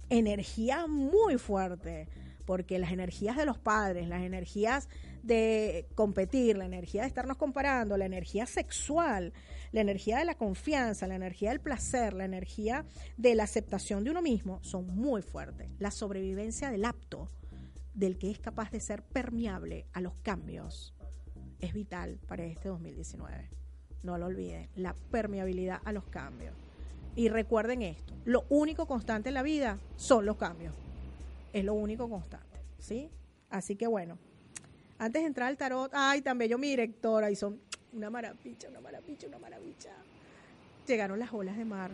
energías 0.09 0.89
muy 0.89 1.39
fuertes 1.39 2.09
porque 2.47 2.79
las 2.79 2.91
energías 2.91 3.37
de 3.37 3.47
los 3.47 3.59
padres, 3.59 4.09
las 4.09 4.23
energías 4.23 4.89
de 5.23 5.87
competir, 5.95 6.57
la 6.57 6.65
energía 6.65 7.03
de 7.03 7.09
estarnos 7.09 7.37
comparando, 7.37 7.97
la 7.97 8.07
energía 8.07 8.47
sexual, 8.47 9.33
la 9.73 9.81
energía 9.81 10.19
de 10.19 10.25
la 10.25 10.35
confianza, 10.35 11.07
la 11.07 11.17
energía 11.17 11.51
del 11.51 11.61
placer, 11.61 12.15
la 12.15 12.25
energía 12.25 12.85
de 13.17 13.35
la 13.35 13.45
aceptación 13.45 14.05
de 14.05 14.11
uno 14.11 14.23
mismo, 14.23 14.59
son 14.63 14.87
muy 14.87 15.23
fuertes. 15.23 15.69
La 15.79 15.91
sobrevivencia 15.91 16.71
del 16.71 16.85
apto, 16.85 17.29
del 17.95 18.19
que 18.19 18.31
es 18.31 18.39
capaz 18.39 18.71
de 18.71 18.81
ser 18.81 19.03
permeable 19.03 19.87
a 19.93 20.01
los 20.01 20.15
cambios, 20.23 20.95
es 21.61 21.75
vital 21.75 22.19
para 22.27 22.45
este 22.45 22.69
2019. 22.69 23.51
No 24.03 24.17
lo 24.17 24.27
olviden, 24.27 24.69
la 24.75 24.95
permeabilidad 25.11 25.81
a 25.85 25.93
los 25.93 26.05
cambios. 26.05 26.55
Y 27.17 27.29
recuerden 27.29 27.83
esto, 27.83 28.15
lo 28.25 28.47
único 28.49 28.87
constante 28.87 29.29
en 29.29 29.35
la 29.35 29.43
vida 29.43 29.79
son 29.97 30.25
los 30.25 30.37
cambios. 30.37 30.75
Es 31.53 31.65
lo 31.65 31.75
único 31.75 32.09
constante, 32.09 32.61
¿sí? 32.79 33.11
Así 33.51 33.77
que 33.77 33.89
bueno, 33.89 34.19
antes 35.01 35.23
de 35.23 35.29
entrar 35.29 35.49
al 35.49 35.57
tarot, 35.57 35.91
ay, 35.95 36.21
tan 36.21 36.37
bello 36.37 36.59
mi 36.59 36.69
directora, 36.69 37.31
y 37.31 37.35
son 37.35 37.59
una 37.95 38.11
maravilla, 38.11 38.69
una 38.69 38.81
maravilla, 38.81 39.29
una 39.29 39.39
maravilla. 39.39 39.93
Llegaron 40.87 41.19
las 41.19 41.33
olas 41.33 41.57
de 41.57 41.65
mar. 41.65 41.91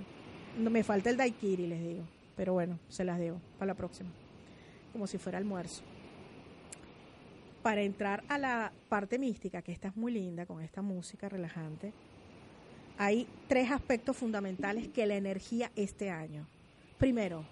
No, 0.59 0.71
me 0.71 0.83
falta 0.83 1.09
el 1.09 1.17
daiquiri, 1.17 1.69
les 1.69 1.81
digo. 1.81 2.03
Pero 2.35 2.55
bueno, 2.55 2.81
se 2.89 3.05
las 3.05 3.21
debo 3.21 3.41
para 3.59 3.69
la 3.69 3.75
próxima. 3.75 4.11
Como 4.93 5.07
si 5.07 5.19
fuera 5.19 5.39
almuerzo. 5.39 5.85
Para 7.63 7.83
entrar 7.83 8.25
a 8.29 8.39
la 8.39 8.73
parte 8.89 9.21
mística, 9.21 9.63
que 9.63 9.71
esta 9.71 9.89
es 9.89 9.97
muy 9.97 10.11
linda 10.11 10.45
con 10.45 10.61
esta 10.61 10.83
música 10.83 11.29
relajante, 11.29 11.93
hay 12.99 13.29
tres 13.47 13.71
aspectos 13.71 14.17
fundamentales 14.17 14.89
que 14.89 15.07
la 15.07 15.15
energía 15.15 15.71
este 15.77 16.11
año. 16.11 16.49
Primero, 16.99 17.45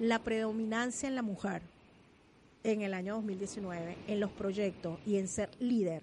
la 0.00 0.18
predominancia 0.18 1.08
en 1.08 1.14
la 1.14 1.22
mujer 1.22 1.62
en 2.66 2.82
el 2.82 2.94
año 2.94 3.14
2019, 3.14 3.96
en 4.08 4.18
los 4.18 4.32
proyectos 4.32 4.98
y 5.06 5.18
en 5.18 5.28
ser 5.28 5.50
líder 5.60 6.02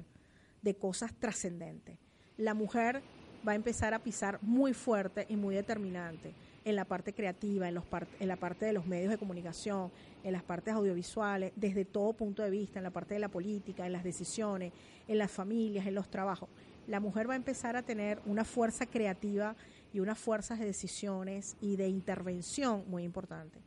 de 0.61 0.76
cosas 0.76 1.14
trascendentes. 1.14 1.97
La 2.38 2.53
mujer 2.53 3.03
va 3.45 3.51
a 3.51 3.55
empezar 3.55 3.93
a 3.93 3.99
pisar 3.99 4.39
muy 4.41 4.74
fuerte 4.74 5.26
y 5.28 5.36
muy 5.36 5.55
determinante 5.55 6.34
en 6.64 6.78
la 6.78 6.86
parte 6.86 7.14
creativa, 7.14 7.68
en, 7.68 7.76
los 7.76 7.84
en 8.18 8.30
la 8.30 8.38
parte 8.38 8.66
de 8.66 8.72
los 8.72 8.86
medios 8.86 9.11
de 9.11 9.18
comunicación, 9.18 9.91
en 10.24 10.32
las 10.32 10.41
partes 10.41 10.74
audiovisuales, 10.74 11.51
desde 11.57 11.84
todo 11.84 12.14
punto 12.14 12.41
de 12.41 12.49
vista, 12.49 12.80
en 12.80 12.84
la 12.84 12.91
parte 12.91 13.16
de 13.16 13.20
la 13.20 13.28
política, 13.28 13.86
en 13.86 13.91
las 13.91 14.05
decisiones, 14.05 14.72
en 15.09 15.18
las 15.18 15.32
familias, 15.32 15.86
en 15.86 15.95
los 15.95 16.09
trabajos. 16.09 16.47
La 16.88 17.01
mujer 17.01 17.30
va 17.30 17.34
a 17.34 17.38
empezar 17.38 17.76
a 17.76 17.84
tener 17.84 18.22
una 18.26 18.45
fuerza 18.45 18.86
creativa 18.86 19.57
y 19.91 19.99
unas 19.99 20.18
fuerzas 20.18 20.59
de 20.59 20.66
decisiones 20.66 21.57
y 21.59 21.76
de 21.76 21.89
intervención 21.89 22.86
muy 22.88 23.03
importante. 23.03 23.59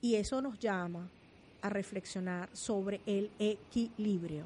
Y 0.00 0.14
eso 0.14 0.40
nos 0.40 0.58
llama 0.58 1.10
a 1.64 1.68
reflexionar 1.68 2.48
sobre 2.52 3.00
el 3.06 3.30
equilibrio 3.38 4.44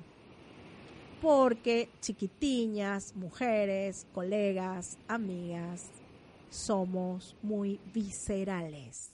porque 1.21 1.89
chiquitiñas, 2.01 3.15
mujeres, 3.17 4.07
colegas, 4.15 4.99
amigas, 5.09 5.87
somos 6.51 7.37
muy 7.43 7.81
viscerales. 7.93 9.11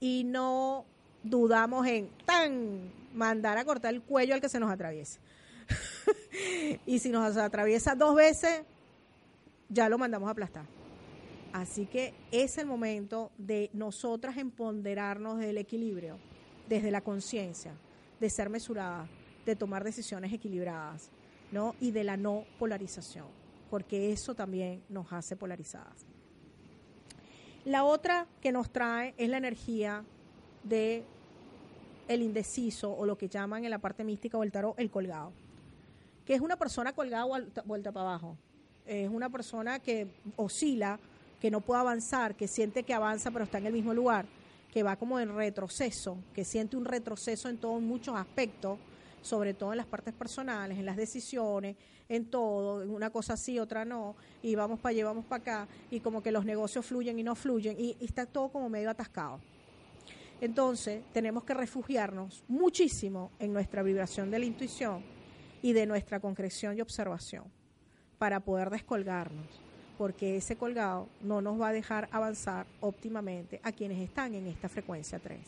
Y 0.00 0.24
no 0.24 0.84
dudamos 1.22 1.86
en 1.86 2.08
tan 2.24 2.90
mandar 3.14 3.58
a 3.58 3.64
cortar 3.64 3.94
el 3.94 4.02
cuello 4.02 4.34
al 4.34 4.40
que 4.40 4.48
se 4.48 4.60
nos 4.60 4.70
atraviese. 4.70 5.18
y 6.86 6.98
si 6.98 7.10
nos 7.10 7.36
atraviesa 7.36 7.94
dos 7.94 8.14
veces, 8.14 8.62
ya 9.68 9.88
lo 9.88 9.98
mandamos 9.98 10.28
a 10.28 10.32
aplastar. 10.32 10.64
Así 11.52 11.86
que 11.86 12.14
es 12.30 12.58
el 12.58 12.66
momento 12.66 13.30
de 13.38 13.70
nosotras 13.72 14.36
empoderarnos 14.36 15.38
del 15.38 15.58
equilibrio, 15.58 16.18
desde 16.68 16.90
la 16.90 17.00
conciencia, 17.00 17.72
de 18.20 18.30
ser 18.30 18.50
mesuradas, 18.50 19.08
de 19.46 19.56
tomar 19.56 19.84
decisiones 19.84 20.32
equilibradas, 20.32 21.10
¿no? 21.50 21.74
Y 21.80 21.90
de 21.90 22.04
la 22.04 22.16
no 22.16 22.44
polarización, 22.58 23.26
porque 23.70 24.12
eso 24.12 24.34
también 24.34 24.82
nos 24.88 25.12
hace 25.12 25.36
polarizadas. 25.36 26.06
La 27.64 27.84
otra 27.84 28.26
que 28.40 28.52
nos 28.52 28.70
trae 28.70 29.14
es 29.16 29.28
la 29.28 29.38
energía 29.38 30.04
de 30.64 31.04
el 32.08 32.22
indeciso 32.22 32.92
o 32.92 33.04
lo 33.04 33.18
que 33.18 33.28
llaman 33.28 33.64
en 33.64 33.70
la 33.70 33.78
parte 33.78 34.04
mística 34.04 34.38
o 34.38 34.42
el 34.42 34.52
tarot 34.52 34.78
el 34.78 34.90
colgado, 34.90 35.32
que 36.24 36.34
es 36.34 36.40
una 36.40 36.56
persona 36.56 36.92
colgada 36.92 37.24
vuelta 37.64 37.92
para 37.92 38.08
abajo. 38.08 38.36
Es 38.86 39.10
una 39.10 39.28
persona 39.28 39.78
que 39.80 40.08
oscila, 40.36 40.98
que 41.40 41.50
no 41.50 41.60
puede 41.60 41.80
avanzar, 41.80 42.34
que 42.34 42.48
siente 42.48 42.82
que 42.82 42.94
avanza 42.94 43.30
pero 43.30 43.44
está 43.44 43.58
en 43.58 43.66
el 43.66 43.72
mismo 43.72 43.92
lugar, 43.92 44.26
que 44.72 44.82
va 44.82 44.96
como 44.96 45.18
en 45.20 45.34
retroceso, 45.34 46.18
que 46.34 46.44
siente 46.44 46.76
un 46.76 46.84
retroceso 46.84 47.48
en 47.48 47.58
todos 47.58 47.80
muchos 47.80 48.16
aspectos 48.16 48.78
sobre 49.22 49.54
todo 49.54 49.72
en 49.72 49.78
las 49.78 49.86
partes 49.86 50.14
personales, 50.14 50.78
en 50.78 50.86
las 50.86 50.96
decisiones, 50.96 51.76
en 52.08 52.26
todo, 52.26 52.84
una 52.88 53.10
cosa 53.10 53.36
sí, 53.36 53.58
otra 53.58 53.84
no, 53.84 54.16
y 54.42 54.54
vamos 54.54 54.80
para 54.80 54.90
allá, 54.92 55.04
vamos 55.04 55.24
para 55.26 55.42
acá, 55.42 55.68
y 55.90 56.00
como 56.00 56.22
que 56.22 56.32
los 56.32 56.44
negocios 56.44 56.86
fluyen 56.86 57.18
y 57.18 57.22
no 57.22 57.34
fluyen, 57.34 57.76
y, 57.78 57.96
está 58.00 58.26
todo 58.26 58.48
como 58.48 58.68
medio 58.68 58.90
atascado. 58.90 59.40
Entonces, 60.40 61.02
tenemos 61.12 61.44
que 61.44 61.54
refugiarnos 61.54 62.44
muchísimo 62.48 63.32
en 63.38 63.52
nuestra 63.52 63.82
vibración 63.82 64.30
de 64.30 64.38
la 64.38 64.44
intuición 64.44 65.02
y 65.62 65.72
de 65.72 65.86
nuestra 65.86 66.20
concreción 66.20 66.76
y 66.76 66.80
observación 66.80 67.44
para 68.18 68.40
poder 68.40 68.70
descolgarnos, 68.70 69.46
porque 69.98 70.36
ese 70.36 70.56
colgado 70.56 71.08
no 71.20 71.42
nos 71.42 71.60
va 71.60 71.68
a 71.68 71.72
dejar 71.72 72.08
avanzar 72.12 72.66
óptimamente 72.80 73.60
a 73.64 73.72
quienes 73.72 73.98
están 73.98 74.32
en 74.34 74.46
esta 74.46 74.68
frecuencia 74.68 75.18
3, 75.18 75.38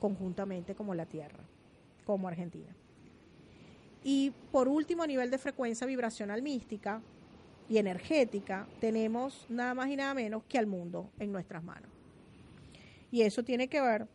conjuntamente 0.00 0.74
como 0.74 0.92
la 0.94 1.06
Tierra, 1.06 1.38
como 2.04 2.26
Argentina. 2.26 2.74
Y 4.02 4.32
por 4.50 4.66
último, 4.66 5.04
a 5.04 5.06
nivel 5.06 5.30
de 5.30 5.38
frecuencia 5.38 5.86
vibracional 5.86 6.42
mística 6.42 7.00
y 7.68 7.78
energética, 7.78 8.66
tenemos 8.80 9.46
nada 9.48 9.74
más 9.74 9.88
y 9.88 9.96
nada 9.96 10.14
menos 10.14 10.42
que 10.48 10.58
al 10.58 10.66
mundo 10.66 11.08
en 11.20 11.30
nuestras 11.30 11.62
manos. 11.62 11.90
Y 13.12 13.22
eso 13.22 13.44
tiene 13.44 13.68
que 13.68 13.80
ver 13.80 14.08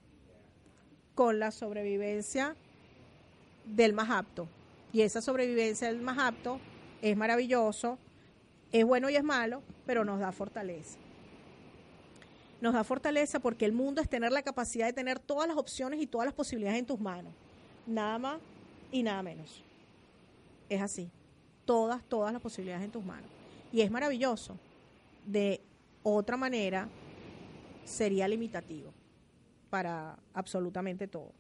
con 1.15 1.39
la 1.39 1.51
sobrevivencia 1.51 2.55
del 3.65 3.93
más 3.93 4.09
apto. 4.09 4.47
Y 4.91 5.01
esa 5.01 5.21
sobrevivencia 5.21 5.87
del 5.87 6.01
más 6.01 6.19
apto 6.19 6.59
es 7.01 7.15
maravilloso, 7.15 7.97
es 8.71 8.85
bueno 8.85 9.09
y 9.09 9.15
es 9.15 9.23
malo, 9.23 9.61
pero 9.85 10.03
nos 10.05 10.19
da 10.19 10.31
fortaleza. 10.31 10.97
Nos 12.61 12.73
da 12.73 12.83
fortaleza 12.83 13.39
porque 13.39 13.65
el 13.65 13.73
mundo 13.73 14.01
es 14.01 14.09
tener 14.09 14.31
la 14.31 14.43
capacidad 14.43 14.85
de 14.85 14.93
tener 14.93 15.19
todas 15.19 15.47
las 15.47 15.57
opciones 15.57 15.99
y 16.01 16.07
todas 16.07 16.25
las 16.25 16.33
posibilidades 16.33 16.79
en 16.79 16.85
tus 16.85 16.99
manos. 16.99 17.33
Nada 17.87 18.19
más 18.19 18.39
y 18.91 19.01
nada 19.03 19.23
menos 19.23 19.63
es 20.71 20.81
así. 20.81 21.09
Todas, 21.65 22.01
todas 22.03 22.31
las 22.33 22.41
posibilidades 22.41 22.85
en 22.85 22.91
tus 22.91 23.03
manos. 23.03 23.29
Y 23.71 23.81
es 23.81 23.91
maravilloso. 23.91 24.57
De 25.25 25.61
otra 26.01 26.37
manera, 26.37 26.87
sería 27.83 28.27
limitativo 28.27 28.91
para 29.69 30.17
absolutamente 30.33 31.07
todo. 31.07 31.31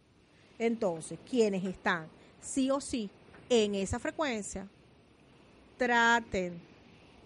Entonces, 0.59 1.17
quienes 1.27 1.63
están 1.63 2.07
sí 2.39 2.69
o 2.69 2.79
sí 2.79 3.09
en 3.49 3.75
esa 3.75 3.99
frecuencia, 3.99 4.67
traten, 5.77 6.61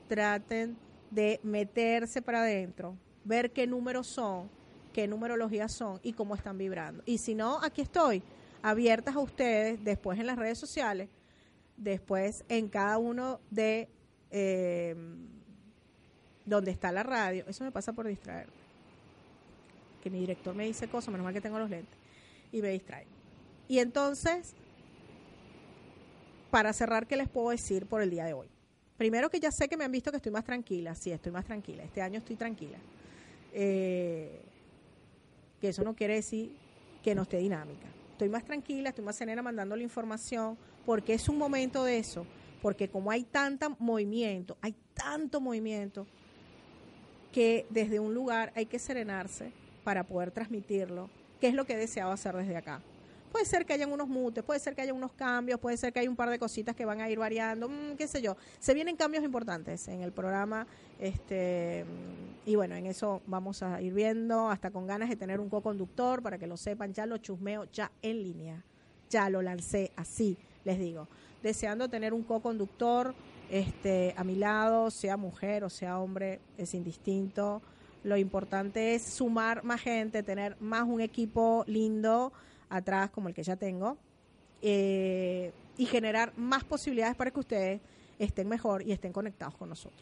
traten 0.08 0.78
de 1.12 1.40
meterse 1.44 2.22
para 2.22 2.42
adentro, 2.42 2.96
ver 3.24 3.52
qué 3.52 3.68
números 3.68 4.08
son, 4.08 4.50
qué 4.94 5.08
numerologías 5.08 5.72
son 5.72 6.00
y 6.04 6.14
cómo 6.14 6.36
están 6.36 6.58
vibrando. 6.58 7.04
Y 7.06 7.18
si 7.18 7.36
no, 7.36 7.60
aquí 7.62 7.82
estoy, 7.82 8.24
abiertas 8.62 9.16
a 9.16 9.20
ustedes 9.20 9.84
después 9.84 10.20
en 10.20 10.28
las 10.28 10.38
redes 10.38 10.58
sociales 10.58 11.10
después 11.78 12.46
en 12.50 12.70
cada 12.70 12.98
uno 12.98 13.40
de 13.50 13.90
eh, 14.32 14.96
donde 16.46 16.72
está 16.72 16.92
la 16.92 17.04
radio, 17.04 17.46
eso 17.48 17.64
me 17.64 17.72
pasa 17.72 17.94
por 17.94 18.08
distraer. 18.08 18.48
Que 20.02 20.10
mi 20.10 20.20
director 20.20 20.54
me 20.54 20.66
dice 20.66 20.88
cosas, 20.88 21.12
menos 21.12 21.26
mal 21.26 21.34
que 21.34 21.42
tengo 21.42 21.58
los 21.58 21.70
lentes, 21.70 21.98
y 22.52 22.62
me 22.62 22.70
distrae. 22.70 23.08
Y 23.68 23.80
entonces, 23.80 24.54
para 26.52 26.72
cerrar, 26.74 27.08
¿qué 27.08 27.16
les 27.16 27.28
puedo 27.28 27.50
decir 27.50 27.88
por 27.88 28.02
el 28.02 28.12
día 28.12 28.26
de 28.26 28.34
hoy? 28.34 28.48
Primero 28.98 29.30
que 29.30 29.40
ya 29.40 29.52
sé 29.52 29.68
que 29.68 29.76
me 29.76 29.84
han 29.84 29.92
visto 29.92 30.12
que 30.12 30.18
estoy 30.18 30.32
más 30.32 30.46
tranquila, 30.46 30.96
sí, 30.96 31.12
estoy 31.12 31.32
más 31.32 31.46
tranquila, 31.46 31.84
este 31.84 32.02
año 32.02 32.20
estoy 32.20 32.36
tranquila. 32.36 32.78
Eh, 33.54 34.42
que 35.60 35.70
eso 35.70 35.84
no 35.84 35.96
quiere 35.96 36.16
decir 36.16 36.56
que 37.04 37.14
no 37.14 37.24
esté 37.24 37.38
dinámica. 37.38 37.88
Estoy 38.12 38.30
más 38.30 38.46
tranquila, 38.46 38.90
estoy 38.90 39.04
más 39.04 39.16
serena 39.16 39.42
mandando 39.42 39.76
la 39.76 39.84
información, 39.84 40.58
porque 40.86 41.14
es 41.14 41.28
un 41.28 41.38
momento 41.38 41.84
de 41.84 41.98
eso, 41.98 42.26
porque 42.62 42.88
como 42.88 43.12
hay 43.12 43.24
tanto 43.24 43.76
movimiento, 43.80 44.58
hay 44.62 44.76
tanto 44.94 45.42
movimiento, 45.42 46.08
que 47.34 47.66
desde 47.70 48.00
un 48.00 48.14
lugar 48.14 48.54
hay 48.56 48.66
que 48.66 48.80
serenarse 48.80 49.52
para 49.84 50.06
poder 50.06 50.32
transmitirlo, 50.32 51.10
que 51.42 51.48
es 51.48 51.54
lo 51.54 51.66
que 51.66 51.74
he 51.74 51.78
deseado 51.78 52.14
hacer 52.14 52.34
desde 52.34 52.56
acá. 52.56 52.82
Puede 53.36 53.48
ser 53.48 53.66
que 53.66 53.74
haya 53.74 53.86
unos 53.86 54.08
mutes, 54.08 54.46
puede 54.46 54.62
ser 54.62 54.76
que 54.76 54.82
haya 54.82 54.94
unos 54.94 55.12
cambios, 55.12 55.60
puede 55.60 55.76
ser 55.76 55.92
que 55.92 56.00
haya 56.00 56.10
un 56.10 56.16
par 56.16 56.30
de 56.30 56.40
cositas 56.40 56.74
que 56.74 56.86
van 56.86 57.02
a 57.02 57.10
ir 57.10 57.20
variando, 57.20 57.68
mm, 57.68 57.98
qué 57.98 58.08
sé 58.08 58.22
yo. 58.22 58.38
Se 58.60 58.74
vienen 58.74 58.96
cambios 58.96 59.26
importantes 59.26 59.90
en 59.90 60.02
el 60.04 60.14
programa, 60.14 60.66
este, 61.00 61.84
y 62.46 62.56
bueno, 62.56 62.76
en 62.76 62.86
eso 62.86 63.22
vamos 63.28 63.62
a 63.62 63.82
ir 63.82 63.94
viendo, 63.94 64.50
hasta 64.50 64.72
con 64.72 64.88
ganas 64.88 65.10
de 65.10 65.18
tener 65.18 65.42
un 65.42 65.50
co-conductor, 65.50 66.22
para 66.22 66.38
que 66.38 66.48
lo 66.48 66.56
sepan, 66.56 66.94
ya 66.94 67.06
lo 67.06 67.18
chusmeo 67.18 67.66
ya 67.74 67.92
en 68.02 68.24
línea, 68.24 68.64
ya 69.10 69.30
lo 69.30 69.42
lancé 69.42 69.92
así, 69.98 70.38
les 70.64 70.80
digo, 70.80 71.10
deseando 71.44 71.90
tener 71.90 72.14
un 72.14 72.24
co-conductor 72.24 73.14
este, 73.52 74.14
a 74.16 74.24
mi 74.24 74.36
lado, 74.38 74.90
sea 74.90 75.18
mujer 75.18 75.66
o 75.66 75.70
sea 75.70 76.00
hombre, 76.00 76.40
es 76.58 76.74
indistinto. 76.74 77.62
Lo 78.02 78.16
importante 78.16 78.96
es 78.96 79.04
sumar 79.04 79.66
más 79.66 79.82
gente, 79.82 80.24
tener 80.24 80.56
más 80.62 80.84
un 80.84 81.02
equipo 81.02 81.66
lindo 81.68 82.32
atrás 82.70 83.10
como 83.10 83.28
el 83.30 83.34
que 83.34 83.44
ya 83.44 83.56
tengo 83.56 83.98
eh, 84.62 85.52
y 85.78 85.86
generar 85.86 86.34
más 86.38 86.64
posibilidades 86.64 87.16
para 87.16 87.32
que 87.32 87.40
ustedes 87.40 87.82
estén 88.20 88.48
mejor 88.48 88.82
y 88.82 88.92
estén 88.92 89.12
conectados 89.12 89.56
con 89.56 89.70
nosotros. 89.70 90.02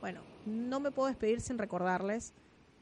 Bueno, 0.00 0.20
no 0.46 0.80
me 0.80 0.90
puedo 0.90 1.08
despedir 1.08 1.40
sin 1.40 1.58
recordarles, 1.58 2.32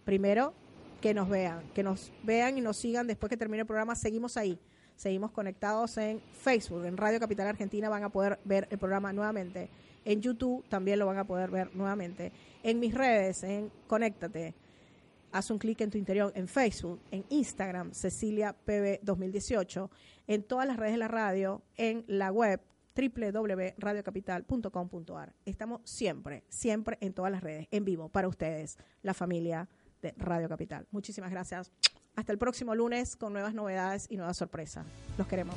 primero, 0.04 0.54
que 1.00 1.14
nos 1.14 1.28
vean, 1.28 1.62
que 1.74 1.82
nos 1.82 2.12
vean 2.22 2.58
y 2.58 2.60
nos 2.60 2.76
sigan 2.76 3.06
después 3.06 3.28
que 3.28 3.36
termine 3.36 3.60
el 3.60 3.66
programa. 3.66 3.94
Seguimos 3.94 4.36
ahí, 4.36 4.58
seguimos 4.96 5.32
conectados 5.32 5.96
en 5.98 6.20
Facebook, 6.32 6.84
en 6.84 6.96
Radio 6.96 7.20
Capital 7.20 7.48
Argentina 7.48 7.88
van 7.88 8.04
a 8.04 8.08
poder 8.08 8.38
ver 8.44 8.68
el 8.70 8.78
programa 8.78 9.12
nuevamente. 9.12 9.68
En 10.04 10.20
YouTube 10.20 10.64
también 10.68 10.98
lo 10.98 11.06
van 11.06 11.18
a 11.18 11.24
poder 11.24 11.50
ver 11.50 11.74
nuevamente. 11.74 12.32
En 12.62 12.80
mis 12.80 12.94
redes, 12.94 13.42
en 13.42 13.70
Conéctate, 13.86 14.54
haz 15.32 15.50
un 15.50 15.58
clic 15.58 15.80
en 15.80 15.90
tu 15.90 15.98
interior 15.98 16.32
en 16.34 16.46
Facebook, 16.46 17.00
en 17.10 17.24
Instagram, 17.28 17.92
Cecilia 17.92 18.52
PB 18.52 19.00
2018, 19.02 19.90
en 20.26 20.42
todas 20.42 20.66
las 20.66 20.76
redes 20.76 20.92
de 20.92 20.98
la 20.98 21.08
radio, 21.08 21.62
en 21.76 22.04
la 22.06 22.30
web 22.30 22.60
www.radiocapital.com.ar. 22.94 25.34
Estamos 25.44 25.80
siempre, 25.84 26.44
siempre 26.48 26.98
en 27.00 27.14
todas 27.14 27.32
las 27.32 27.42
redes, 27.42 27.66
en 27.70 27.84
vivo, 27.84 28.08
para 28.08 28.28
ustedes, 28.28 28.78
la 29.02 29.14
familia 29.14 29.68
de 30.02 30.14
Radio 30.16 30.48
Capital. 30.48 30.86
Muchísimas 30.90 31.30
gracias. 31.30 31.72
Hasta 32.14 32.32
el 32.32 32.38
próximo 32.38 32.74
lunes 32.74 33.16
con 33.16 33.32
nuevas 33.32 33.54
novedades 33.54 34.06
y 34.10 34.16
nuevas 34.16 34.36
sorpresas. 34.36 34.84
Los 35.16 35.26
queremos. 35.26 35.56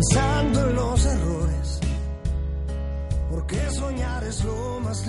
pensando 0.00 0.68
en 0.68 0.76
los 0.76 1.04
errores. 1.04 1.80
Porque 3.30 3.70
soñar 3.70 4.24
es 4.24 4.44
lo 4.44 4.80
más 4.80 4.98